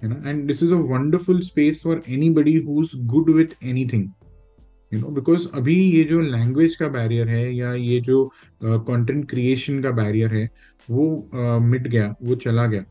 You 0.02 0.10
know, 0.10 0.22
and 0.24 0.50
this 0.50 0.62
is 0.62 0.72
a 0.72 0.78
wonderful 0.78 1.42
space 1.42 1.82
for 1.82 2.02
anybody 2.08 2.56
who's 2.62 2.94
good 2.94 3.30
with 3.30 3.54
anything. 3.62 4.14
You 4.92 5.00
know, 5.02 5.12
because 5.12 5.48
अभी 5.54 5.76
ये 5.76 6.04
जो 6.04 6.20
language 6.20 6.76
का 6.76 6.88
barrier 6.88 7.30
है 7.30 7.56
या 7.56 7.74
ये 7.74 8.00
जो 8.02 8.24
content 8.64 9.30
creation 9.30 9.82
का 9.84 9.92
barrier 9.92 10.34
है 10.34 10.50
वो 10.90 11.08
uh, 11.36 11.62
मिट 11.62 11.88
गया 11.88 12.16
वो 12.24 12.36
चला 12.36 12.66
गया 12.66 12.86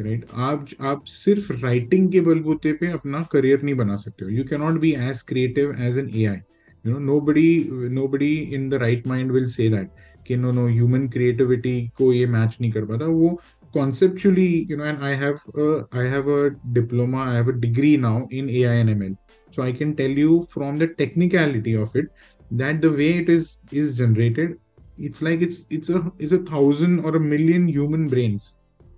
राइट 0.00 0.26
आप 0.34 0.66
आप 0.80 1.04
सिर्फ़ 1.04 1.52
राइटिंग 1.52 2.10
के 2.12 2.20
बलबूते 2.20 2.72
पे 2.72 2.90
अपना 2.92 3.22
करियर 3.32 3.62
नहीं 3.62 3.74
बना 3.74 3.96
सकते 3.96 4.24
हो 4.24 4.30
you 4.30 4.44
cannot 4.50 4.80
be 4.80 4.92
as 5.08 5.22
creative 5.22 5.74
as 5.78 5.98
an 5.98 6.10
A 6.14 6.24
I 6.24 6.38
you 6.84 6.92
know 6.92 7.00
nobody 7.00 7.68
nobody 7.96 8.54
in 8.54 8.68
the 8.68 8.78
right 8.78 9.04
mind 9.06 9.32
will 9.32 9.48
say 9.48 9.68
that 9.74 9.90
कि 10.26 10.36
no 10.36 10.52
no 10.52 10.64
human 10.68 11.08
creativity 11.16 11.76
को 11.98 12.12
ये 12.12 12.26
match 12.26 12.60
नहीं 12.60 12.70
कर 12.72 12.84
पाता 12.84 13.06
वो 13.06 13.40
conceptually 13.73 14.65
you 14.69 14.77
know 14.77 14.83
and 14.83 15.03
I 15.03 15.13
have 15.15 15.39
a, 15.55 15.85
I 15.91 16.03
have 16.03 16.27
a 16.27 16.51
diploma 16.73 17.17
I 17.17 17.33
have 17.35 17.47
a 17.47 17.53
degree 17.53 17.97
now 17.97 18.27
in 18.31 18.49
AI 18.49 18.73
and 18.73 18.89
ML 18.89 19.17
so 19.51 19.63
I 19.63 19.71
can 19.71 19.95
tell 19.95 20.09
you 20.09 20.47
from 20.49 20.77
the 20.77 20.87
technicality 20.87 21.73
of 21.73 21.95
it 21.95 22.07
that 22.51 22.81
the 22.81 22.91
way 22.91 23.11
it 23.17 23.29
is 23.29 23.59
is 23.71 23.97
generated 23.97 24.57
it's 24.97 25.21
like 25.21 25.41
it's 25.41 25.65
it's 25.69 25.89
a 25.89 26.11
it's 26.17 26.31
a 26.31 26.43
thousand 26.53 27.05
or 27.05 27.15
a 27.15 27.19
million 27.19 27.67
human 27.67 28.07
brains 28.07 28.53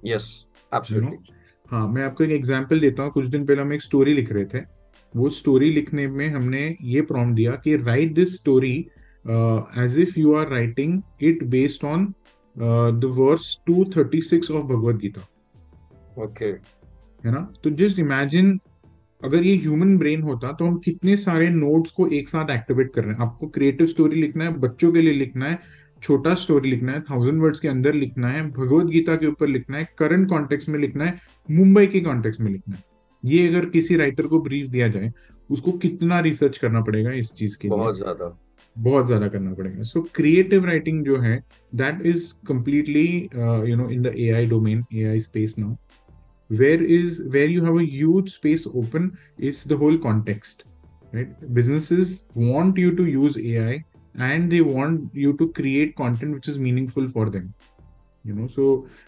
yes 0.05 0.27
you 0.33 0.75
know 0.75 0.77
absolutely 0.77 1.37
हाँ 1.71 1.87
मैं 1.93 2.03
आपको 2.03 2.23
एक 2.23 2.31
example 2.31 2.79
देता 2.79 3.03
हूँ 3.03 3.11
कुछ 3.11 3.25
दिन 3.27 3.45
पहले 3.45 3.61
हम 3.61 3.73
एक 3.73 3.81
स्टोरी 3.81 4.13
लिख 4.13 4.31
रहे 4.31 4.45
थे 4.53 4.59
वो 5.13 5.29
स्टोरी 5.29 5.69
लिखने 5.73 6.07
में 6.07 6.27
हमने 6.33 6.63
ये 6.93 7.01
प्रॉम्प्ट 7.11 7.35
दिया 7.35 7.55
कि 7.63 7.75
write 7.77 8.13
this 8.15 8.35
story 8.35 8.75
as 9.83 9.99
if 9.99 10.17
you 10.17 10.33
are 10.35 10.47
writing 10.49 11.01
it 11.29 11.43
based 11.55 11.85
on 11.85 12.13
the 12.56 13.10
verse 13.16 13.56
236 13.70 14.50
of 14.50 14.64
Bhagavad 14.64 14.96
Gita 14.96 15.26
okay 16.22 16.44
है 16.44 17.32
ना? 17.32 17.40
तो 17.64 17.70
जस्ट 17.72 17.98
इमेजिन 17.98 18.58
अगर 19.22 19.42
ये 19.42 19.56
ह्यूमन 19.56 19.96
ब्रेन 19.98 20.22
होता 20.22 20.52
तो 20.52 20.66
हम 20.66 20.76
कितने 20.78 21.16
सारे 21.16 21.48
नोड्स 21.50 21.90
को 21.90 22.06
एक 22.08 22.28
साथ 22.28 22.50
एक्टिवेट 22.50 22.92
कर 22.94 23.04
रहे 23.04 23.12
हैं? 23.12 23.20
आपको 23.20 23.46
क्रिएटिव 23.48 23.86
स्टोरी 23.86 24.20
लिखना 24.20 24.44
है 24.44 24.58
बच्चों 24.60 24.92
के 24.92 25.02
लिए 25.02 25.12
लिखना 25.12 25.48
है 25.48 25.58
छोटा 26.02 26.34
स्टोरी 26.34 26.70
लिखना 26.70 26.92
है 26.92 27.00
थाउज़ेंड 27.00 27.40
वर्ड्स 27.42 27.60
के 27.60 27.68
अंदर 27.68 27.94
लिखना 27.94 28.28
है 28.28 28.42
भगवत 28.50 28.86
गीता 28.86 29.14
के 29.16 29.26
ऊपर 29.26 29.48
लिखना 29.48 29.78
है 29.78 29.88
करंट 29.98 30.28
कॉन्टेक्स्ट 30.28 30.68
में 30.68 30.78
लिखना 30.78 31.04
है 31.04 31.18
मुंबई 31.48 31.86
के 31.86 32.00
कॉन्टेक्स्ट 32.00 32.40
में 32.40 32.50
लिखना 32.52 32.76
है। 32.76 32.82
ये 33.24 33.46
अगर 33.48 33.68
किसी 33.70 33.96
राइटर 33.96 34.26
को 34.26 34.40
ब्रीफ 34.42 34.70
दिया 34.70 34.88
जाए 34.88 35.12
उसको 35.50 35.72
कितना 35.78 36.20
रिसर्च 36.20 36.58
करना 36.58 36.80
पड़ेगा 36.80 37.12
इस 37.12 37.32
चीज़ 37.32 37.56
के 37.58 37.68
लिए? 37.68 37.76
बहुत 37.76 37.96
ज़्यादा। 37.96 38.36
बहुत 38.76 39.06
ज़्यादा 39.06 39.28
करना 39.28 39.52
पड़ेगा। 39.54 39.82
सो 39.82 40.00
क्रिएटिव 40.14 40.64
राइटिंग 40.66 41.04
जो 41.04 41.16
है 41.20 41.36
that 41.74 42.06
is 42.06 42.32
completely 42.48 43.06
you 43.70 43.76
know 43.76 43.88
in 43.90 44.02
the 44.02 44.12
A 44.16 44.30
I 44.30 44.46
domain 44.46 44.84
A 44.94 45.04
I 45.04 45.20
space 45.20 45.54
now 45.58 45.76
where 46.50 46.82
is 46.82 47.22
where 47.28 47.50
you 47.50 47.64
have 47.64 47.78
as 47.80 48.28
space 48.28 48.66
open 48.66 49.10
is 49.40 49.68
the 49.68 49.78
whole 49.82 49.96
context 49.98 50.62
right 51.12 51.34
business 51.50 52.24
want 52.36 52.78
you 52.78 52.90
to 52.90 53.06
use 53.06 53.38
A 53.40 53.56
I 53.56 53.78
and 54.32 54.48
they 54.50 54.60
want 54.60 55.16
you 55.16 55.32
to 55.32 55.46
create 55.56 55.94
content 55.96 56.34
which 56.34 56.48
is 56.48 56.58
meaningful 56.60 57.08
for 57.10 57.30
them 57.30 57.52
you 58.24 58.34
know 58.34 58.46
so 58.48 58.66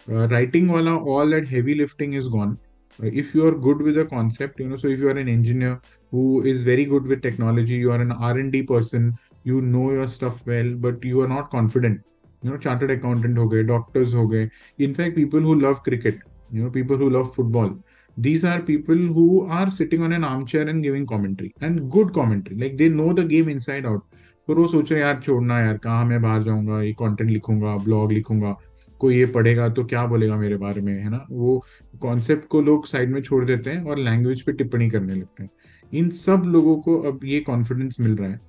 writing 0.08 0.70
वाला 0.70 0.94
all 1.14 1.32
that 1.32 1.48
heavy 1.48 1.74
lifting 1.74 2.14
is 2.14 2.28
gone 2.28 2.56
if 2.98 3.36
you 3.36 3.46
are 3.46 3.54
good 3.60 3.82
with 3.82 3.98
a 3.98 4.02
concept 4.04 4.60
you 4.60 4.68
know 4.68 4.76
so 4.76 4.88
if 4.88 5.00
you 5.00 5.08
are 5.08 5.18
an 5.18 5.28
engineer 5.28 5.76
who 6.12 6.42
is 6.46 6.64
very 6.66 6.84
good 6.84 7.06
with 7.06 7.20
technology 7.20 7.76
you 7.76 7.90
are 7.90 8.00
an 8.00 8.12
R 8.12 8.38
and 8.40 8.50
D 8.50 8.62
person 8.62 9.12
you 9.46 9.60
know 9.62 9.90
your 9.92 10.06
stuff 10.08 10.48
well 10.50 10.74
but 10.80 11.04
you 11.06 11.22
are 11.22 11.28
not 11.28 11.48
confident 11.50 12.00
you 12.44 12.50
know 12.50 12.58
chartered 12.58 12.98
accountant 12.98 13.38
हो 13.38 13.48
गए 13.48 13.62
doctors 13.64 14.14
हो 14.14 14.26
गए 14.28 14.48
in fact 14.78 15.16
people 15.16 15.42
who 15.42 15.54
love 15.54 15.74
cricket 15.84 16.20
you 16.52 16.64
know 16.64 16.70
people 16.70 17.02
who 17.02 17.08
love 17.10 17.32
football 17.36 17.74
these 18.16 18.44
are 18.44 18.60
people 18.62 19.06
who 19.08 19.40
are 19.52 19.70
sitting 19.70 20.02
on 20.02 20.12
an 20.12 20.24
arm 20.24 20.44
chair 20.44 20.68
and 20.68 20.82
giving 20.82 21.06
commentary 21.06 21.50
and 21.62 21.80
good 21.88 22.12
commentary 22.12 22.58
like 22.58 22.76
they 22.76 22.88
know 22.90 23.12
the 23.12 23.26
game 23.28 23.50
inside 23.60 23.86
out 23.86 24.04
पर 24.48 24.54
वो 24.54 24.66
सोच 24.66 24.92
रहे 24.92 25.00
यार 25.00 25.20
छोड़ना 25.20 25.58
यार 25.60 25.76
कहाँ 25.78 26.04
मैं 26.04 26.20
बाहर 26.22 26.42
जाऊँगा 26.42 26.80
ये 26.82 26.92
कॉन्टेंट 26.92 27.30
लिखूँगा 27.30 27.76
ब्लॉग 27.76 28.12
लिखूँगा 28.12 28.56
कोई 29.00 29.16
ये 29.16 29.26
पढ़ेगा 29.26 29.68
तो 29.68 29.84
क्या 29.84 30.04
बोलेगा 30.06 30.36
मेरे 30.36 30.56
बारे 30.56 30.80
में 30.80 30.92
है 30.92 31.10
ना 31.10 31.26
वो 31.30 31.64
कॉन्सेप्ट 32.00 32.46
को 32.48 32.60
लोग 32.60 32.86
साइड 32.86 33.10
में 33.10 33.20
छोड़ 33.22 33.44
देते 33.44 33.70
हैं 33.70 33.84
और 33.84 33.98
लैंग्वेज 33.98 34.42
पे 34.42 34.52
टिप्पणी 34.52 34.88
करने 34.90 35.14
लगते 35.14 35.42
हैं 35.42 35.50
इन 35.92 36.08
सब 36.10 36.42
लोगों 36.46 36.76
को 36.76 36.98
अब 37.02 37.24
ये 37.24 37.40
कॉन्फिडेंस 37.40 37.96
मिल 38.00 38.16
रहा 38.16 38.30
है 38.30 38.40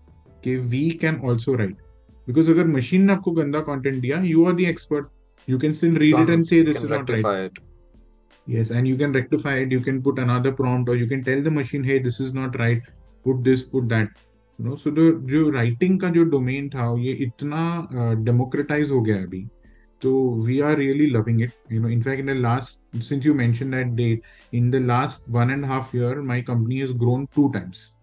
कि 0.46 0.56
we 0.56 0.88
can 1.00 1.16
also 1.24 1.54
write 1.54 1.76
because 2.26 2.50
अगर 2.50 2.66
मशीन 2.66 3.04
ने 3.06 3.12
आपको 3.12 3.32
गंदा 3.32 3.60
कंटेंट 3.68 4.00
दिया 4.00 4.22
you 4.22 4.44
are 4.46 4.54
the 4.54 4.60
expert 4.74 5.50
you 5.50 5.58
can 5.58 5.72
still 5.72 5.96
read 5.98 6.18
it 6.20 6.30
and 6.30 6.44
say 6.44 6.62
this 6.62 6.84
is 6.84 6.90
not 6.92 7.10
right 7.10 7.58
yes 8.46 8.70
and 8.70 8.88
you 8.88 8.96
can 8.96 9.12
rectify 9.12 9.54
it 9.54 9.70
you 9.70 9.80
can 9.80 10.02
put 10.02 10.18
another 10.18 10.52
prompt 10.52 10.88
or 10.88 10.96
you 10.96 11.06
can 11.06 11.22
tell 11.24 11.40
the 11.42 11.50
machine 11.50 11.84
hey 11.84 11.98
this 11.98 12.18
is 12.18 12.34
not 12.34 12.58
right 12.58 12.82
put 13.26 13.42
this 13.44 13.62
put 13.62 13.88
that 13.88 14.08
you 14.58 14.64
know 14.64 14.74
so 14.74 14.90
the 14.90 15.04
जो 15.30 15.50
writing 15.52 15.98
का 16.00 16.08
जो 16.10 16.24
domain 16.30 16.68
था 16.70 16.94
ये 17.00 17.12
इतना 17.26 18.24
democratize 18.24 18.90
हो 18.90 19.00
गया 19.00 19.16
अभी 19.22 19.48
so 20.02 20.10
we 20.46 20.60
are 20.60 20.76
really 20.76 21.08
loving 21.10 21.40
it 21.40 21.52
you 21.70 21.80
know 21.80 21.88
in 21.88 22.02
fact 22.02 22.18
in 22.18 22.26
the 22.26 22.34
last 22.34 22.80
since 23.08 23.24
you 23.24 23.34
mentioned 23.34 23.72
that 23.72 23.94
date 23.94 24.22
in 24.52 24.70
the 24.70 24.80
last 24.80 25.28
one 25.28 25.50
and 25.50 25.64
a 25.64 25.68
half 25.68 25.94
year 25.94 26.14
my 26.22 26.40
company 26.42 26.80
has 26.80 26.92
grown 26.92 27.28
two 27.36 27.50
times 27.52 27.94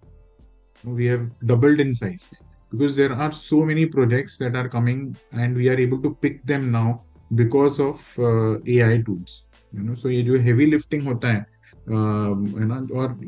We 0.85 1.07
have 1.07 1.27
doubled 1.45 1.81
in 1.81 1.95
size 1.95 2.31
because 2.73 2.97
there 2.97 3.13
are 3.13 3.33
so 3.33 3.65
many 3.65 3.87
projects 3.87 4.37
that 4.39 4.55
are 4.57 4.69
coming 4.69 5.17
and 5.33 5.57
we 5.57 5.69
are 5.69 5.77
able 5.77 6.01
to 6.03 6.15
pick 6.15 6.45
them 6.45 6.71
now 6.71 7.03
because 7.35 7.81
of 7.81 8.01
uh, 8.19 8.59
AI 8.67 9.03
tools. 9.03 9.45
You 9.73 9.83
know, 9.83 9.95
so 9.95 10.09
ये 10.09 10.23
जो 10.23 10.39
heavy 10.39 10.67
lifting 10.67 11.07
होता 11.07 11.29
है 11.29 11.47
है 11.89 12.67
ना 12.67 12.77
और 12.99 13.19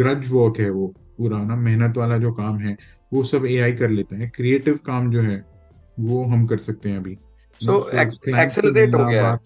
grudge 0.00 0.30
work 0.30 0.58
है 0.60 0.68
वो 0.70 0.86
पूरा 1.18 1.42
ना 1.44 1.56
मेहनत 1.56 1.96
वाला 1.96 2.18
जो 2.18 2.32
काम 2.32 2.58
है 2.58 2.76
वो 3.12 3.22
सब 3.24 3.46
एआई 3.46 3.72
कर 3.72 3.90
लेता 3.90 4.16
है 4.16 4.28
क्रिएटिव 4.36 4.78
काम 4.86 5.10
जो 5.10 5.22
है 5.22 5.44
वो 6.00 6.24
हम 6.24 6.46
कर 6.46 6.58
सकते 6.58 6.88
हैं 6.88 6.98
अभी 6.98 7.16
सो 7.60 7.78
एक्सेलरेट 7.98 8.94
हो 8.94 9.06
गया 9.06 9.38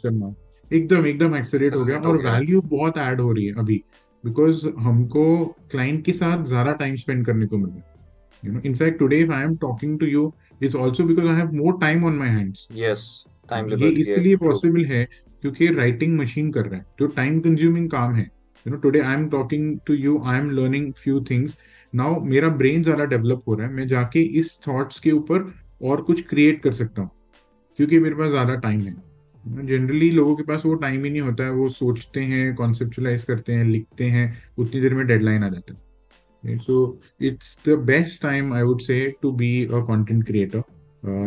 एकदम 0.73 1.07
एकदम 1.07 1.37
एक्सेलरेट 1.37 1.75
हो 1.75 1.85
गया 1.85 1.99
और 1.99 2.17
वैल्यू 2.25 2.61
बहुत 2.61 2.99
ऐड 2.99 3.21
हो 3.21 3.33
रही 3.33 3.47
है 3.47 3.55
अभी 3.59 3.83
बिकॉज़ 4.25 4.67
हमको 4.79 5.25
क्लाइंट 5.71 6.05
के 6.05 6.13
साथ 6.13 6.45
ज़्यादा 6.47 6.73
टाइम 6.75 6.97
स्पेंड 6.97 7.25
करने 7.27 7.47
को 7.47 7.59
मिल 7.59 7.71
रहा 7.71 7.79
है। 7.79 7.97
In fact 8.43 8.55
know 8.55 8.71
in 8.71 8.77
fact 8.77 8.99
today 8.99 9.21
if 9.23 9.31
i 9.31 9.43
am 9.45 9.55
talking 9.63 9.95
to 10.01 10.09
you 10.09 10.25
is 10.61 10.75
also 10.77 11.07
because 11.07 11.31
i 11.31 11.37
have 11.37 11.55
more 11.55 11.73
time 11.79 12.05
on 12.05 12.19
my 12.19 12.29
hands. 12.29 12.67
Yes 12.81 13.07
time 13.53 13.71
ये 13.83 13.89
इसलिए 14.01 14.37
पॉसिबल 14.37 14.85
है 14.85 15.05
क्योंकि 15.43 15.67
राइटिंग 15.75 16.19
मशीन 16.19 16.51
कर 16.53 16.67
रहा 16.67 16.79
है 16.79 16.87
जो 17.01 17.07
टाइम 17.17 17.41
कंज्यूमिंग 17.41 17.91
काम 17.91 18.15
है। 18.15 18.23
You 18.23 18.73
know 18.73 18.79
today 18.79 19.01
I 19.01 19.15
am 19.15 19.29
talking 19.31 19.79
to 19.87 19.95
you 19.95 20.19
I 20.27 20.39
am 20.39 20.51
learning 20.51 20.93
few 20.95 21.21
things 21.31 21.59
now 21.93 22.21
मेरा 22.25 22.49
ब्रेन 22.57 22.83
ज़्यादा 22.83 23.05
डेवलप 23.07 23.43
हो 23.49 23.55
रहा 23.55 23.67
है 23.67 23.73
मैं 23.75 23.87
जाके 23.89 24.23
इस 24.41 24.59
थॉट्स 24.69 24.99
के 25.01 25.11
ऊपर 25.13 25.53
और 25.83 26.03
कुछ 26.03 26.27
क्रिएट 26.29 26.63
कर 26.63 26.73
सकता 26.75 27.03
हूँ 27.03 27.11
क्योंकि 27.79 27.99
मेरे 27.99 28.15
पास 28.15 28.31
ज़्यादा 28.31 28.55
टाइम 28.57 28.81
है। 28.81 28.95
जनरली 29.49 30.11
लोगों 30.11 30.35
के 30.37 30.43
पास 30.43 30.63
वो 30.67 30.75
टाइम 30.75 31.05
ही 31.05 31.11
नहीं 31.11 31.21
होता 31.21 31.45
है, 31.45 31.51
वो 31.51 31.69
सोचते 31.69 32.21
हैं 32.23 32.55
कॉन्सेप्चुलाइज 32.55 33.25
करते 33.25 33.53
हैं, 33.53 33.65
लिखते 33.65 34.05
हैं, 34.05 34.33
उतनी 34.59 34.81
देर 34.81 34.95
में 34.95 35.07
डेडलाइन 35.07 35.45
आ 35.45 35.49
जाता 35.49 35.75
है। 35.75 36.57
So 36.59 37.01
it's 37.21 37.59
the 37.69 37.79
best 37.87 38.23
time 38.23 38.53
I 38.55 38.63
would 38.63 38.81
say 38.81 38.99
to 39.23 39.33
be 39.33 39.51
a 39.65 39.81
content 39.89 40.25
creator 40.27 40.63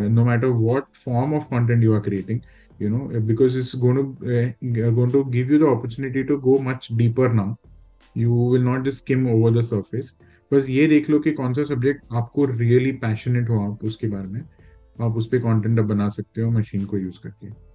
no 0.09 0.25
matter 0.25 0.47
what 0.47 0.83
form 1.05 1.33
of 1.33 1.43
content 1.45 1.83
you 1.83 1.93
are 1.93 1.99
creating 1.99 2.39
you 2.79 2.89
know 2.89 3.19
because 3.21 3.57
it's 3.59 3.75
going 3.75 5.11
to 5.11 5.23
give 5.23 5.51
you 5.53 5.59
the 5.59 5.69
opportunity 5.69 6.23
to 6.23 6.37
go 6.37 6.57
much 6.59 6.87
deeper 6.91 7.33
now 7.33 7.55
you 8.15 8.51
will 8.51 8.63
not 8.63 8.85
just 8.85 8.99
skim 8.99 9.27
over 9.31 9.59
the 9.59 9.63
surface 9.63 10.15
बस 10.51 10.69
ये 10.69 10.87
देख 10.87 11.09
लो 11.09 11.19
कि 11.19 11.31
कौन 11.31 11.53
सा 11.53 11.63
subject 11.63 12.01
आपको 12.13 12.45
really 12.45 12.91
passionate 13.01 13.49
हो 13.49 13.59
आप 13.61 13.83
उसके 13.85 14.07
बारे 14.07 14.27
में। 14.27 14.41
आप 15.01 15.17
उस 15.17 15.27
पर 15.27 15.39
कॉन्टेंट 15.39 15.79
अब 15.79 15.85
बना 15.87 16.07
सकते 16.09 16.41
हो 16.41 16.49
मशीन 16.51 16.85
को 16.85 16.97
यूज़ 16.97 17.19
करके। 17.23 17.70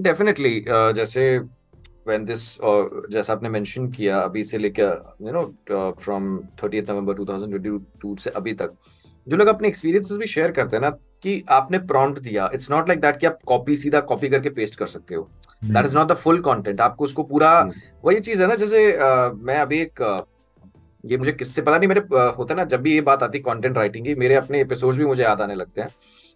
डेफिनेटली 0.00 0.64
uh, 0.68 0.92
जैसे 0.92 1.40
when 2.08 2.20
this 2.20 2.44
uh, 2.60 3.10
जैसा 3.10 3.32
आपने 3.32 3.48
मेंशन 3.48 3.88
किया 3.90 4.20
अभी 4.20 4.44
से 4.44 4.58
लेकर 4.58 5.16
you 5.22 5.32
know 5.32 5.42
from 5.92 6.38
thirty 6.38 6.80
November 6.80 7.14
2022 7.14 8.18
से 8.18 8.30
अभी 8.30 8.52
तक 8.52 8.72
जो 9.28 9.36
लोग 9.36 9.48
अपने 9.48 9.68
एक्सपीरियंसेस 9.68 10.16
भी 10.16 10.26
शेयर 10.26 10.50
करते 10.50 10.76
हैं 10.76 10.80
ना 10.80 10.90
कि 10.90 11.44
आपने 11.48 11.78
प्रॉम्प्ट 11.78 12.20
दिया 12.20 12.50
इट्स 12.54 12.70
नॉट 12.70 12.88
लाइक 12.88 13.00
दैट 13.00 13.16
कि 13.16 13.26
आप 13.26 13.38
कॉपी 13.46 13.76
सीधा 13.76 14.00
कॉपी 14.00 14.28
करके 14.28 14.50
पेस्ट 14.50 14.76
कर 14.76 14.86
सकते 14.86 15.14
हो। 15.14 15.30
That 15.64 15.84
is 15.84 15.96
not 15.96 16.08
the 16.08 16.14
full 16.14 16.40
content 16.40 16.80
आपको 16.80 17.04
उसको 17.04 17.22
पूरा 17.22 17.70
वही 18.04 18.20
चीज़ 18.20 18.42
है 18.42 18.48
ना 18.48 18.54
जैसे 18.54 18.92
uh, 18.92 19.38
मैं 19.42 19.56
अभी 19.56 19.80
एक 19.80 20.02
uh, 20.02 20.22
ये 21.04 21.16
मुझे 21.16 21.32
किससे 21.32 21.62
पता 21.62 21.78
नहीं 21.78 21.88
मेरे 21.88 22.00
uh, 22.00 22.38
होता 22.38 22.54
है 22.54 22.56
ना 22.56 22.64
जब 22.64 22.82
भी 22.82 22.94
ये 22.94 23.00
बात 23.00 23.22
आती 23.22 23.38
कंटेंट 23.38 23.76
राइटिंग 23.76 24.04
की 24.04 24.14
मेरे 24.14 24.34
अपने 24.34 24.60
एपिसोड्स 24.60 24.98
भी 24.98 25.04
मुझे 25.04 25.22
याद 25.22 25.40
आने 25.40 25.54
लगते 25.54 25.80
हैं। 25.80 25.88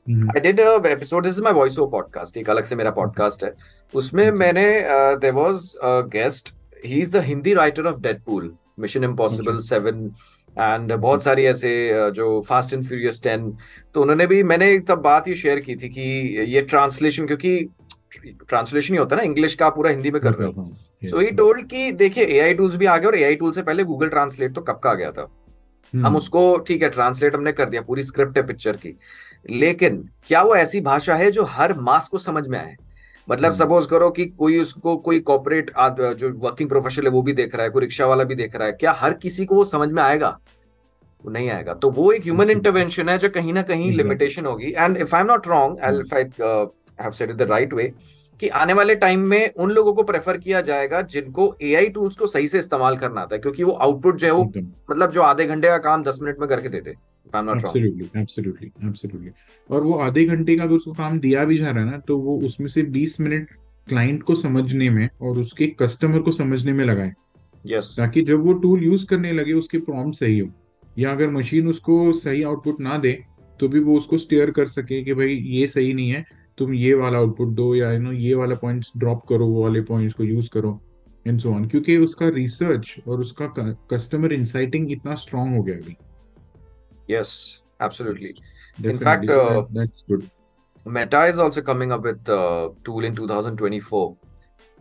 I 0.09 0.41
did 0.41 0.61
episode 0.61 1.23
this 1.23 1.35
is 1.35 1.43
my 1.43 1.53
voice 1.53 1.79
over 1.79 1.91
podcast 1.91 2.37
एक 2.37 2.51
अलग 2.51 2.65
से 2.65 2.77
मेरा 2.77 2.91
पॉडकास्ट 2.91 3.45
है। 3.45 3.53
उसमें 3.95 4.31
मैंने 4.31 4.65
there 5.17 5.33
was 5.35 5.75
a 5.77 6.01
guest 6.13 6.53
he 6.87 7.01
is 7.01 7.13
the 7.13 7.21
Hindi 7.25 7.55
writer 7.55 7.87
of 7.87 8.01
Deadpool 8.01 8.53
Mission 8.79 9.05
Impossible 9.05 9.59
seven 9.59 10.11
and 10.61 10.93
बहुत 10.93 11.23
सारी 11.23 11.45
ऐसे 11.45 11.71
uh, 11.95 12.11
जो 12.11 12.41
फास्ट 12.41 12.75
एंड 12.75 12.85
फ्यूरियस 12.85 13.23
टेन 13.23 13.51
तो 13.95 14.03
उन्होंने 14.03 14.27
भी 14.27 14.43
मैंने 14.43 14.79
तब 14.79 14.99
बात 14.99 15.29
ये 15.29 15.35
शेयर 15.35 15.61
की 15.61 15.77
थी 15.77 15.89
कि 15.89 16.03
ये 16.45 16.63
ट्रांसलेशन 16.63 17.27
क्योंकि 17.27 17.57
ट्रांसलेशन 18.49 18.95
ही 18.95 18.99
होता 18.99 19.17
है 19.17 19.23
ना 19.23 19.25
इंग्लिश 19.25 19.55
का 19.55 19.69
पूरा 19.69 19.91
हिंदी 19.91 20.11
में 20.11 20.21
कर 20.23 20.33
रहे 20.33 20.49
हो। 20.49 20.67
सो 21.05 21.19
ही 21.19 21.31
टोल्ड 21.31 21.67
कि 21.69 21.93
देखिए 21.93 22.25
एआई 22.25 22.55
टूल्स 22.55 22.77
भी 22.77 22.87
आ 22.87 22.97
गए 22.97 23.07
और 23.07 23.17
एआई 23.17 23.35
टूल 23.35 23.53
से 23.53 23.63
पहले 23.63 23.85
गूगल 23.85 24.09
ट्रांसलेट 24.09 24.55
तो 24.55 24.61
कब 24.61 24.81
का 24.85 24.91
आ 24.91 24.95
गया 24.95 25.11
था? 25.13 25.29
हम 25.95 26.05
हम्म। 26.07 26.17
उसको 26.17 26.57
ठीक 26.59 26.83
है 26.83 26.89
ट्रांसलेट 26.89 27.35
हमने 27.35 27.53
कर 27.53 27.69
दिया 27.69 27.83
पूरी 27.83 28.03
स्क्रिप्ट 28.03 28.37
है 28.37 28.47
पिक्चर 28.47 28.77
की। 28.77 28.97
लेकिन 29.51 30.09
क्या 30.27 30.43
वो 30.43 30.55
ऐसी 30.57 30.81
भाषा 30.81 31.15
है 31.15 31.31
जो 31.31 31.45
हर 31.45 31.75
मास 31.79 32.09
को 32.09 32.19
समझ 32.19 32.47
में 32.47 32.59
आए? 32.59 32.77
मतलब 33.29 33.53
सपोज़ 33.53 33.85
हम्म। 33.85 33.91
करो 33.91 34.11
कि 34.11 34.25
कोई 34.25 34.59
उसको 34.59 34.97
कोई 34.97 35.21
कॉपरेट 35.21 35.71
जो 35.91 36.33
वर्किंग 36.39 36.69
प्रोफेशनल 36.69 37.05
है 37.05 37.11
वो 37.11 37.23
भी 37.23 37.33
देख 37.33 37.55
रहा 37.55 37.65
है 37.65 37.71
कोई 37.71 37.81
रिक्शा 37.81 38.07
वाला 38.07 38.25
भी 38.25 38.35
देख 38.35 38.57
रहा 38.57 38.67
है 38.67 38.73
क्या 38.73 38.93
हर 38.93 39.15
किसी 39.15 39.45
को 39.45 39.55
वो 39.55 39.65
समझ 39.65 39.89
में 39.89 40.03
आएगा? 40.03 40.39
वो 41.25 41.31
नहीं 41.31 41.51
आएगा। 41.51 41.75
तो 41.75 41.91
वो 41.91 42.11
एक 42.13 42.23
ह्यूमन 42.23 42.51
इंटरवेंशन 42.51 43.09
है 43.09 43.19
जो 43.19 43.29
कहीं 43.29 43.53
ना 43.53 43.63
कहीं 43.63 43.93
लिमिटेशन 43.93 44.47
होगी। 44.47 44.73
And 44.77 44.97
if 44.97 45.15
I 45.15 45.21
am 45.21 45.27
not 45.27 45.47
wrong 45.49 45.79
if 46.01 46.15
I 46.15 46.25
have 47.01 47.11
said 47.11 47.31
it 47.31 47.37
the 47.37 47.43
right 47.43 47.73
way 47.73 47.93
कि 48.41 48.49
आने 48.49 48.73
वाले 48.73 48.95
टाइम 48.95 49.21
में 49.21 49.53
उन 49.55 49.71
लोगों 49.71 49.93
को 49.93 50.03
प्रेफर 50.03 50.37
किया 50.37 50.61
जाएगा 50.61 51.01
जिनको 51.01 51.55
एआई 51.63 51.89
टूल्स 51.89 52.17
को 52.17 52.27
सही 52.27 52.49
से 52.49 52.59
इस्तेमाल 52.59 52.97
करना 52.97 53.21
आता 53.21 53.35
है 53.37 53.41
क्योंकि 53.41 53.65
वो 53.65 53.73
आउटपुट 53.73 54.17
जो 54.17 54.27
है 54.27 54.33
वो 54.33 54.45
मतलब 54.91 55.11
जो 55.11 55.23
आधे 55.23 55.47
घंटे 55.47 55.69
का 55.69 55.79
काम 55.79 56.03
दस 56.03 56.19
मिनट 56.23 56.39
में 56.39 56.49
करके 56.49 56.69
देते 56.69 56.95
और 59.71 59.83
वो 59.83 59.95
आधे 59.95 60.25
घंटे 60.25 60.57
का 60.57 60.63
अगर 60.63 60.75
उसको 60.75 60.93
काम 60.93 61.19
दिया 61.21 61.45
भी 61.45 61.59
जा 61.59 61.71
रहा 61.71 61.85
है 61.85 61.91
ना 61.91 61.99
तो 61.99 62.19
वो 62.19 62.41
उसमें 62.41 62.69
से 62.69 62.83
बीस 62.83 63.21
मिनट 63.21 63.49
क्लाइंट 63.89 64.23
को 64.23 64.35
समझने 64.35 64.91
में 64.91 65.09
और 65.23 65.39
उसके 65.39 65.67
कस्टमर 65.67 66.19
को 66.19 66.33
समझने 66.33 66.73
में 66.73 66.85
लगाए। 66.85 67.13
Yes. 67.65 67.85
ताकि 67.85 68.23
जब 68.23 68.45
वो 68.45 68.53
टूल 68.53 68.85
यूज़ 68.85 69.07
करने 69.07 69.33
लगे 69.33 69.53
उसके 69.53 69.79
प्रॉम्प्ट 69.79 70.19
सही 70.19 70.39
हो। 70.39 70.49
या 70.99 71.11
अगर 71.11 71.31
मशीन 71.31 71.69
उसको 71.69 72.13
सही 72.13 72.43
आउटपुट 72.43 72.81
ना 72.81 72.99
दे 72.99 73.25
तो 73.61 73.69
भी 73.69 73.81
वो 73.81 73.97
उसको 73.97 74.19
स्टेयर 74.19 74.51
कर 74.51 74.67
सके 74.67 75.03
कि 75.03 75.15
भाई 75.15 75.29
ये 75.29 75.67
सही 75.67 75.95
नहीं 75.95 76.11
है 76.11 76.25
तुम 76.59 76.75
ये 76.75 76.95
वाला 76.95 77.19
आउटपुट 77.19 77.49
दो 77.49 77.75
या 77.75 77.93
यू 77.93 77.99
नो 77.99 78.13
ये 78.13 78.35
वाला 78.35 78.55
पॉइंट्स 78.55 78.93
ड्रॉप 78.97 79.23
करो 79.29 79.47
वो 79.47 79.63
वाले 79.63 79.81
पॉइंट्स 79.81 80.15
को 80.15 80.25
यूज़ 80.25 80.51
करो 80.51 80.81
एंड 81.27 81.41
सो 81.41 81.51
ऑन 81.51 81.69
क्योंकि 81.69 81.97
उसका 81.97 82.29
रिसर्च 82.29 82.97
और 83.09 83.21
उसका 83.21 83.47
कस्टमर 83.91 84.33
इंसाइटिंग 84.33 84.93
इतना 84.93 85.15
स्ट्रांग 85.15 85.57
हो 85.57 85.63
गया 85.63 85.77
अभी। 85.77 85.97
Yes 87.11 87.35
absolutely 87.83 88.35
in 88.85 88.99
fact 88.99 89.31
that's 89.73 90.05
good 90.11 90.29
Meta 90.87 91.25
is 91.25 91.39
also 91.39 91.63
coming 91.63 91.93
up 91.93 92.03
with 92.03 92.29
a 92.29 92.69
tool 92.85 93.05
in 93.05 93.15
2024 93.15 94.17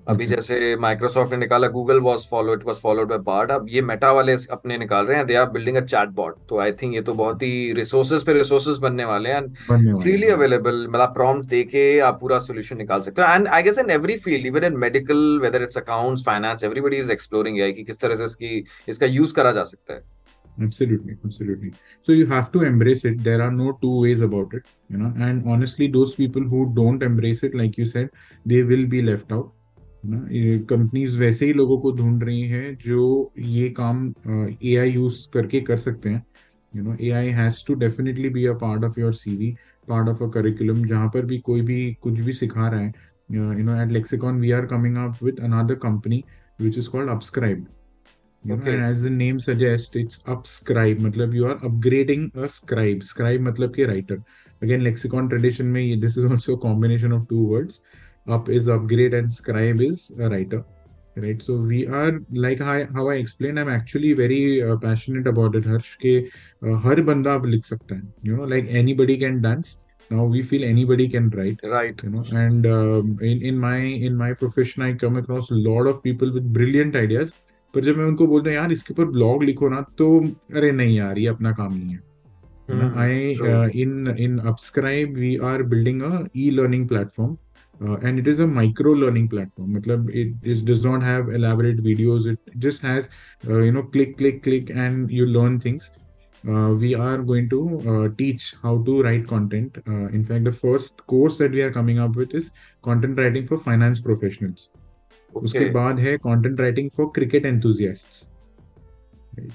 अभी 0.08 0.26
जैसे 0.26 0.76
माइक्रोसॉफ्ट 0.76 1.32
ने 1.32 1.38
निकाला 1.38 1.68
Google 1.68 2.00
was 2.00 2.28
follow 2.30 2.54
it 2.54 2.64
was 2.66 2.80
followed 2.80 3.10
by 3.10 3.18
Bard 3.20 3.52
अब 3.52 3.68
ये 3.70 3.82
मेटा 3.82 4.12
वाले 4.12 4.34
अपने 4.52 4.78
निकाल 4.78 5.06
रहे 5.06 5.18
हैं 5.18 5.26
they 5.26 5.36
are 5.36 5.46
building 5.50 5.78
a 5.78 5.82
chat 5.82 6.10
bot 6.16 6.36
तो 6.50 6.60
आई 6.60 6.72
थिंक 6.82 6.96
ये 6.96 7.02
तो 7.02 7.14
बहुत 7.14 7.44
ही 7.44 7.72
रिसोर्सेज 7.74 8.26
पे 8.26 8.34
रिसोर्सेज 8.34 8.78
बनने 8.78 9.06
वाले 9.06 9.30
हैं 9.30 10.02
फ्रीली 10.02 10.28
अवेलेबल 10.30 10.86
मतलब 10.88 11.14
प्रॉम्प्ट 11.14 11.48
देके 11.50 12.00
आप 12.08 12.20
पूरा 12.20 12.40
सोल्यूशन 12.40 12.78
निकाल 12.78 13.02
सकते 13.02 13.22
हो 13.22 13.34
and 13.34 13.48
I 13.50 13.64
guess 13.64 13.80
in 13.80 13.90
every 13.92 14.18
field 14.18 14.48
even 14.48 14.64
in 14.64 14.78
medical 14.80 15.40
whether 15.44 15.64
it's 15.64 15.78
accounts 15.78 16.26
finance 16.26 16.64
everybody 16.64 16.98
is 16.98 17.12
exploring 17.12 17.60
है 17.60 17.72
कि 17.72 17.84
किस 17.84 18.00
तरह 18.00 18.16
से 18.16 18.24
इसकी 18.26 18.64
इसका 18.88 19.06
यूज़ 19.10 19.34
करा 19.34 19.52
जा 19.52 19.64
सकता 19.66 19.94
है 19.94 20.04
absolutely 20.62 21.18
absolutely 21.26 21.74
so 22.02 22.12
you 22.12 22.26
have 22.28 22.52
to 22.52 22.64
embrace 22.64 23.06
it 23.06 23.24
there 23.24 23.42
are 23.42 23.52
no 23.52 23.78
two 23.82 24.02
ways 24.02 24.22
about 24.22 24.54
it 24.54 24.64
you 24.90 24.98
know 24.98 25.12
and 25.18 25.44
honestly 25.48 25.88
those 25.88 26.16
people 26.16 26.42
who 26.44 26.72
don't 26.74 27.02
embrace 27.02 27.44
it 27.44 27.56
like 27.56 27.78
you 27.78 27.86
said 27.86 28.10
they 28.46 28.64
will 28.64 28.86
be 28.86 29.02
left 29.02 29.32
out 29.32 29.52
companies 30.06 31.18
वैसे 31.20 31.46
ही 31.46 31.54
लोगों 31.54 31.78
को 31.80 31.92
ढूंढ 31.92 32.24
रही 32.24 32.42
हैं 32.48 32.76
जो 32.78 33.32
ये 33.40 33.70
काम 33.78 34.08
ए 34.64 34.76
आई 34.76 34.90
यूज़ 34.92 35.28
करके 35.34 35.60
कर 35.62 35.78
सकते 35.78 36.10
हैं 36.10 36.26
you 36.76 36.84
know 36.84 36.96
A 37.02 37.10
I 37.10 37.30
has 37.38 37.64
to 37.68 37.74
definitely 37.74 38.30
be 38.30 38.46
a 38.46 38.54
part 38.62 38.84
of 38.84 39.00
your 39.00 39.14
C 39.14 39.36
V 39.36 39.52
part 39.88 40.10
of 40.10 40.24
a 40.24 40.30
curriculum 40.34 40.84
जहाँ 40.86 41.08
पर 41.14 41.26
भी 41.26 41.38
कोई 41.40 41.62
भी 41.62 41.94
कुछ 42.02 42.20
भी 42.20 42.34
सिखा 42.34 42.68
रहा 42.68 42.80
है 42.80 42.94
you 43.32 43.64
know 43.64 43.82
at 43.84 43.92
Lexicon 43.92 44.40
we 44.42 44.52
are 44.52 44.66
coming 44.66 44.98
up 45.06 45.24
with 45.24 45.40
another 45.40 45.76
company 45.84 46.24
which 46.62 46.78
is 46.78 46.90
called 46.90 47.10
Upscribe 47.10 47.66
you 48.45 48.57
know, 48.57 48.71
and 48.71 48.85
as 48.85 49.03
the 49.03 49.11
name 49.11 49.41
suggests 49.41 49.95
it's 49.97 50.23
upscribe 50.35 51.01
मतलब 51.01 51.35
you 51.35 51.47
are 51.47 51.57
upgrading 51.69 52.35
a 52.37 52.49
scribe 52.49 53.03
scribe 53.03 53.41
मतलब 53.41 53.75
कि 53.75 53.89
writer 53.89 54.23
again 54.63 54.83
lexicon 54.83 55.29
tradition 55.29 55.73
में 55.73 56.01
this 56.01 56.17
is 56.17 56.31
also 56.31 56.55
a 56.55 56.59
combination 56.59 57.13
of 57.13 57.29
two 57.29 57.45
words 57.45 57.81
up 58.29 58.49
is 58.49 58.69
upgrade 58.69 59.15
and 59.15 59.33
scribe 59.33 59.81
is 59.81 60.13
a 60.21 60.29
writer 60.29 60.65
right 61.17 61.43
so 61.43 61.55
we 61.57 61.87
are 61.87 62.21
like 62.33 62.61
how, 62.61 62.87
how 62.95 63.09
i 63.09 63.15
explained 63.15 63.59
i'm 63.59 63.69
actually 63.69 64.13
very 64.13 64.63
uh, 64.63 64.77
passionate 64.77 65.27
about 65.27 65.57
it 65.57 65.65
harsh 65.65 65.91
ke 66.05 66.15
uh, 66.67 66.77
har 66.87 66.97
banda 67.11 67.31
ab 67.31 67.45
likh 67.55 67.65
sakta 67.65 67.99
hai 67.99 68.31
you 68.31 68.37
know 68.37 68.49
like 68.55 68.69
anybody 68.83 69.17
can 69.25 69.41
dance 69.43 69.81
now 70.11 70.25
we 70.25 70.43
feel 70.51 70.65
anybody 70.65 71.09
can 71.09 71.29
write 71.31 71.61
right 71.65 72.03
you 72.03 72.11
know 72.11 72.25
and 72.45 72.67
um, 72.67 73.19
in 73.21 73.43
in 73.51 73.59
my 73.59 73.79
in 74.11 74.17
my 74.17 74.33
profession 74.45 74.87
i 74.89 74.93
come 75.05 75.21
across 75.23 75.51
a 75.51 75.61
lot 75.69 75.91
of 75.93 76.03
people 76.09 76.33
with 76.39 76.53
brilliant 76.61 76.97
ideas 77.05 77.35
पर 77.74 77.82
जब 77.82 77.98
मैं 77.98 78.06
उनको 78.06 78.28
बोलता 78.28 78.50
हूँ 78.50 78.56
यार 78.58 78.72
इसके 78.72 78.94
ऊपर 78.94 79.06
blog 79.12 79.44
लिखो 79.44 79.70
ना 79.70 79.82
तो 79.98 80.08
अरे 80.56 80.72
नहीं 80.72 80.96
यार 80.98 81.20
ये 81.20 81.28
अपना 81.28 81.52
काम 81.52 81.74
नहीं 81.74 81.94
है। 81.94 82.00
I 82.98 83.82
in 83.82 84.16
in 84.20 84.38
Upscribe 84.40 85.16
we 85.16 85.36
are 85.44 85.64
building 85.64 86.02
a 86.02 86.24
e 86.38 86.50
learning 86.52 86.88
platform 86.88 87.38
and 88.04 88.20
it 88.20 88.28
is 88.28 88.42
a 88.42 88.46
micro 88.46 88.94
learning 88.94 89.30
platform 89.30 89.76
मतलब 89.76 90.10
it 90.10 90.48
is 90.48 90.64
does 90.66 90.86
not 90.86 91.04
have 91.04 91.32
elaborate 91.34 91.82
just 92.58 92.86
has 92.86 93.10
you 93.50 93.72
know 93.72 93.84
click 93.94 94.18
click 94.18 94.44
click 94.44 94.72
and 94.72 95.12
you 95.12 95.26
learn 95.26 95.60
things 95.60 95.92
we 96.80 96.94
are 96.94 97.22
going 97.22 97.50
to 97.50 98.08
teach 98.18 98.54
how 98.64 98.84
to 98.84 99.02
write 99.02 99.26
content 99.28 99.78
in fact 99.88 100.48
the 100.48 100.52
first 100.54 101.02
course 101.08 101.42
that 101.42 101.52
we 101.52 101.62
are 101.62 101.70
coming 101.72 102.00
up 102.00 102.18
with 102.18 102.36
is 102.36 102.50
content 102.84 103.20
writing 103.20 103.48
for 103.48 103.58
finance 103.58 104.02
professionals 104.02 104.68
उसके 105.36 105.70
बाद 105.72 106.00
है 106.00 106.18
content 106.18 106.60
writing 106.60 106.90
for 106.98 107.12
cricket 107.16 107.46
enthusiasts 107.46 108.28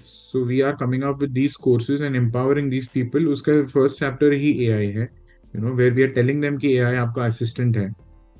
so 0.03 0.45
we 0.45 0.61
are 0.61 0.75
coming 0.77 1.03
up 1.03 1.21
with 1.21 1.31
these 1.31 1.57
courses 1.57 2.03
and 2.03 2.17
empowering 2.17 2.71
these 2.71 2.89
people 2.89 3.27
उसका 3.29 3.63
first 3.67 3.99
chapter 3.99 4.33
ही 4.33 4.53
A 4.65 4.71
I 4.73 4.87
है. 4.87 5.09
You 5.55 5.63
know 5.63 5.75
where 5.75 5.93
we 5.93 6.03
are 6.03 6.09
telling 6.13 6.41
them 6.43 6.57
कि 6.59 6.73
AI 6.77 6.95
आपका 6.97 7.25
assistant 7.25 7.77
है. 7.77 7.89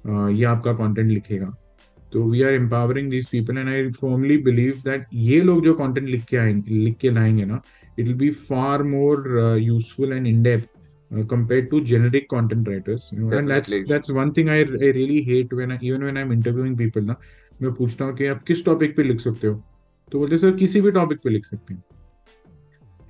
Uh, 0.05 0.31
ये 0.31 0.45
आपका 0.45 0.73
content 0.73 1.11
लिखेगा. 1.11 1.55
तो 2.13 2.23
we 2.31 2.43
are 2.43 2.53
empowering 2.53 3.11
these 3.11 3.27
people 3.29 3.59
and 3.59 3.69
I 3.69 3.91
formally 3.91 4.37
believe 4.43 4.81
that 4.85 5.07
ये 5.15 5.41
लोग 5.41 5.63
जो 5.65 5.75
कॉन्टेंट 5.75 6.09
लिख 6.09 6.25
के 6.25 6.37
आएँगे 6.37 6.75
लिख 6.75 6.97
के 6.97 7.11
लाएँगे 7.11 7.45
ना 7.45 7.61
it 7.99 8.07
will 8.07 8.15
be 8.15 8.31
far 8.31 8.83
more 8.83 9.59
useful 9.61 10.13
and 10.13 10.27
in depth 10.27 10.78
compared 11.11 11.71
to 11.71 11.81
generic 11.81 12.27
content 12.29 12.67
writers 12.69 13.05
you 13.13 13.19
know 13.21 13.37
and 13.37 13.51
that's 13.51 13.77
that's 13.87 14.11
one 14.11 14.33
thing 14.33 14.49
I, 14.51 14.59
I 14.61 14.91
really 14.97 15.23
hate 15.23 15.53
when 15.53 15.73
I, 15.73 15.79
even 15.81 16.05
when 16.05 16.17
I'm 16.17 16.33
interviewing 16.33 16.77
people 16.77 17.03
ना 17.03 17.17
मैं 17.63 17.73
पूछता 17.75 18.05
हूँ 18.05 18.17
कि 18.17 18.27
आप 18.27 18.43
किस 18.49 18.65
topic 18.65 18.97
पे 18.97 19.03
लिख 19.03 19.21
सकते 19.21 19.47
हो? 19.47 19.55
तो 20.13 20.19
बोलते 20.19 20.39
सर 20.39 20.51
किसी 20.57 20.81
भी 20.81 20.91
टॉपिक 20.91 21.19
पे 21.25 21.31
लिख 21.31 21.47
सकते 21.47 21.75
हैं। 21.75 21.83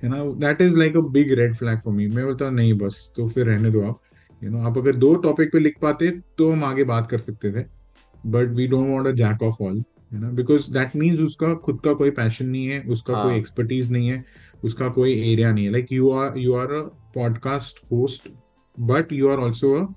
है 0.03 0.09
ना 0.09 0.23
that 0.47 0.61
is 0.61 0.77
like 0.77 0.97
a 0.97 1.01
big 1.11 1.31
red 1.39 1.55
flag 1.55 1.79
for 1.79 1.93
me 1.93 2.07
मैं 2.07 2.25
बोलता 2.25 2.45
हूँ 2.45 2.53
नहीं 2.53 2.73
बस 2.79 3.11
तो 3.17 3.27
फिर 3.29 3.45
रहने 3.45 3.71
दो 3.71 3.81
आप। 3.81 3.99
यू 4.41 4.49
नो 4.49 4.61
आप 4.69 4.77
अगर 4.77 4.95
दो 4.95 5.13
टॉपिक 5.15 5.51
पे 5.53 5.59
लिख 5.59 5.77
पाते 5.81 6.09
तो 6.37 6.51
हम 6.51 6.63
आगे 6.63 6.83
बात 6.83 7.09
कर 7.11 7.19
सकते 7.19 7.51
थे। 7.51 7.65
But 8.23 8.55
we 8.55 8.67
don't 8.67 8.89
want 8.89 9.07
a 9.07 9.11
jack 9.17 9.43
of 9.43 9.63
all 9.63 9.83
है 10.11 10.19
ना 10.21 10.29
बिकॉज़ 10.31 10.71
दैट 10.73 10.95
मीन्स 10.95 11.19
उसका 11.19 11.53
खुद 11.65 11.79
का 11.85 11.93
कोई 11.93 12.11
पैशन 12.11 12.45
नहीं 12.45 12.67
है 12.67 12.81
उसका 12.81 13.13
हाँ. 13.13 13.23
कोई 13.23 13.37
एक्सपर्टीज 13.37 13.91
नहीं 13.91 14.09
है 14.09 14.23
उसका 14.63 14.89
कोई 14.89 15.13
एरिया 15.31 15.51
नहीं 15.53 15.65
है। 15.65 15.71
Like 15.71 15.91
you 15.91 16.11
are 16.11 16.37
you 16.37 16.53
are 16.53 16.73
a 17.09 17.13
podcast 17.15 17.79
host 17.91 18.29
but 18.79 19.13
you 19.13 19.29
are 19.29 19.37
also 19.37 19.73
a 19.75 19.87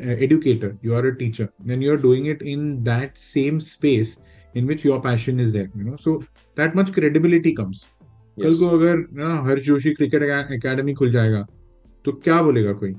educator 0.00 0.78
you 0.80 0.94
are 0.94 1.06
a 1.08 1.18
teacher 1.18 1.52
then 1.60 1.82
you 1.82 1.92
are 1.92 1.96
doing 1.96 2.26
it 2.26 2.42
in 2.42 2.84
that 2.84 3.16
same 3.18 3.60
space 3.60 4.20
in 4.54 4.66
which 4.66 4.84
your 4.84 5.00
passion 5.00 5.40
is 5.40 5.52
there 5.52 5.70
you 5.74 5.82
know 5.82 5.96
so 5.96 6.22
that 6.54 6.74
much 6.74 6.92
credibility 6.92 7.52
comes 7.52 7.84
yes. 8.36 8.44
कल 8.44 8.58
को 8.58 8.68
अगर 8.78 9.04
ना 9.20 9.42
हर्ष 9.48 9.64
Joshi 9.64 9.94
cricket 9.94 10.22
academy 10.52 10.94
खुल 10.94 11.12
जाएगा 11.12 11.46
तो 12.04 12.12
क्या 12.12 12.42
बोलेगा 12.42 12.72
कोई 12.72 12.92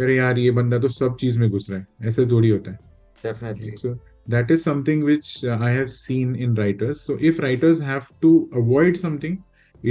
अरे 0.00 0.16
यार 0.16 0.38
ये 0.38 0.50
बंदा 0.50 0.78
तो 0.78 0.88
सब 0.88 1.16
चीज़ 1.20 1.38
में 1.38 1.50
घुस 1.50 1.70
रहा 1.70 1.78
है 1.78 2.08
ऐसे 2.08 2.26
थोड़ी 2.26 2.48
होता 2.48 2.70
है 2.70 2.78
definitely 3.24 3.76
so 3.82 3.90
that 4.28 4.50
is 4.50 4.62
something 4.62 5.02
which 5.02 5.28
uh, 5.44 5.58
i 5.68 5.70
have 5.70 5.90
seen 5.90 6.34
in 6.46 6.54
writers 6.54 7.00
so 7.00 7.16
if 7.30 7.38
writers 7.38 7.80
have 7.80 8.08
to 8.24 8.32
avoid 8.62 8.98
something 9.02 9.38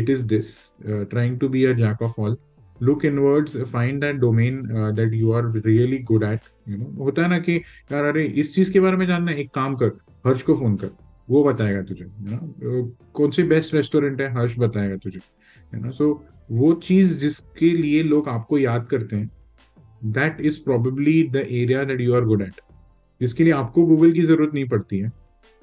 it 0.01 0.09
is 0.09 0.26
this 0.34 0.72
uh, 0.89 1.05
trying 1.05 1.39
to 1.43 1.49
be 1.49 1.66
a 1.66 1.74
jack 1.74 2.01
all 2.82 2.88
look 2.88 3.03
inwards 3.03 3.57
find 3.71 4.03
that 4.03 4.19
domain 4.19 4.78
uh, 4.78 4.91
that 4.91 5.11
you 5.11 5.34
are 5.34 5.47
really 5.47 5.99
good 5.99 6.24
at 6.24 6.39
होता 6.99 7.21
है 7.21 7.28
ना 7.28 7.39
कि 7.39 7.55
यार 7.91 8.03
अरे 8.03 8.26
इस 8.26 8.55
चीज़ 8.55 8.71
के 8.74 8.80
बारे 8.80 8.97
में 8.97 9.07
जानना 9.07 9.32
एक 9.32 9.49
काम 9.49 9.76
कर 9.76 9.91
हर्ष 10.28 10.41
को 10.41 10.55
फ़ोन 10.55 10.76
कर 10.78 10.89
वो 11.30 11.43
बताएगा 11.43 11.82
तुझे 11.82 12.03
है 12.03 12.32
ना 12.32 12.39
कौन 13.13 13.32
सी 13.32 13.43
बेस्ट 13.43 13.74
रेस्टोरेंट 13.74 14.21
है 14.21 14.34
हर्ष 14.34 14.57
बताएगा 14.59 14.97
तुझे 14.97 15.19
है 15.74 15.82
ना 15.82 15.91
सो 15.91 16.26
वो 16.51 16.74
चीज़ 16.74 17.17
जिसके 17.17 17.69
लिए 17.69 18.03
लोग 18.03 18.30
आपको 18.30 18.57
याद 18.57 18.88
करते 18.91 19.15
हैं 19.15 19.32
that 20.03 20.41
is 20.41 20.63
probably 20.63 21.24
the 21.24 21.36
area 21.36 21.84
that 21.84 22.01
you 22.01 22.15
are 22.15 22.26
good 22.26 22.41
at 22.41 22.61
जिसके 23.21 23.43
लिए 23.43 23.53
आपको 23.53 23.86
गूगल 23.86 24.11
की 24.11 24.21
ज़रूरत 24.21 24.53
नहीं 24.53 24.67
पड़ती 24.67 24.99
है 24.99 25.11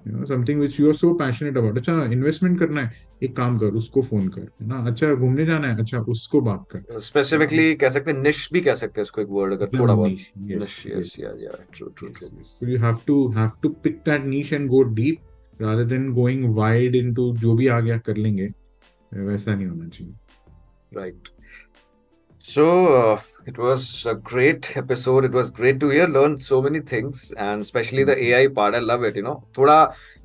you 0.06 0.18
know 0.18 0.26
something 0.26 0.60
which 0.60 0.80
you 0.80 0.88
are 0.88 0.94
so 0.94 1.14
passionate 1.14 1.56
about 1.56 1.78
अच्छा 1.78 2.04
इन्वेस्टमेंट 2.04 2.58
करना 2.58 2.80
है 2.80 3.09
एक 3.22 3.36
काम 3.36 3.58
कर 3.58 3.74
उसको 3.76 4.02
फ़ोन 4.02 4.28
कर 4.28 4.40
है 4.40 4.66
ना? 4.68 4.76
अच्छा 4.86 5.14
घूमने 5.14 5.44
जाना 5.46 5.68
है? 5.68 5.78
अच्छा 5.80 5.98
उसको 6.08 6.40
बात 6.40 6.64
कर। 6.70 7.00
स्पेसिफिकली 7.00 7.74
कह 7.74 7.88
सकते 7.88 8.10
हैं 8.10 8.18
निश 8.18 8.48
भी 8.52 8.60
कह 8.60 8.74
सकते 8.74 9.00
हैं 9.00 9.02
इसको 9.02 9.20
एक 9.20 9.28
वर्ड 9.30 9.52
अगर 9.52 9.78
थोड़ा 9.78 9.94
बहुत 9.94 10.16
niche 10.38 10.82
yes 10.86 11.14
yeah 11.20 11.30
yeah 11.38 11.58
true 11.74 11.88
true 11.88 12.08
true 12.08 12.68
you 12.68 12.78
have 12.78 12.98
to 13.06 13.26
have 13.32 13.50
to 13.62 13.68
pick 13.84 13.96
that 14.08 14.24
niche 14.26 14.52
and 14.52 14.68
go 14.68 14.82
deep 14.94 15.62
rather 15.62 15.84
than 15.84 16.12
going 16.14 16.54
wide 16.56 16.96
into 16.96 17.30
जो 17.36 17.54
भी 17.54 17.66
आ 17.68 17.80
गया 17.80 17.98
कर 17.98 18.16
लेंगे 18.16 18.48
वैसा 19.12 19.54
नहीं 19.54 19.66
होना 19.66 19.88
चाहिए। 19.88 20.14
Right 20.92 21.28
so 22.44 22.64
It 23.46 23.58
was 23.58 24.06
a 24.06 24.14
great 24.14 24.76
episode. 24.76 25.24
It 25.24 25.32
was 25.32 25.50
great 25.50 25.80
to 25.80 25.88
hear, 25.88 26.06
learn 26.06 26.36
so 26.36 26.60
many 26.60 26.80
things, 26.80 27.32
and 27.38 27.60
especially 27.60 28.04
the 28.04 28.22
AI 28.22 28.48
part. 28.48 28.74
I 28.74 28.80
love 28.80 29.02
it. 29.02 29.16
You 29.16 29.22
know, 29.22 29.34
थोड़ा 29.58 29.76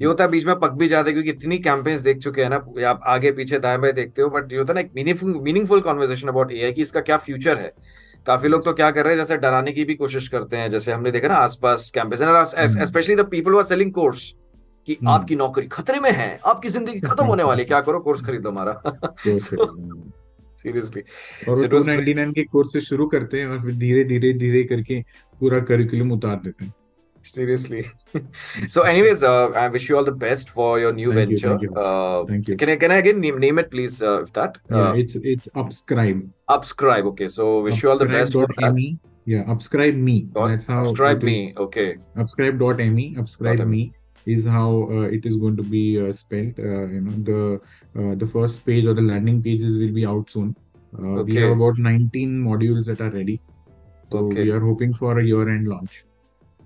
ये 0.01 0.07
होता 0.07 0.23
है 0.23 0.29
बीच 0.29 0.45
में 0.45 0.55
पक 0.59 0.71
भी 0.71 0.87
जाते 0.87 1.11
क्योंकि 1.11 1.29
इतनी 1.29 1.57
कैंपेन्स 1.59 2.01
देख 2.01 2.17
चुके 2.17 2.41
हैं 2.41 2.49
ना 2.49 2.89
आप 2.89 3.03
आगे 3.07 3.31
पीछे 3.31 3.59
दाएँ 3.59 3.77
बाएँ 3.77 3.93
देखते 3.93 4.21
हो 4.21 4.29
बट 4.29 4.51
ये 4.53 4.59
होता 4.59 4.73
है 4.73 4.75
ना 4.75 4.81
एक 4.81 4.91
meaningful 4.95 5.33
meaningful 5.43 5.81
conversation 5.81 6.27
about 6.27 6.51
AI 6.51 6.73
की 6.73 6.81
इसका 6.81 7.01
क्या 7.01 7.17
फ्यूचर 7.17 7.57
है 7.57 7.73
काफ़ी 8.27 8.49
लोग 8.49 8.63
तो 8.65 8.73
क्या 8.73 8.91
कर 8.91 9.03
रहे 9.03 9.13
हैं 9.13 9.19
जैसे 9.19 9.37
डराने 9.37 9.71
की 9.71 9.85
भी 9.85 9.95
कोशिश 9.95 10.27
करते 10.27 10.57
हैं 10.57 10.69
जैसे 10.69 10.91
हमने 10.91 11.11
देखा 11.11 11.27
ना 11.27 11.35
आसपास 11.37 11.91
campus 11.95 12.55
specially 12.89 13.15
the 13.15 13.27
people 13.31 13.55
are 13.55 13.63
selling 13.63 13.93
course 13.93 14.33
कि 14.87 14.93
हम्म। 14.93 15.09
आपकी 15.09 15.35
नौकरी 15.35 15.67
खतरे 15.67 15.99
में 15.99 16.11
है 16.11 16.29
आपकी 16.45 16.69
ज़िंदगी 16.69 16.99
खत्म 16.99 17.25
होने 17.25 17.43
वाली 17.43 17.65
क्या 17.65 17.81
करो 17.81 17.99
कोर्स 17.99 18.25
खरीदो 18.25 18.49
हमारा 18.49 18.81
सीरियसली 20.63 21.01
और 21.49 21.57
so 21.57 21.69
299 21.73 22.33
के 22.35 22.43
कोर्स 22.55 22.73
से 22.73 22.81
शुरू 22.81 23.05
करते 23.13 23.39
हैं 23.39 23.47
और 23.47 23.61
फिर 23.65 23.75
धीरे 23.83 24.03
धीरे 24.13 24.33
धीरे 24.43 24.63
करके 24.73 25.01
पूरा 25.39 25.59
करिकुलम 25.69 26.11
उतार 26.11 26.41
देते 26.45 26.65
हैं 26.65 26.73
seriously 27.25 27.83
so 28.69 28.83
anyways 28.83 29.23
uh, 29.23 29.49
i 29.61 29.67
wish 29.67 29.89
you 29.89 29.97
all 29.97 30.03
the 30.03 30.11
best 30.11 30.51
for 30.57 30.79
your 30.79 30.93
new 30.93 31.13
thank 31.13 31.29
venture 31.29 31.47
you, 31.47 31.57
thank 31.57 31.63
you. 31.63 31.71
Uh, 31.73 32.25
thank 32.25 32.47
you 32.47 32.57
can 32.57 32.69
i 32.69 32.75
can 32.75 32.91
i 32.91 32.97
again 33.03 33.19
name, 33.19 33.39
name 33.39 33.57
it 33.59 33.71
please 33.71 34.01
uh, 34.01 34.21
if 34.21 34.31
that 34.33 34.59
uh, 34.71 34.77
yeah, 34.77 35.01
it's 35.03 35.15
it's 35.33 35.49
upscribe 35.55 36.21
upscribe 36.57 37.05
okay 37.13 37.27
so 37.27 37.61
wish 37.61 37.75
upscribe. 37.75 37.83
you 37.83 37.89
all 37.89 37.97
the 37.97 38.05
best 38.05 38.33
for 38.33 38.47
that. 38.59 38.73
Me. 38.73 38.99
yeah 39.25 39.43
upscribe 39.45 39.97
me 39.97 40.21
dot, 40.37 40.49
that's 40.49 40.67
how 40.67 40.85
upscribe 40.85 41.23
me 41.23 41.51
okay 41.57 41.97
upscribe 42.15 42.59
dot 42.59 42.77
me 42.77 43.15
upscribe 43.15 43.67
me 43.67 43.91
is 44.26 44.46
how 44.46 44.88
uh, 44.90 45.08
it 45.18 45.24
is 45.24 45.36
going 45.36 45.56
to 45.56 45.62
be 45.62 45.84
uh, 46.00 46.12
spelled 46.12 46.58
uh, 46.58 46.86
you 46.96 47.00
know 47.00 47.16
the 47.30 47.60
uh, 48.00 48.14
the 48.14 48.26
first 48.26 48.64
page 48.66 48.84
or 48.84 48.94
the 48.94 49.06
landing 49.12 49.42
pages 49.42 49.78
will 49.78 49.94
be 50.00 50.04
out 50.06 50.28
soon 50.30 50.54
Uh, 50.98 51.20
okay. 51.20 51.32
We 51.32 51.36
have 51.36 51.50
about 51.52 51.78
19 51.78 52.44
modules 52.44 52.84
that 52.86 53.00
are 53.00 53.10
ready. 53.10 53.40
So 54.10 54.18
okay. 54.18 54.42
we 54.42 54.50
are 54.50 54.60
hoping 54.60 54.92
for 54.92 55.18
a 55.18 55.24
year-end 55.24 55.68
launch. 55.68 56.04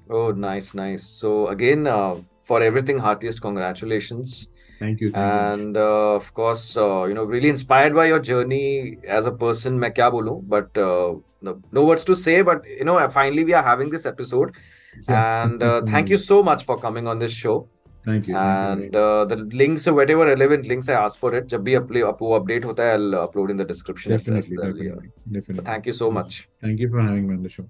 Oh, 0.09 0.30
nice, 0.30 0.74
nice. 0.74 1.03
So 1.03 1.49
again, 1.49 1.87
uh, 1.87 2.16
for 2.43 2.62
everything, 2.62 2.99
heartiest 2.99 3.41
congratulations. 3.43 4.49
Thank 4.78 5.01
you. 5.01 5.11
Thank 5.12 5.24
and 5.24 5.76
uh, 5.76 6.14
of 6.14 6.32
course, 6.35 6.76
uh, 6.76 7.05
you 7.05 7.14
know, 7.14 7.24
really 7.24 7.49
inspired 7.49 7.95
by 7.95 8.07
your 8.07 8.18
journey 8.18 8.99
as 9.07 9.26
a 9.26 9.32
person. 9.32 9.78
मैं 9.78 9.93
क्या 9.93 10.11
बोलूं? 10.11 10.41
But 10.49 10.78
uh, 10.78 11.14
no, 11.43 11.61
no 11.72 11.85
words 11.85 12.05
to 12.05 12.14
say. 12.14 12.43
But 12.43 12.66
you 12.66 12.85
know, 12.85 12.99
finally 13.09 13.45
we 13.45 13.55
are 13.55 13.62
having 13.62 13.91
this 13.91 14.07
episode. 14.07 14.53
Yes. 14.97 15.09
And 15.09 15.62
uh, 15.62 15.82
thank 15.82 16.09
you 16.09 16.16
so 16.16 16.43
much 16.43 16.64
for 16.64 16.78
coming 16.78 17.09
on 17.09 17.18
this 17.18 17.32
show. 17.32 17.68
Thank 18.05 18.28
you. 18.28 18.37
And 18.37 18.95
uh, 18.95 19.24
the 19.24 19.37
links, 19.37 19.87
whatever 19.87 20.26
relevant 20.26 20.66
links 20.66 20.89
I 20.89 20.93
ask 20.93 21.18
for 21.18 21.35
it, 21.35 21.47
जब 21.47 21.62
भी 21.64 21.74
अपने 21.74 22.03
वो 22.03 22.39
update 22.39 22.64
होता 22.64 22.82
है, 22.82 22.99
I'll 22.99 23.28
upload 23.28 23.51
in 23.51 23.57
the 23.57 23.64
description. 23.64 24.12
Definitely, 24.12 24.57
definitely, 24.57 25.11
definitely. 25.30 25.55
But 25.55 25.64
thank 25.64 25.87
you 25.87 25.93
so 25.93 26.11
much. 26.11 26.49
Thank 26.61 26.80
you 26.80 26.91
for 26.91 27.01
having 27.01 27.26
me 27.28 27.35
on 27.35 27.43
the 27.43 27.49
show. 27.49 27.66